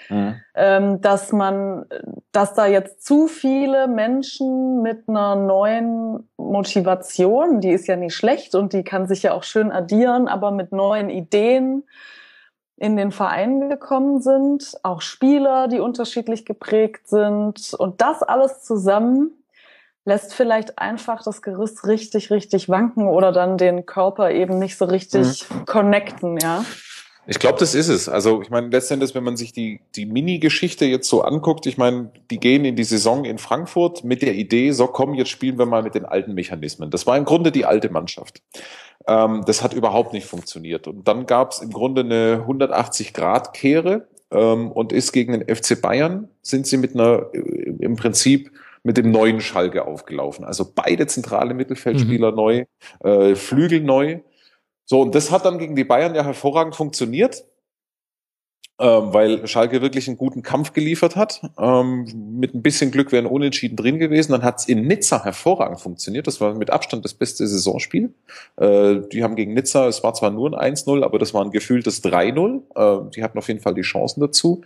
[0.09, 0.41] Mhm.
[0.55, 1.87] Ähm, dass man,
[2.33, 8.55] dass da jetzt zu viele Menschen mit einer neuen Motivation, die ist ja nicht schlecht
[8.55, 11.85] und die kann sich ja auch schön addieren, aber mit neuen Ideen
[12.77, 19.44] in den Verein gekommen sind, auch Spieler, die unterschiedlich geprägt sind und das alles zusammen
[20.05, 24.85] lässt vielleicht einfach das Gerüst richtig, richtig wanken oder dann den Körper eben nicht so
[24.85, 25.65] richtig mhm.
[25.65, 26.65] connecten, ja.
[27.27, 28.09] Ich glaube, das ist es.
[28.09, 32.11] Also ich meine, letztendlich, wenn man sich die, die Mini-Geschichte jetzt so anguckt, ich meine,
[32.31, 35.65] die gehen in die Saison in Frankfurt mit der Idee, so komm, jetzt spielen wir
[35.65, 36.91] mal mit den alten Mechanismen.
[36.91, 38.43] Das war im Grunde die alte Mannschaft.
[39.07, 40.87] Ähm, das hat überhaupt nicht funktioniert.
[40.87, 46.29] Und dann gab es im Grunde eine 180-Grad-Kehre ähm, und ist gegen den FC Bayern,
[46.43, 47.39] sind sie mit einer, äh,
[47.79, 48.51] im Prinzip
[48.85, 50.45] mit dem neuen Schalke aufgelaufen.
[50.45, 52.37] Also beide zentrale Mittelfeldspieler mhm.
[52.37, 52.65] neu,
[53.03, 54.21] äh, Flügel neu
[54.87, 57.45] so, und das hat dann gegen die Bayern ja hervorragend funktioniert,
[58.79, 61.41] ähm, weil Schalke wirklich einen guten Kampf geliefert hat.
[61.59, 64.33] Ähm, mit ein bisschen Glück wären Unentschieden drin gewesen.
[64.33, 66.27] Dann hat es in Nizza hervorragend funktioniert.
[66.27, 68.13] Das war mit Abstand das beste Saisonspiel.
[68.57, 71.51] Äh, die haben gegen Nizza, es war zwar nur ein 1-0, aber das war ein
[71.51, 73.07] gefühltes 3-0.
[73.07, 74.63] Äh, die hatten auf jeden Fall die Chancen dazu.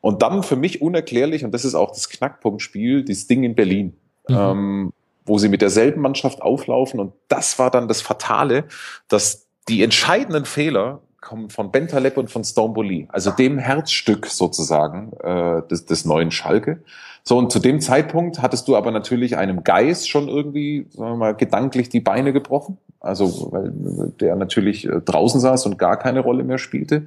[0.00, 3.96] Und dann für mich unerklärlich, und das ist auch das Knackpunktspiel, dieses Ding in Berlin.
[4.28, 4.36] Mhm.
[4.36, 4.92] Ähm,
[5.26, 6.98] wo sie mit derselben Mannschaft auflaufen.
[6.98, 8.64] Und das war dann das Fatale,
[9.08, 15.62] dass die entscheidenden Fehler kommen von Bentaleb und von Stonebully, also dem Herzstück sozusagen äh,
[15.68, 16.82] des, des neuen Schalke.
[17.22, 21.16] So, und zu dem Zeitpunkt hattest du aber natürlich einem Geist schon irgendwie, sagen wir
[21.16, 22.78] mal, gedanklich die Beine gebrochen.
[22.98, 23.72] Also, weil
[24.18, 27.06] der natürlich äh, draußen saß und gar keine Rolle mehr spielte.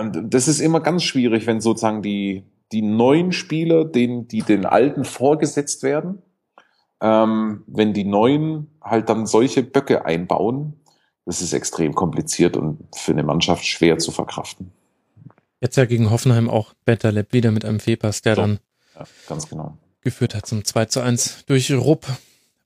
[0.00, 4.66] Und das ist immer ganz schwierig, wenn sozusagen die, die neuen Spieler, denen, die den
[4.66, 6.22] Alten vorgesetzt werden,
[7.00, 10.74] ähm, wenn die Neuen halt dann solche Böcke einbauen,
[11.24, 14.72] das ist extrem kompliziert und für eine Mannschaft schwer zu verkraften.
[15.60, 18.58] Jetzt ja gegen Hoffenheim auch Betterlab wieder mit einem Fehlpass, der so, dann
[18.94, 19.76] ja, ganz genau.
[20.02, 22.06] geführt hat zum 2 zu 1 durch Rupp.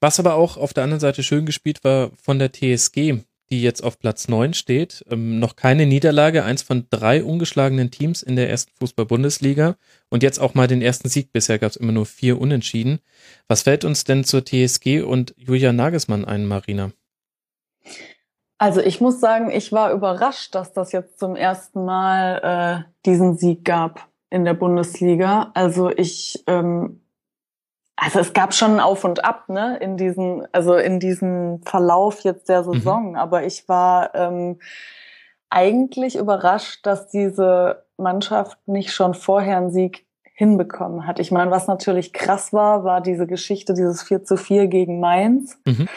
[0.01, 3.21] Was aber auch auf der anderen Seite schön gespielt war von der TSG,
[3.51, 5.05] die jetzt auf Platz 9 steht.
[5.11, 9.77] Ähm, noch keine Niederlage, eins von drei ungeschlagenen Teams in der ersten Fußball-Bundesliga.
[10.09, 11.33] Und jetzt auch mal den ersten Sieg.
[11.33, 13.01] Bisher gab es immer nur vier Unentschieden.
[13.49, 16.93] Was fällt uns denn zur TSG und Julia Nagelsmann ein, Marina?
[18.59, 23.39] Also ich muss sagen, ich war überrascht, dass das jetzt zum ersten Mal äh, diesen
[23.39, 25.51] Sieg gab in der Bundesliga.
[25.55, 27.00] Also ich ähm,
[28.03, 32.23] also es gab schon ein Auf und Ab, ne, in diesen, also in diesem Verlauf
[32.23, 32.73] jetzt der mhm.
[32.73, 33.09] Saison.
[33.11, 33.17] Mhm.
[33.17, 34.59] Aber ich war ähm,
[35.51, 41.19] eigentlich überrascht, dass diese Mannschaft nicht schon vorher einen Sieg hinbekommen hat.
[41.19, 45.59] Ich meine, was natürlich krass war, war diese Geschichte, dieses 4 zu 4 gegen Mainz.
[45.67, 45.89] Mhm.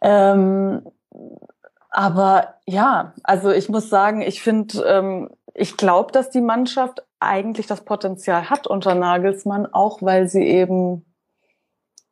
[0.00, 0.82] Ähm,
[1.90, 7.66] aber ja, also ich muss sagen, ich finde, ähm, ich glaube, dass die Mannschaft eigentlich
[7.66, 11.04] das Potenzial hat unter Nagelsmann, auch weil sie eben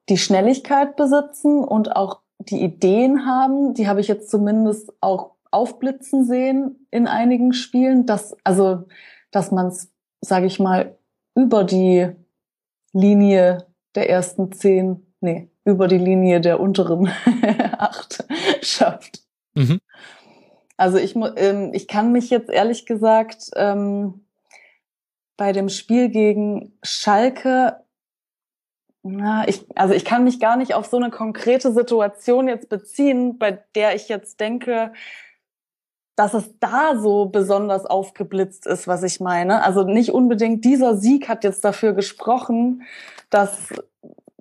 [0.09, 3.75] die Schnelligkeit besitzen und auch die Ideen haben.
[3.75, 8.85] Die habe ich jetzt zumindest auch aufblitzen sehen in einigen Spielen, dass also
[9.31, 9.91] dass man es,
[10.21, 10.97] sage ich mal,
[11.35, 12.11] über die
[12.93, 17.11] Linie der ersten zehn, nee, über die Linie der unteren
[17.79, 18.25] acht
[18.63, 19.23] schafft.
[19.55, 19.81] Mhm.
[20.77, 24.25] Also ich, ähm, ich kann mich jetzt ehrlich gesagt ähm,
[25.37, 27.83] bei dem Spiel gegen Schalke,
[29.05, 33.37] na, ich, also ich kann mich gar nicht auf so eine konkrete Situation jetzt beziehen,
[33.37, 34.93] bei der ich jetzt denke,
[36.15, 39.65] dass es da so besonders aufgeblitzt ist, was ich meine.
[39.65, 42.83] Also nicht unbedingt dieser Sieg hat jetzt dafür gesprochen,
[43.31, 43.71] dass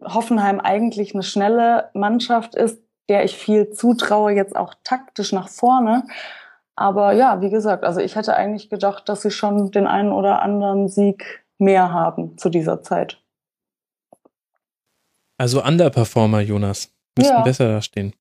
[0.03, 6.05] Hoffenheim eigentlich eine schnelle Mannschaft ist, der ich viel zutraue, jetzt auch taktisch nach vorne.
[6.77, 10.41] Aber ja, wie gesagt, also ich hätte eigentlich gedacht, dass sie schon den einen oder
[10.41, 13.21] anderen Sieg mehr haben zu dieser Zeit.
[15.37, 17.41] Also Underperformer, Jonas, müssten ja.
[17.41, 18.13] besser dastehen.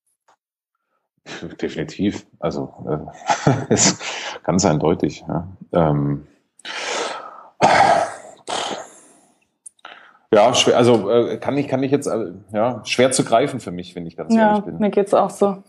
[1.62, 2.26] Definitiv.
[2.40, 2.74] Also
[3.38, 4.02] äh, ist
[4.42, 5.22] ganz eindeutig.
[5.28, 5.46] Ja.
[5.72, 6.26] Ähm,
[10.32, 13.72] ja, schwer, also äh, kann ich, kann ich jetzt, äh, ja, schwer zu greifen für
[13.72, 14.78] mich, wenn ich ganz ja, ehrlich bin.
[14.78, 15.62] Mir geht's auch so.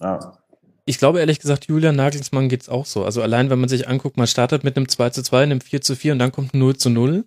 [0.00, 0.32] Ja.
[0.84, 3.04] Ich glaube ehrlich gesagt, Julian Nagelsmann geht's auch so.
[3.04, 5.80] Also allein, wenn man sich anguckt, man startet mit einem 2 zu 2, einem 4
[5.80, 7.24] zu 4 und dann kommt 0 zu 0.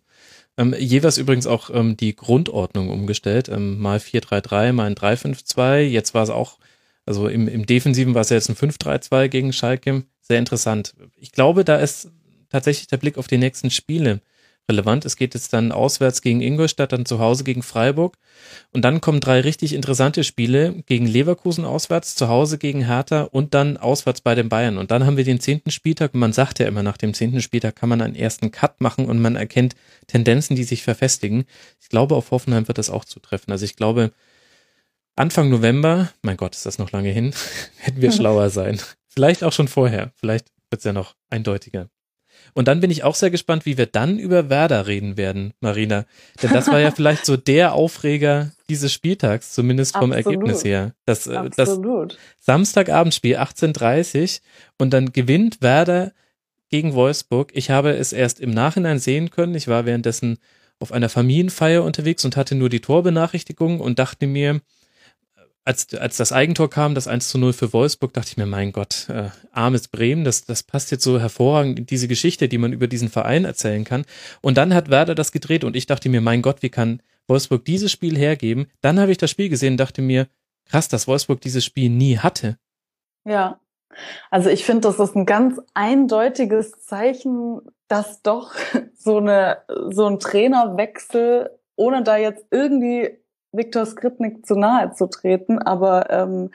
[0.58, 3.48] Ähm, jeweils übrigens auch ähm, die Grundordnung umgestellt.
[3.48, 5.80] Ähm, mal 4-3-3, mal ein 3-5-2.
[5.80, 6.58] Jetzt war es auch,
[7.06, 10.04] also im, im Defensiven war es ja jetzt ein 5-3-2 gegen Schalke.
[10.22, 10.96] Sehr interessant.
[11.16, 12.12] Ich glaube, da ist
[12.50, 14.20] tatsächlich der Blick auf die nächsten Spiele
[14.70, 15.06] relevant.
[15.06, 18.18] Es geht jetzt dann auswärts gegen Ingolstadt, dann zu Hause gegen Freiburg.
[18.72, 23.54] Und dann kommen drei richtig interessante Spiele gegen Leverkusen auswärts, zu Hause gegen Hertha und
[23.54, 24.78] dann auswärts bei den Bayern.
[24.78, 26.14] Und dann haben wir den zehnten Spieltag.
[26.14, 29.06] Und man sagt ja immer, nach dem zehnten Spieltag kann man einen ersten Cut machen
[29.06, 29.76] und man erkennt
[30.08, 31.46] Tendenzen, die sich verfestigen.
[31.82, 33.52] Ich glaube, auf Hoffenheim wird das auch zutreffen.
[33.52, 34.12] Also ich glaube,
[35.16, 37.34] Anfang November, mein Gott, ist das noch lange hin,
[37.86, 38.80] werden wir schlauer sein.
[39.08, 40.12] Vielleicht auch schon vorher.
[40.16, 41.90] Vielleicht wird es ja noch eindeutiger.
[42.54, 46.06] Und dann bin ich auch sehr gespannt, wie wir dann über Werder reden werden, Marina.
[46.42, 50.26] Denn das war ja vielleicht so der Aufreger dieses Spieltags, zumindest vom Absolut.
[50.26, 50.94] Ergebnis her.
[51.06, 51.80] Das, äh, das
[52.40, 54.42] Samstagabendspiel 18.30
[54.78, 56.14] und dann gewinnt Werder
[56.70, 57.52] gegen Wolfsburg.
[57.54, 59.56] Ich habe es erst im Nachhinein sehen können.
[59.56, 60.40] Ich war währenddessen
[60.80, 64.60] auf einer Familienfeier unterwegs und hatte nur die Torbenachrichtigung und dachte mir,
[65.66, 68.72] als, als das Eigentor kam, das 1 zu 0 für Wolfsburg, dachte ich mir, mein
[68.72, 72.88] Gott, äh, armes Bremen, das, das passt jetzt so hervorragend diese Geschichte, die man über
[72.88, 74.06] diesen Verein erzählen kann.
[74.42, 77.64] Und dann hat Werder das gedreht und ich dachte mir, mein Gott, wie kann Wolfsburg
[77.64, 78.68] dieses Spiel hergeben?
[78.82, 80.28] Dann habe ich das Spiel gesehen und dachte mir,
[80.66, 82.58] krass, dass Wolfsburg dieses Spiel nie hatte.
[83.26, 83.60] Ja,
[84.30, 88.54] also ich finde, das ist ein ganz eindeutiges Zeichen, dass doch
[88.96, 89.60] so eine
[89.92, 93.18] so ein Trainerwechsel, ohne da jetzt irgendwie
[93.54, 96.52] Viktor Skripnik zu nahe zu treten, aber ähm,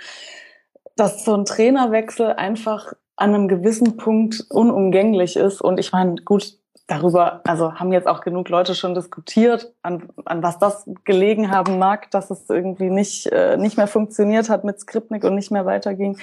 [0.97, 5.61] dass so ein Trainerwechsel einfach an einem gewissen Punkt unumgänglich ist.
[5.61, 6.59] Und ich meine, gut,
[6.89, 11.79] darüber, also haben jetzt auch genug Leute schon diskutiert, an, an was das gelegen haben
[11.79, 15.67] mag, dass es irgendwie nicht, äh, nicht mehr funktioniert hat mit Skripnik und nicht mehr
[15.67, 16.19] weiterging.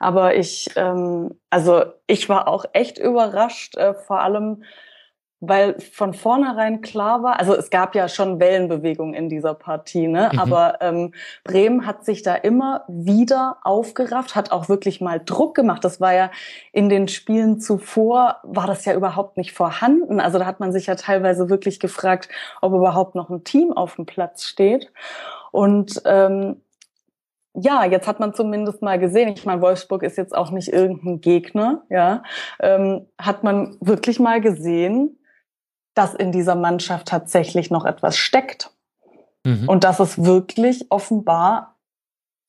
[0.00, 4.64] Aber ich, ähm, also ich war auch echt überrascht, äh, vor allem
[5.40, 10.30] weil von vornherein klar war, also es gab ja schon Wellenbewegungen in dieser Partie, ne?
[10.32, 10.38] Mhm.
[10.38, 15.84] aber ähm, Bremen hat sich da immer wieder aufgerafft, hat auch wirklich mal Druck gemacht.
[15.84, 16.30] Das war ja
[16.72, 20.20] in den Spielen zuvor, war das ja überhaupt nicht vorhanden.
[20.20, 22.28] Also da hat man sich ja teilweise wirklich gefragt,
[22.60, 24.90] ob überhaupt noch ein Team auf dem Platz steht.
[25.52, 26.60] Und ähm,
[27.54, 31.20] ja, jetzt hat man zumindest mal gesehen, ich meine, Wolfsburg ist jetzt auch nicht irgendein
[31.20, 32.22] Gegner, ja,
[32.60, 35.17] ähm, hat man wirklich mal gesehen,
[35.98, 38.70] dass in dieser Mannschaft tatsächlich noch etwas steckt.
[39.44, 39.68] Mhm.
[39.68, 41.74] Und das ist wirklich offenbar,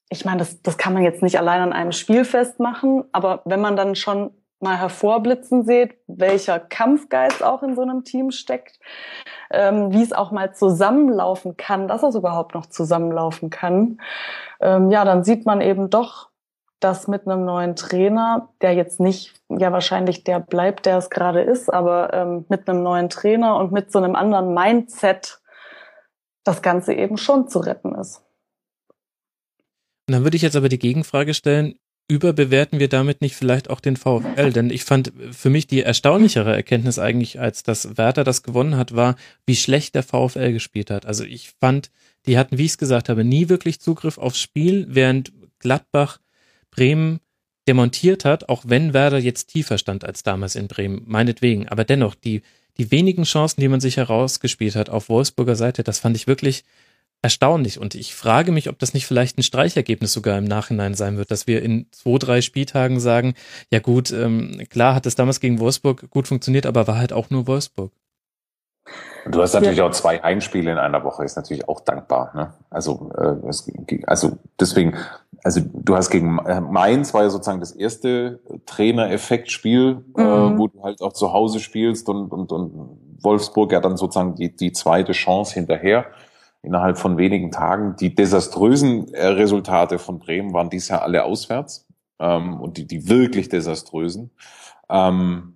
[0.09, 3.59] ich meine, das, das kann man jetzt nicht allein an einem Spiel festmachen, aber wenn
[3.59, 8.79] man dann schon mal hervorblitzen sieht, welcher Kampfgeist auch in so einem Team steckt,
[9.51, 13.99] ähm, wie es auch mal zusammenlaufen kann, dass es überhaupt noch zusammenlaufen kann,
[14.59, 16.28] ähm, ja, dann sieht man eben doch,
[16.79, 21.41] dass mit einem neuen Trainer, der jetzt nicht ja wahrscheinlich der bleibt, der es gerade
[21.41, 25.41] ist, aber ähm, mit einem neuen Trainer und mit so einem anderen Mindset
[26.43, 28.23] das Ganze eben schon zu retten ist.
[30.07, 31.75] Und dann würde ich jetzt aber die Gegenfrage stellen,
[32.07, 34.51] überbewerten wir damit nicht vielleicht auch den VfL?
[34.53, 38.95] Denn ich fand für mich die erstaunlichere Erkenntnis eigentlich, als dass Werder das gewonnen hat,
[38.95, 39.15] war,
[39.45, 41.05] wie schlecht der VfL gespielt hat.
[41.05, 41.91] Also ich fand,
[42.25, 46.19] die hatten, wie ich es gesagt habe, nie wirklich Zugriff aufs Spiel, während Gladbach
[46.71, 47.19] Bremen
[47.67, 51.67] demontiert hat, auch wenn Werder jetzt tiefer stand als damals in Bremen, meinetwegen.
[51.69, 52.41] Aber dennoch, die,
[52.77, 56.63] die wenigen Chancen, die man sich herausgespielt hat auf Wolfsburger Seite, das fand ich wirklich
[57.21, 57.79] erstaunlich.
[57.79, 61.31] Und ich frage mich, ob das nicht vielleicht ein Streichergebnis sogar im Nachhinein sein wird,
[61.31, 63.35] dass wir in zwei, drei Spieltagen sagen,
[63.71, 67.29] ja gut, ähm, klar hat es damals gegen Wolfsburg gut funktioniert, aber war halt auch
[67.29, 67.91] nur Wolfsburg.
[69.29, 69.85] Du hast natürlich ja.
[69.85, 72.31] auch zwei Heimspiele in einer Woche, ist natürlich auch dankbar.
[72.33, 72.53] Ne?
[72.69, 73.69] Also, äh, es,
[74.07, 74.95] also deswegen,
[75.43, 80.55] also du hast gegen äh, Mainz war ja sozusagen das erste Trainer-Effekt-Spiel, äh, mhm.
[80.55, 84.35] äh, wo du halt auch zu Hause spielst und, und, und Wolfsburg ja dann sozusagen
[84.35, 86.05] die, die zweite Chance hinterher
[86.61, 87.95] innerhalb von wenigen Tagen.
[87.99, 91.87] Die desaströsen äh, Resultate von Bremen waren dies Jahr alle auswärts
[92.19, 94.31] ähm, und die, die wirklich desaströsen.
[94.89, 95.55] Ähm,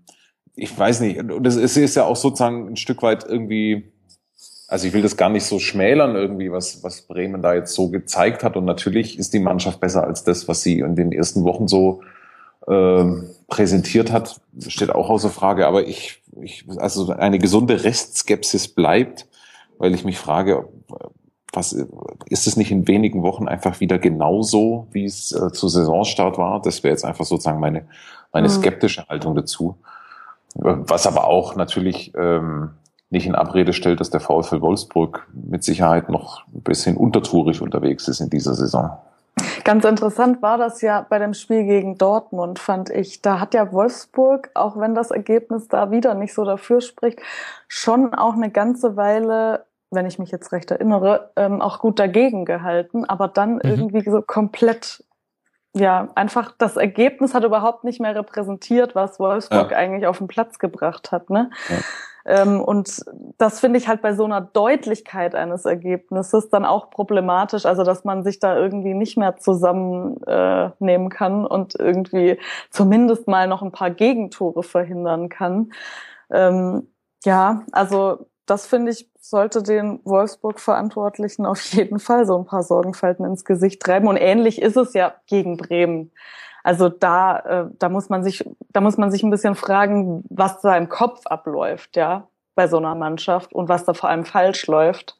[0.55, 3.92] ich weiß nicht, und es ist ja auch sozusagen ein Stück weit irgendwie,
[4.73, 7.89] also ich will das gar nicht so schmälern irgendwie, was, was Bremen da jetzt so
[7.89, 8.57] gezeigt hat.
[8.57, 12.01] Und natürlich ist die Mannschaft besser als das, was sie in den ersten Wochen so
[12.67, 13.05] äh,
[13.47, 15.67] präsentiert hat, steht auch außer Frage.
[15.67, 19.27] Aber ich, ich, also eine gesunde Restskepsis bleibt
[19.77, 20.69] weil ich mich frage,
[21.51, 26.37] was ist es nicht in wenigen Wochen einfach wieder genauso, wie es äh, zu Saisonstart
[26.37, 26.61] war?
[26.61, 27.85] Das wäre jetzt einfach sozusagen meine,
[28.31, 28.53] meine mhm.
[28.53, 29.75] skeptische Haltung dazu.
[30.55, 32.69] Was aber auch natürlich ähm,
[33.13, 38.07] nicht in Abrede stellt, dass der VfL Wolfsburg mit Sicherheit noch ein bisschen untertourig unterwegs
[38.09, 38.97] ist in dieser Saison.
[39.63, 43.21] Ganz interessant war das ja bei dem Spiel gegen Dortmund, fand ich.
[43.21, 47.21] Da hat ja Wolfsburg, auch wenn das Ergebnis da wieder nicht so dafür spricht,
[47.67, 49.65] schon auch eine ganze Weile
[49.95, 53.61] wenn ich mich jetzt recht erinnere, ähm, auch gut dagegen gehalten, aber dann mhm.
[53.63, 55.03] irgendwie so komplett,
[55.73, 59.77] ja, einfach das Ergebnis hat überhaupt nicht mehr repräsentiert, was Wolfsburg ja.
[59.77, 61.29] eigentlich auf den Platz gebracht hat.
[61.29, 61.49] Ne?
[61.69, 61.77] Ja.
[62.25, 63.03] Ähm, und
[63.37, 68.05] das finde ich halt bei so einer Deutlichkeit eines Ergebnisses dann auch problematisch, also dass
[68.05, 72.39] man sich da irgendwie nicht mehr zusammennehmen äh, kann und irgendwie
[72.69, 75.73] zumindest mal noch ein paar Gegentore verhindern kann.
[76.31, 76.87] Ähm,
[77.25, 83.25] ja, also das finde ich, sollte den Wolfsburg-Verantwortlichen auf jeden Fall so ein paar Sorgenfalten
[83.25, 84.07] ins Gesicht treiben.
[84.07, 86.11] Und ähnlich ist es ja gegen Bremen.
[86.63, 90.61] Also da, äh, da muss man sich, da muss man sich ein bisschen fragen, was
[90.61, 94.67] da im Kopf abläuft, ja, bei so einer Mannschaft und was da vor allem falsch
[94.67, 95.17] läuft,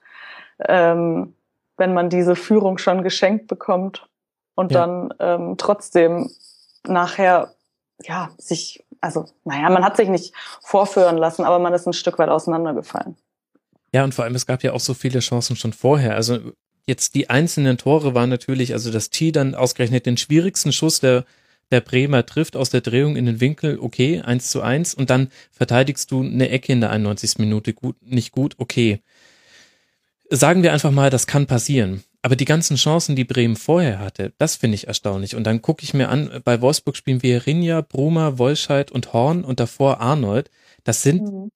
[0.59, 1.35] ähm,
[1.77, 4.07] wenn man diese Führung schon geschenkt bekommt
[4.55, 4.79] und ja.
[4.85, 6.29] dann ähm, trotzdem
[6.85, 7.53] nachher
[8.01, 12.19] ja sich also, naja, man hat sich nicht vorführen lassen, aber man ist ein Stück
[12.19, 13.17] weit auseinandergefallen.
[13.91, 16.15] Ja, und vor allem, es gab ja auch so viele Chancen schon vorher.
[16.15, 16.39] Also
[16.85, 21.26] jetzt die einzelnen Tore waren natürlich, also dass T dann ausgerechnet den schwierigsten Schuss der,
[21.72, 25.30] der Bremer trifft aus der Drehung in den Winkel, okay, eins zu eins, und dann
[25.51, 27.39] verteidigst du eine Ecke in der 91.
[27.39, 28.99] Minute gut, nicht gut, okay.
[30.30, 32.03] Sagen wir einfach mal, das kann passieren.
[32.26, 35.35] Aber die ganzen Chancen, die Bremen vorher hatte, das finde ich erstaunlich.
[35.35, 39.43] Und dann gucke ich mir an, bei Wolfsburg spielen wir Rinja, Bruma, Wolscheid und Horn
[39.43, 40.49] und davor Arnold.
[40.85, 41.51] Das sind, mhm.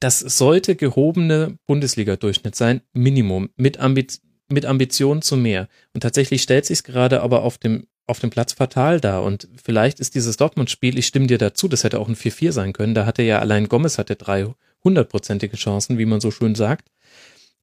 [0.00, 5.68] das sollte gehobene Bundesliga-Durchschnitt sein, Minimum, mit, Ambiz mit Ambitionen zu mehr.
[5.94, 9.22] Und tatsächlich stellt sich gerade aber auf dem, auf dem Platz fatal dar.
[9.22, 12.72] Und vielleicht ist dieses Dortmund-Spiel, ich stimme dir dazu, das hätte auch ein 4-4 sein
[12.72, 12.94] können.
[12.94, 14.46] Da hatte ja allein Gomez hatte drei
[14.82, 16.90] hundertprozentige Chancen, wie man so schön sagt.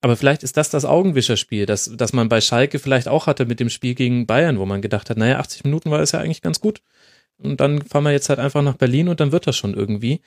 [0.01, 3.59] Aber vielleicht ist das das Augenwischerspiel, das, das man bei Schalke vielleicht auch hatte mit
[3.59, 6.41] dem Spiel gegen Bayern, wo man gedacht hat, naja, 80 Minuten war es ja eigentlich
[6.41, 6.81] ganz gut.
[7.37, 10.21] Und dann fahren wir jetzt halt einfach nach Berlin und dann wird das schon irgendwie.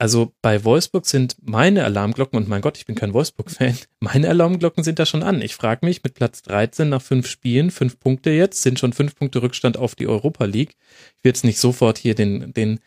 [0.00, 4.84] Also bei Wolfsburg sind meine Alarmglocken, und mein Gott, ich bin kein Wolfsburg-Fan, meine Alarmglocken
[4.84, 5.42] sind da schon an.
[5.42, 9.16] Ich frage mich, mit Platz 13 nach fünf Spielen, fünf Punkte jetzt, sind schon fünf
[9.16, 10.76] Punkte Rückstand auf die Europa League.
[11.16, 12.78] Ich will jetzt nicht sofort hier den, den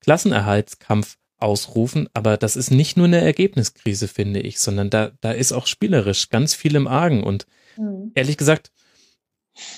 [0.00, 5.52] Klassenerhaltskampf ausrufen, aber das ist nicht nur eine Ergebniskrise, finde ich, sondern da, da ist
[5.52, 7.46] auch spielerisch ganz viel im Argen und
[7.76, 8.12] mhm.
[8.14, 8.72] ehrlich gesagt,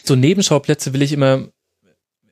[0.04, 1.48] so Nebenschauplätze will ich immer,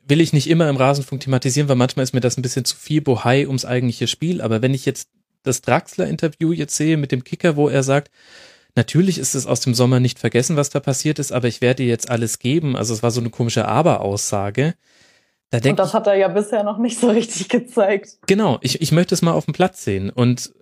[0.09, 2.77] will ich nicht immer im Rasenfunk thematisieren, weil manchmal ist mir das ein bisschen zu
[2.77, 5.09] viel Bohai ums eigentliche Spiel, aber wenn ich jetzt
[5.43, 8.11] das Draxler-Interview jetzt sehe mit dem Kicker, wo er sagt,
[8.79, 11.83] Natürlich ist es aus dem Sommer nicht vergessen, was da passiert ist, aber ich werde
[11.83, 12.77] jetzt alles geben.
[12.77, 14.75] Also es war so eine komische Aber-Aussage.
[15.51, 18.19] Da und das hat er ja bisher noch nicht so richtig gezeigt.
[18.29, 20.11] Genau, ich, ich möchte es mal auf dem Platz sehen.
[20.11, 20.53] Und,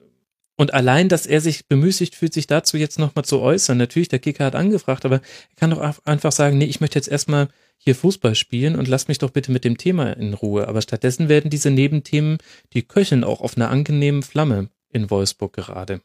[0.56, 3.76] und allein, dass er sich bemüßigt fühlt, sich dazu jetzt nochmal zu äußern.
[3.76, 7.08] Natürlich, der Kicker hat angefragt, aber er kann doch einfach sagen, nee, ich möchte jetzt
[7.08, 10.68] erstmal hier Fußball spielen und lass mich doch bitte mit dem Thema in Ruhe.
[10.68, 12.38] Aber stattdessen werden diese Nebenthemen,
[12.72, 16.00] die köcheln auch auf einer angenehmen Flamme in Wolfsburg gerade.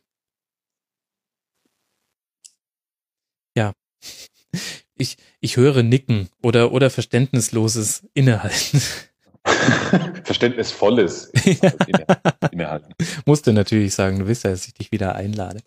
[3.56, 3.73] Ja.
[4.98, 8.81] Ich, ich höre Nicken oder, oder verständnisloses Innehalten.
[10.23, 11.26] Verständnisvolles
[12.52, 12.93] Innehalten.
[13.26, 15.61] Musste natürlich sagen, du weißt ja, dass ich dich wieder einlade.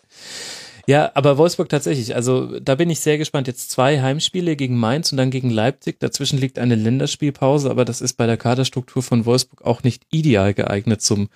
[0.87, 3.47] Ja, aber Wolfsburg tatsächlich, also da bin ich sehr gespannt.
[3.47, 5.99] Jetzt zwei Heimspiele gegen Mainz und dann gegen Leipzig.
[5.99, 10.53] Dazwischen liegt eine Länderspielpause, aber das ist bei der Kaderstruktur von Wolfsburg auch nicht ideal
[10.53, 11.29] geeignet zum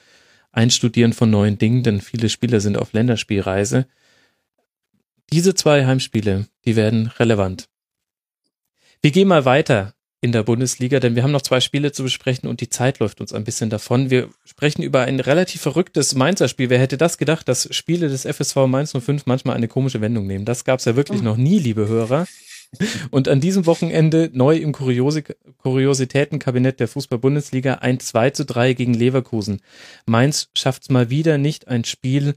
[0.52, 3.86] Einstudieren von neuen Dingen, denn viele Spieler sind auf Länderspielreise.
[5.32, 7.68] Diese zwei Heimspiele, die werden relevant.
[9.00, 12.48] Wir gehen mal weiter in der Bundesliga, denn wir haben noch zwei Spiele zu besprechen
[12.48, 14.10] und die Zeit läuft uns ein bisschen davon.
[14.10, 16.70] Wir sprechen über ein relativ verrücktes Mainzer Spiel.
[16.70, 20.44] Wer hätte das gedacht, dass Spiele des FSV Mainz 05 manchmal eine komische Wendung nehmen?
[20.44, 22.26] Das gab es ja wirklich noch nie, liebe Hörer.
[23.10, 25.22] Und an diesem Wochenende neu im Kuriose
[25.58, 29.60] Kuriositätenkabinett der Fußball-Bundesliga ein 2 zu 3 gegen Leverkusen.
[30.04, 32.34] Mainz schafft es mal wieder nicht, ein Spiel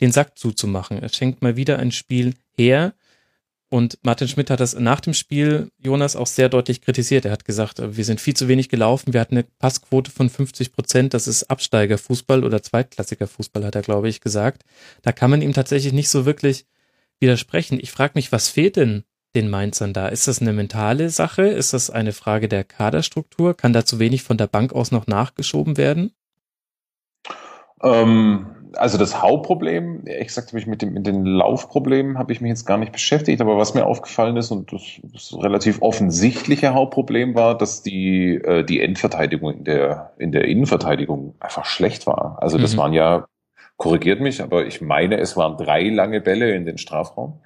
[0.00, 1.02] den Sack zuzumachen.
[1.02, 2.94] Er schenkt mal wieder ein Spiel her.
[3.74, 7.24] Und Martin Schmidt hat das nach dem Spiel, Jonas, auch sehr deutlich kritisiert.
[7.24, 9.12] Er hat gesagt, wir sind viel zu wenig gelaufen.
[9.12, 11.12] Wir hatten eine Passquote von 50 Prozent.
[11.12, 14.62] Das ist Absteigerfußball oder zweitklassiger Fußball, hat er, glaube ich, gesagt.
[15.02, 16.66] Da kann man ihm tatsächlich nicht so wirklich
[17.18, 17.80] widersprechen.
[17.82, 19.02] Ich frage mich, was fehlt denn
[19.34, 20.06] den Mainzern da?
[20.06, 21.42] Ist das eine mentale Sache?
[21.42, 23.56] Ist das eine Frage der Kaderstruktur?
[23.56, 26.12] Kann da zu wenig von der Bank aus noch nachgeschoben werden?
[27.82, 32.40] Ähm, also das Hauptproblem, ehrlich gesagt, habe ich mit, dem, mit den Laufproblemen habe ich
[32.40, 34.82] mich jetzt gar nicht beschäftigt, aber was mir aufgefallen ist und das,
[35.12, 41.34] das relativ offensichtliche Hauptproblem war, dass die, äh, die Endverteidigung in der, in der Innenverteidigung
[41.40, 42.38] einfach schlecht war.
[42.40, 42.78] Also das mhm.
[42.78, 43.26] waren ja,
[43.76, 47.40] korrigiert mich, aber ich meine, es waren drei lange Bälle in den Strafraum.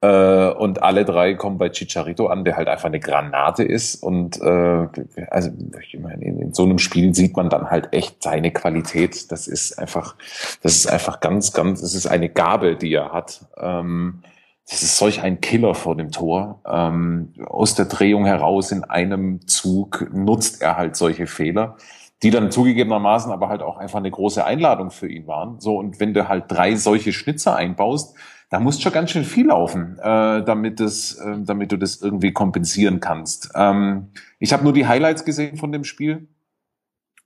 [0.00, 3.96] Äh, und alle drei kommen bei Chicharito an, der halt einfach eine Granate ist.
[3.96, 4.86] Und äh,
[5.28, 5.50] also
[5.82, 9.32] ich meine, in, in so einem Spiel sieht man dann halt echt seine Qualität.
[9.32, 10.14] Das ist einfach,
[10.62, 13.46] das ist einfach ganz, ganz, das ist eine Gabe, die er hat.
[13.56, 14.22] Ähm,
[14.70, 16.60] das ist solch ein Killer vor dem Tor.
[16.66, 21.76] Ähm, aus der Drehung heraus in einem Zug nutzt er halt solche Fehler,
[22.22, 25.58] die dann zugegebenermaßen aber halt auch einfach eine große Einladung für ihn waren.
[25.58, 28.14] So, und wenn du halt drei solche Schnitzer einbaust,
[28.50, 32.32] da muss schon ganz schön viel laufen, äh, damit, das, äh, damit du das irgendwie
[32.32, 33.50] kompensieren kannst.
[33.54, 34.08] Ähm,
[34.38, 36.28] ich habe nur die Highlights gesehen von dem Spiel.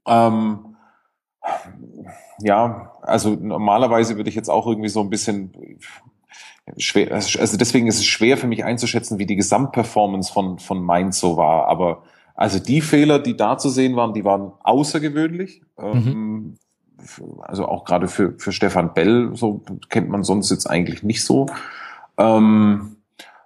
[0.06, 0.76] Ähm,
[2.40, 5.52] ja, also normalerweise würde ich jetzt auch irgendwie so ein bisschen
[6.76, 11.20] schwer, also deswegen ist es schwer für mich einzuschätzen, wie die Gesamtperformance von, von Mainz
[11.20, 11.68] so war.
[11.68, 12.02] Aber
[12.34, 15.62] also die Fehler, die da zu sehen waren, die waren außergewöhnlich.
[15.78, 16.08] Mhm.
[16.08, 16.58] Ähm,
[17.42, 21.46] also auch gerade für, für Stefan Bell, so kennt man sonst jetzt eigentlich nicht so.
[22.18, 22.96] Ähm,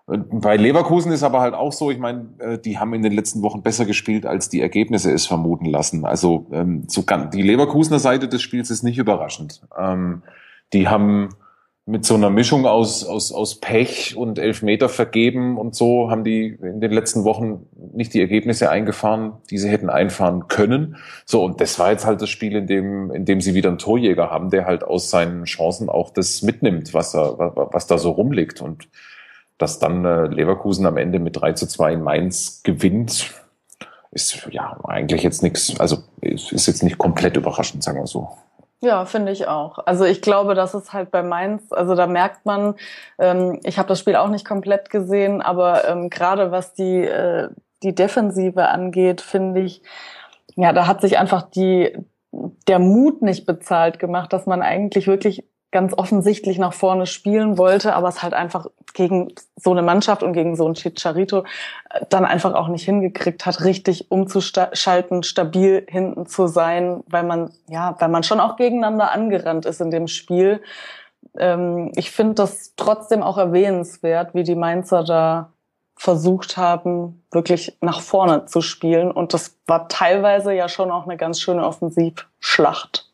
[0.07, 3.43] bei Leverkusen ist aber halt auch so, ich meine, äh, die haben in den letzten
[3.43, 6.05] Wochen besser gespielt, als die Ergebnisse es vermuten lassen.
[6.05, 9.62] Also ähm, so kann, die Leverkusener Seite des Spiels ist nicht überraschend.
[9.77, 10.23] Ähm,
[10.73, 11.31] die haben
[11.89, 16.59] mit so einer Mischung aus, aus, aus Pech und Elfmeter vergeben und so haben die
[16.61, 20.97] in den letzten Wochen nicht die Ergebnisse eingefahren, die sie hätten einfahren können.
[21.25, 23.79] So, und das war jetzt halt das Spiel, in dem, in dem sie wieder einen
[23.79, 28.11] Torjäger haben, der halt aus seinen Chancen auch das mitnimmt, was er, was da so
[28.11, 28.61] rumliegt.
[28.61, 28.89] Und
[29.57, 33.33] dass dann äh, Leverkusen am Ende mit 3 zu 2 in Mainz gewinnt,
[34.11, 38.29] ist ja eigentlich jetzt nichts, also ist jetzt nicht komplett überraschend, sagen wir so.
[38.82, 39.78] Ja, finde ich auch.
[39.86, 42.74] Also ich glaube, das ist halt bei Mainz, also da merkt man,
[43.19, 47.48] ähm, ich habe das Spiel auch nicht komplett gesehen, aber ähm, gerade was die, äh,
[47.82, 49.82] die Defensive angeht, finde ich,
[50.57, 51.97] ja, da hat sich einfach die,
[52.69, 57.95] der Mut nicht bezahlt gemacht, dass man eigentlich wirklich ganz offensichtlich nach vorne spielen wollte,
[57.95, 61.41] aber es halt einfach gegen so eine Mannschaft und gegen so einen Chicharito
[61.91, 67.51] äh, dann einfach auch nicht hingekriegt hat, richtig umzuschalten, stabil hinten zu sein, weil man,
[67.69, 70.63] ja, weil man schon auch gegeneinander angerannt ist in dem Spiel.
[71.37, 75.53] Ähm, ich finde das trotzdem auch erwähnenswert, wie die Mainzer da
[75.97, 79.11] versucht haben, wirklich nach vorne zu spielen.
[79.11, 83.06] Und das war teilweise ja schon auch eine ganz schöne Offensivschlacht.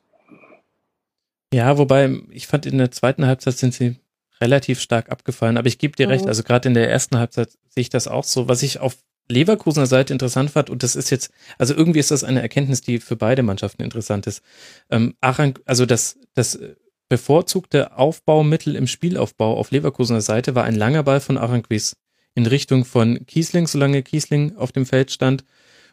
[1.52, 3.96] Ja, wobei ich fand, in der zweiten Halbzeit sind sie
[4.40, 6.12] relativ stark abgefallen, aber ich gebe dir mhm.
[6.12, 8.48] recht, also gerade in der ersten Halbzeit sehe ich das auch so.
[8.48, 8.96] Was ich auf
[9.28, 12.98] Leverkusener Seite interessant fand, und das ist jetzt, also irgendwie ist das eine Erkenntnis, die
[12.98, 14.42] für beide Mannschaften interessant ist.
[14.90, 16.58] Ähm, Arang, also das, das
[17.08, 21.96] bevorzugte Aufbaumittel im Spielaufbau auf Leverkusener Seite war ein langer Ball von Aranquis
[22.34, 25.44] in Richtung von Kiesling, solange Kiesling auf dem Feld stand.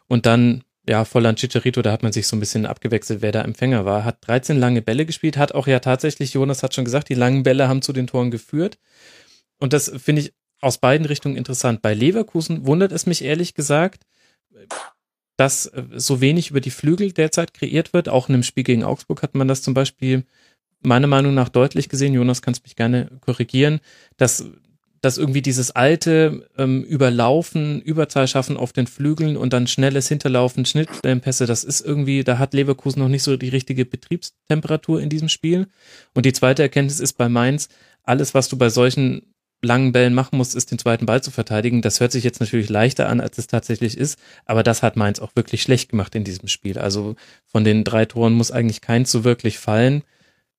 [0.08, 3.42] Und dann, ja, Volland Chicharito, da hat man sich so ein bisschen abgewechselt, wer da
[3.42, 4.04] Empfänger war.
[4.04, 7.42] Hat 13 lange Bälle gespielt, hat auch ja tatsächlich, Jonas hat schon gesagt, die langen
[7.42, 8.78] Bälle haben zu den Toren geführt.
[9.58, 11.82] Und das finde ich aus beiden Richtungen interessant.
[11.82, 14.04] Bei Leverkusen wundert es mich ehrlich gesagt,
[15.36, 18.08] dass äh, so wenig über die Flügel derzeit kreiert wird.
[18.08, 20.24] Auch in einem Spiel gegen Augsburg hat man das zum Beispiel
[20.82, 22.14] meiner Meinung nach deutlich gesehen.
[22.14, 23.80] Jonas, kannst mich gerne korrigieren,
[24.16, 24.46] dass
[25.00, 30.66] dass irgendwie dieses alte ähm, Überlaufen, Überzahl schaffen auf den Flügeln und dann schnelles Hinterlaufen,
[30.66, 35.28] Schnittstellenpässe, das ist irgendwie, da hat Leverkusen noch nicht so die richtige Betriebstemperatur in diesem
[35.28, 35.68] Spiel.
[36.14, 37.68] Und die zweite Erkenntnis ist bei Mainz,
[38.02, 39.22] alles, was du bei solchen
[39.62, 41.82] langen Bällen machen musst, ist den zweiten Ball zu verteidigen.
[41.82, 45.18] Das hört sich jetzt natürlich leichter an, als es tatsächlich ist, aber das hat Mainz
[45.20, 46.78] auch wirklich schlecht gemacht in diesem Spiel.
[46.78, 47.14] Also
[47.46, 50.02] von den drei Toren muss eigentlich keins so wirklich fallen.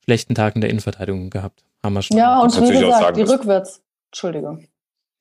[0.04, 1.64] Schlechten Tag in der Innenverteidigung gehabt.
[1.84, 2.18] Haben wir schon.
[2.18, 3.82] Ja, und wie gesagt, die rückwärts.
[4.12, 4.68] Entschuldigung.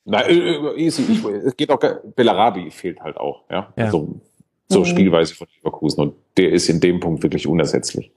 [0.04, 1.02] Nein, äh, äh, easy.
[1.02, 1.78] Ich, es geht auch,
[2.16, 3.72] Bellarabi fehlt halt auch, ja.
[3.76, 3.84] ja.
[3.84, 4.20] Also,
[4.68, 4.84] so mhm.
[4.84, 8.12] Spielweise von Leverkusen und der ist in dem Punkt wirklich unersetzlich.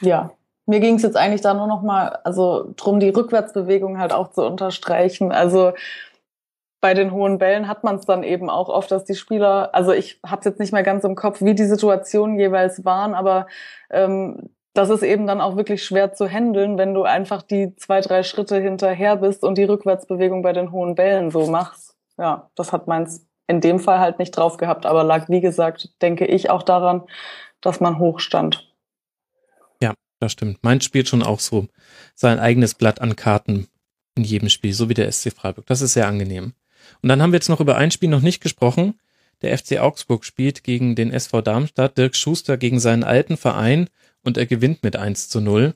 [0.00, 0.32] Ja,
[0.66, 4.30] mir ging es jetzt eigentlich da nur noch mal, also drum die Rückwärtsbewegung halt auch
[4.30, 5.32] zu unterstreichen.
[5.32, 5.72] Also
[6.80, 9.92] bei den hohen Bällen hat man es dann eben auch oft, dass die Spieler, also
[9.92, 13.46] ich habe jetzt nicht mehr ganz im Kopf, wie die Situationen jeweils waren, aber
[13.90, 18.00] ähm, das ist eben dann auch wirklich schwer zu handeln, wenn du einfach die zwei,
[18.00, 21.96] drei Schritte hinterher bist und die Rückwärtsbewegung bei den hohen Bällen so machst.
[22.18, 25.90] Ja, das hat meins in dem Fall halt nicht drauf gehabt, aber lag, wie gesagt,
[26.02, 27.02] denke ich auch daran,
[27.60, 28.70] dass man hoch stand
[30.20, 30.62] das stimmt.
[30.62, 31.66] Mainz spielt schon auch so
[32.14, 33.66] sein eigenes Blatt an Karten
[34.14, 35.66] in jedem Spiel, so wie der SC Freiburg.
[35.66, 36.52] Das ist sehr angenehm.
[37.02, 39.00] Und dann haben wir jetzt noch über ein Spiel noch nicht gesprochen.
[39.42, 43.88] Der FC Augsburg spielt gegen den SV Darmstadt, Dirk Schuster gegen seinen alten Verein
[44.22, 45.74] und er gewinnt mit 1 zu 0.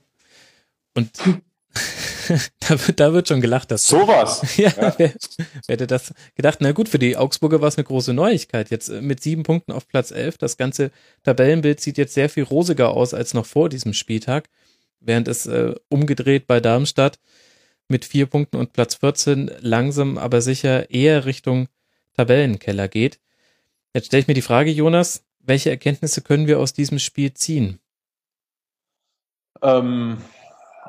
[0.93, 1.11] Und
[2.59, 3.71] da, wird, da wird schon gelacht.
[3.71, 4.41] Dass Sowas.
[4.57, 4.93] ja, ja.
[4.97, 6.59] Wer, wer hätte das gedacht?
[6.61, 8.69] Na gut, für die Augsburger war es eine große Neuigkeit.
[8.69, 10.37] Jetzt äh, mit sieben Punkten auf Platz elf.
[10.37, 10.91] Das ganze
[11.23, 14.49] Tabellenbild sieht jetzt sehr viel rosiger aus als noch vor diesem Spieltag.
[14.99, 17.19] Während es äh, umgedreht bei Darmstadt
[17.87, 21.67] mit vier Punkten und Platz 14 langsam, aber sicher eher Richtung
[22.15, 23.19] Tabellenkeller geht.
[23.93, 27.79] Jetzt stelle ich mir die Frage, Jonas, welche Erkenntnisse können wir aus diesem Spiel ziehen?
[29.61, 30.17] Ähm,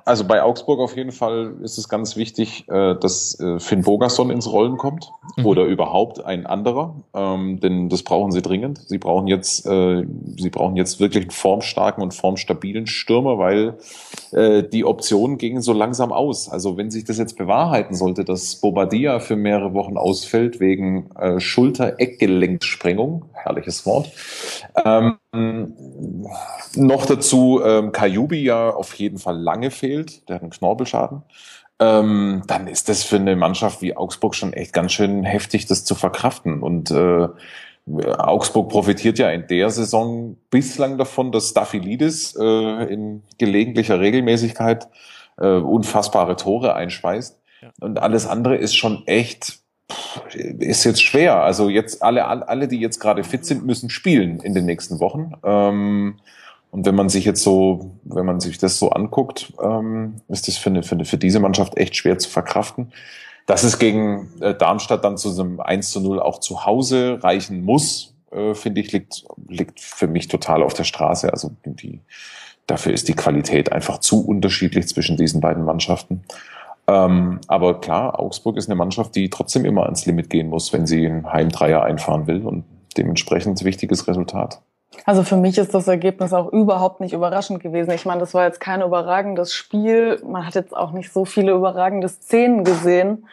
[0.06, 4.30] also bei Augsburg auf jeden Fall ist es ganz wichtig, äh, dass äh, Finn Bogerson
[4.30, 5.44] ins Rollen kommt mhm.
[5.44, 8.78] oder überhaupt ein anderer, ähm, denn das brauchen sie dringend.
[8.86, 10.05] Sie brauchen jetzt, äh,
[10.36, 13.78] sie brauchen jetzt wirklich einen formstarken und formstabilen Stürmer, weil
[14.32, 16.48] die Optionen gingen so langsam aus.
[16.51, 23.26] Also wenn sich das jetzt bewahrheiten sollte, dass Bobadilla für mehrere Wochen ausfällt wegen Schulter-Eckgelenksprengung,
[23.32, 24.10] herrliches Wort,
[24.84, 25.14] ähm,
[26.74, 31.22] noch dazu ähm, Kajubi ja auf jeden Fall lange fehlt, der hat einen Knorpelschaden.
[31.78, 35.84] Ähm, dann ist das für eine Mannschaft wie Augsburg schon echt ganz schön heftig, das
[35.84, 36.62] zu verkraften.
[36.62, 37.28] Und äh,
[38.18, 44.88] Augsburg profitiert ja in der Saison bislang davon, dass Staphylidis äh, in gelegentlicher Regelmäßigkeit
[45.38, 47.38] äh, unfassbare Tore einspeist.
[47.60, 47.70] Ja.
[47.80, 49.60] Und alles andere ist schon echt
[50.34, 51.42] ist jetzt schwer.
[51.42, 55.32] Also jetzt alle, alle, die jetzt gerade fit sind, müssen spielen in den nächsten Wochen.
[55.44, 56.18] Ähm,
[56.70, 60.56] und wenn man sich jetzt so, wenn man sich das so anguckt, ähm, ist das
[60.56, 62.92] für, eine, für, eine, für diese Mannschaft echt schwer zu verkraften.
[63.46, 67.64] Dass es gegen äh, Darmstadt dann zu einem 1 zu 0 auch zu Hause reichen
[67.64, 71.32] muss, äh, finde ich, liegt, liegt für mich total auf der Straße.
[71.32, 72.00] Also die,
[72.66, 76.24] dafür ist die Qualität einfach zu unterschiedlich zwischen diesen beiden Mannschaften.
[76.88, 80.86] Ähm, aber klar, Augsburg ist eine Mannschaft, die trotzdem immer ans Limit gehen muss, wenn
[80.86, 82.64] sie einen Heimdreier einfahren will und
[82.96, 84.60] dementsprechend wichtiges Resultat.
[85.04, 87.90] Also für mich ist das Ergebnis auch überhaupt nicht überraschend gewesen.
[87.90, 90.22] Ich meine, das war jetzt kein überragendes Spiel.
[90.24, 93.26] Man hat jetzt auch nicht so viele überragende Szenen gesehen.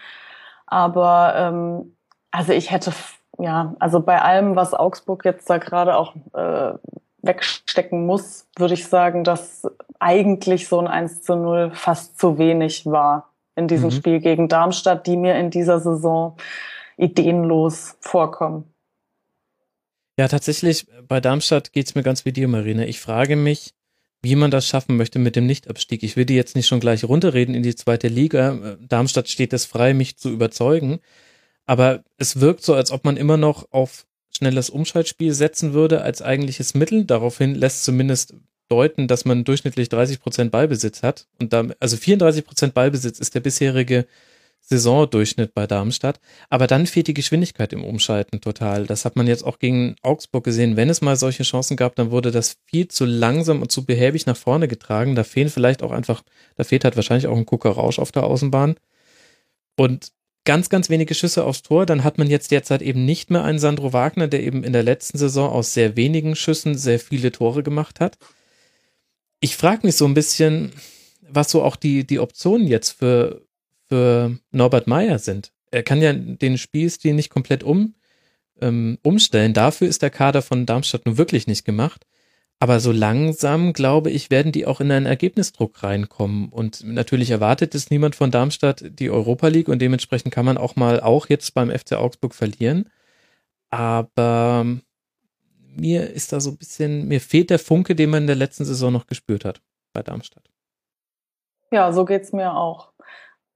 [0.66, 1.96] Aber ähm,
[2.32, 2.92] also ich hätte,
[3.38, 6.74] ja, also bei allem, was Augsburg jetzt da gerade auch äh,
[7.22, 9.70] wegstecken muss, würde ich sagen, dass
[10.00, 13.94] eigentlich so ein 1 zu 0 fast zu wenig war in diesem mhm.
[13.94, 16.38] Spiel gegen Darmstadt, die mir in dieser Saison
[16.98, 18.74] ideenlos vorkommen.
[20.18, 22.84] Ja, tatsächlich, bei Darmstadt geht's mir ganz wie dir, Marina.
[22.84, 23.74] Ich frage mich,
[24.22, 26.04] wie man das schaffen möchte mit dem Nichtabstieg.
[26.04, 28.78] Ich will die jetzt nicht schon gleich runterreden in die zweite Liga.
[28.80, 31.00] Darmstadt steht es frei, mich zu überzeugen.
[31.66, 36.22] Aber es wirkt so, als ob man immer noch auf schnelles Umschaltspiel setzen würde als
[36.22, 37.06] eigentliches Mittel.
[37.06, 38.36] Daraufhin lässt zumindest
[38.74, 41.28] deuten, dass man durchschnittlich 30 Prozent Ballbesitz hat.
[41.40, 44.06] Und da, also 34 Prozent Ballbesitz ist der bisherige
[44.62, 46.20] Saisondurchschnitt bei Darmstadt.
[46.50, 48.88] Aber dann fehlt die Geschwindigkeit im Umschalten total.
[48.88, 50.76] Das hat man jetzt auch gegen Augsburg gesehen.
[50.76, 54.26] Wenn es mal solche Chancen gab, dann wurde das viel zu langsam und zu behäbig
[54.26, 55.16] nach vorne getragen.
[55.16, 56.24] Da fehlen vielleicht auch einfach,
[56.56, 58.76] da fehlt halt wahrscheinlich auch ein Gucker Rausch auf der Außenbahn.
[59.76, 60.12] Und
[60.46, 61.86] ganz, ganz wenige Schüsse aufs Tor.
[61.86, 64.84] Dann hat man jetzt derzeit eben nicht mehr einen Sandro Wagner, der eben in der
[64.84, 68.18] letzten Saison aus sehr wenigen Schüssen sehr viele Tore gemacht hat.
[69.44, 70.72] Ich frage mich so ein bisschen,
[71.22, 73.42] was so auch die, die Optionen jetzt für,
[73.90, 75.52] für Norbert Meyer sind.
[75.70, 77.96] Er kann ja den Spielstil nicht komplett um,
[78.62, 79.54] ähm, umstellen.
[79.54, 82.06] Dafür ist der Kader von Darmstadt nun wirklich nicht gemacht.
[82.60, 86.48] Aber so langsam, glaube ich, werden die auch in einen Ergebnisdruck reinkommen.
[86.48, 90.78] Und natürlich erwartet es niemand von Darmstadt die Europa League und dementsprechend kann man auch
[90.78, 92.90] mal auch jetzt beim FC Augsburg verlieren.
[93.72, 94.66] Aber
[95.76, 98.66] mir ist da so ein bisschen, mir fehlt der Funke, den man in der letzten
[98.66, 99.62] Saison noch gespürt hat
[99.94, 100.44] bei Darmstadt.
[101.72, 102.92] Ja, so geht's mir auch.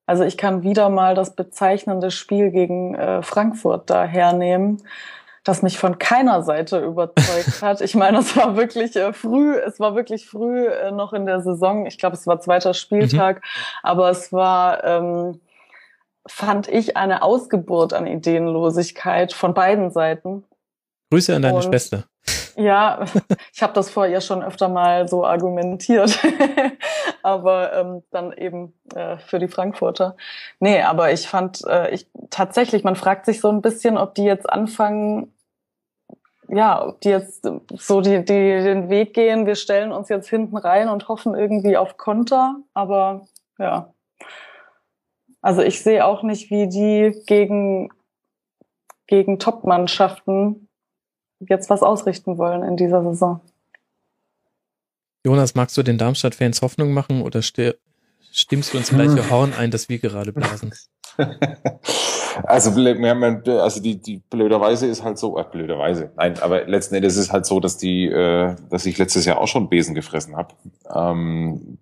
[0.06, 4.82] Also ich kann wieder mal das bezeichnende Spiel gegen äh, Frankfurt da hernehmen
[5.48, 7.82] das mich von keiner Seite überzeugt hat.
[7.82, 11.42] Ich meine, es war wirklich äh, früh, es war wirklich früh äh, noch in der
[11.42, 11.86] Saison.
[11.86, 13.42] Ich glaube, es war zweiter Spieltag, mhm.
[13.84, 15.40] aber es war, ähm,
[16.28, 20.44] fand ich, eine Ausgeburt an Ideenlosigkeit von beiden Seiten.
[21.10, 22.06] Grüße an deine Und, Schwester.
[22.58, 23.06] Ja,
[23.54, 26.20] ich habe das vorher schon öfter mal so argumentiert,
[27.24, 30.18] aber ähm, dann eben äh, für die Frankfurter.
[30.60, 34.24] Nee, aber ich fand, äh, ich tatsächlich, man fragt sich so ein bisschen, ob die
[34.24, 35.34] jetzt anfangen,
[36.50, 40.58] ja, ob die jetzt so die, die den Weg gehen, wir stellen uns jetzt hinten
[40.58, 43.28] rein und hoffen irgendwie auf Konter, aber
[43.60, 43.94] ja.
[45.42, 47.90] Also ich sehe auch nicht, wie die gegen,
[49.06, 50.67] gegen Top-Mannschaften
[51.40, 53.42] jetzt was ausrichten wollen in dieser Saison.
[55.26, 59.90] Jonas, magst du den Darmstadt-Fans Hoffnung machen oder stimmst du ins gleiche Horn ein, das
[59.90, 60.74] wir gerade blasen?
[62.44, 67.26] Also, also die, die blöderweise ist halt so, äh, blöderweise, nein, aber letzten Endes ist
[67.26, 70.54] es halt so, dass die, äh, dass ich letztes Jahr auch schon Besen gefressen habe.
[70.94, 71.80] Ähm,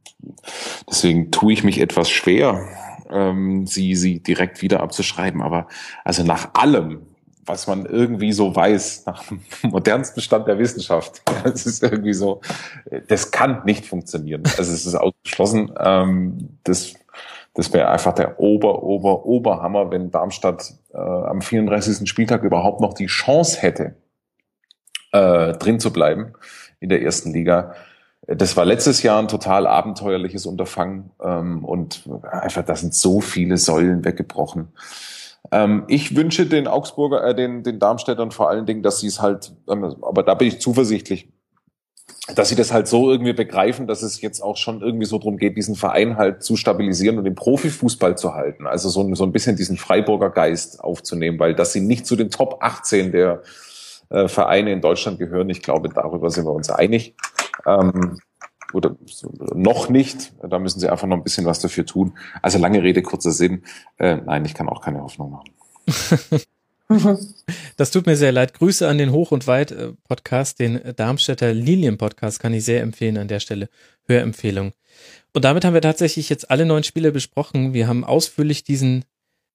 [0.90, 2.68] deswegen tue ich mich etwas schwer,
[3.12, 5.42] ähm, sie, sie direkt wieder abzuschreiben.
[5.42, 5.68] Aber
[6.04, 7.06] also nach allem,
[7.46, 12.42] was man irgendwie so weiß, nach dem modernsten Stand der Wissenschaft, es ist irgendwie so,
[13.08, 14.44] das kann nicht funktionieren.
[14.58, 15.72] Also es ist ausgeschlossen.
[15.80, 16.96] Ähm, das
[17.56, 22.08] das wäre einfach der Ober, Ober, Oberhammer, wenn Darmstadt äh, am 34.
[22.08, 23.96] Spieltag überhaupt noch die Chance hätte,
[25.14, 26.34] äh, drin zu bleiben
[26.82, 27.74] in der ersten Liga.
[28.28, 33.56] Das war letztes Jahr ein total abenteuerliches Unterfangen ähm, und einfach, da sind so viele
[33.56, 34.68] Säulen weggebrochen.
[35.56, 39.22] Ähm, ich wünsche den Augsburger, äh, den, den Darmstädtern vor allen Dingen, dass sie es
[39.22, 41.30] halt, ähm, aber da bin ich zuversichtlich,
[42.36, 45.38] dass sie das halt so irgendwie begreifen, dass es jetzt auch schon irgendwie so drum
[45.38, 48.68] geht, diesen Verein halt zu stabilisieren und den Profifußball zu halten.
[48.68, 52.32] Also so, so ein bisschen diesen Freiburger Geist aufzunehmen, weil dass sie nicht zu den
[52.32, 53.42] Top 18 der
[54.10, 57.16] äh, Vereine in Deutschland gehören, ich glaube, darüber sind wir uns einig.
[57.66, 58.20] Ähm,
[58.76, 58.96] oder
[59.54, 62.14] noch nicht, da müssen sie einfach noch ein bisschen was dafür tun.
[62.42, 63.64] Also lange Rede, kurzer Sinn.
[63.98, 66.42] Äh, nein, ich kann auch keine Hoffnung machen.
[67.78, 68.54] Das tut mir sehr leid.
[68.54, 72.84] Grüße an den Hoch und Weit äh, Podcast, den Darmstädter Lilien Podcast kann ich sehr
[72.84, 73.70] empfehlen an der Stelle.
[74.08, 74.74] Hörempfehlung.
[75.34, 77.74] Und damit haben wir tatsächlich jetzt alle neun Spiele besprochen.
[77.74, 79.04] Wir haben ausführlich diesen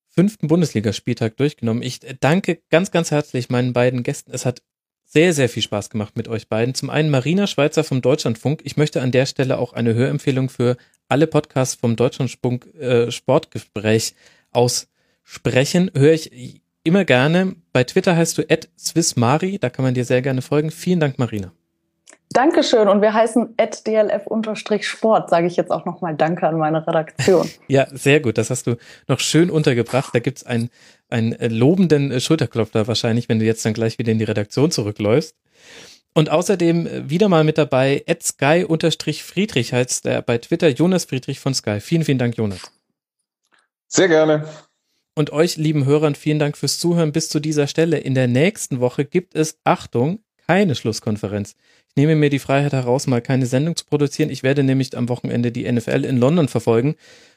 [0.09, 1.83] fünften Bundesligaspieltag durchgenommen.
[1.85, 4.33] Ich danke ganz, ganz herzlich meinen beiden Gästen.
[4.33, 4.63] Es hat
[5.13, 6.75] sehr, sehr viel Spaß gemacht mit euch beiden.
[6.75, 8.61] Zum einen Marina Schweizer vom Deutschlandfunk.
[8.65, 10.77] Ich möchte an der Stelle auch eine Hörempfehlung für
[11.09, 14.15] alle Podcasts vom Deutschlandfunk äh, Sportgespräch
[14.53, 15.91] aussprechen.
[15.97, 17.57] Höre ich immer gerne.
[17.73, 18.45] Bei Twitter heißt du
[18.79, 20.71] @swissmari, da kann man dir sehr gerne folgen.
[20.71, 21.53] Vielen Dank, Marina.
[22.33, 27.51] Dankeschön und wir heißen dlf-sport, sage ich jetzt auch nochmal Danke an meine Redaktion.
[27.67, 28.77] ja, sehr gut, das hast du
[29.09, 30.15] noch schön untergebracht.
[30.15, 30.71] Da gibt's einen,
[31.09, 35.35] einen lobenden Schulterklopfer wahrscheinlich, wenn du jetzt dann gleich wieder in die Redaktion zurückläufst.
[36.15, 41.81] Und außerdem wieder mal mit dabei, sky-friedrich heißt er bei Twitter, Jonas Friedrich von Sky.
[41.81, 42.61] Vielen, vielen Dank, Jonas.
[43.89, 44.45] Sehr gerne.
[45.17, 47.99] Und euch, lieben Hörern, vielen Dank fürs Zuhören bis zu dieser Stelle.
[47.99, 50.21] In der nächsten Woche gibt es, Achtung,
[50.51, 51.55] keine Schlusskonferenz.
[51.91, 54.31] Ich nehme mir die Freiheit heraus, mal keine Sendung zu produzieren.
[54.31, 56.97] Ich werde nämlich am Wochenende die NFL in London verfolgen.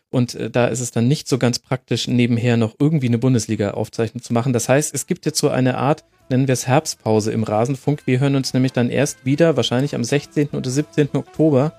[0.10, 4.24] Und äh, da ist es dann nicht so ganz praktisch, nebenher noch irgendwie eine Bundesliga-Aufzeichnung
[4.24, 4.52] zu machen.
[4.52, 8.02] Das heißt, es gibt jetzt so eine Art, nennen wir es Herbstpause im Rasenfunk.
[8.08, 10.50] Wir hören uns nämlich dann erst wieder, wahrscheinlich am 16.
[10.50, 11.10] oder 17.
[11.14, 11.74] Oktober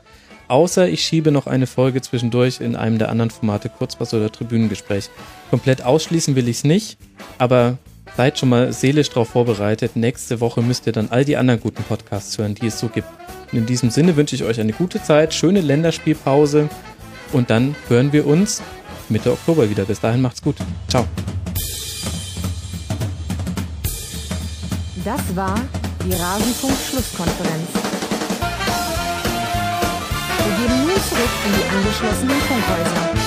[0.46, 5.08] Außer ich schiebe noch eine Folge zwischendurch in einem der anderen Formate, Kurzpass oder Tribünengespräch.
[5.50, 6.98] Komplett ausschließen will ich es nicht,
[7.38, 7.78] aber
[8.16, 9.96] Seid schon mal seelisch darauf vorbereitet.
[9.96, 13.08] Nächste Woche müsst ihr dann all die anderen guten Podcasts hören, die es so gibt.
[13.52, 16.68] Und in diesem Sinne wünsche ich euch eine gute Zeit, schöne Länderspielpause
[17.32, 18.62] und dann hören wir uns
[19.08, 19.84] Mitte Oktober wieder.
[19.84, 20.56] Bis dahin macht's gut.
[20.88, 21.06] Ciao.
[25.04, 25.60] Das war
[26.04, 27.68] die Rasenfunk-Schlusskonferenz.
[30.38, 33.23] Wir geben nun zurück in die angeschlossenen Funkhäuser.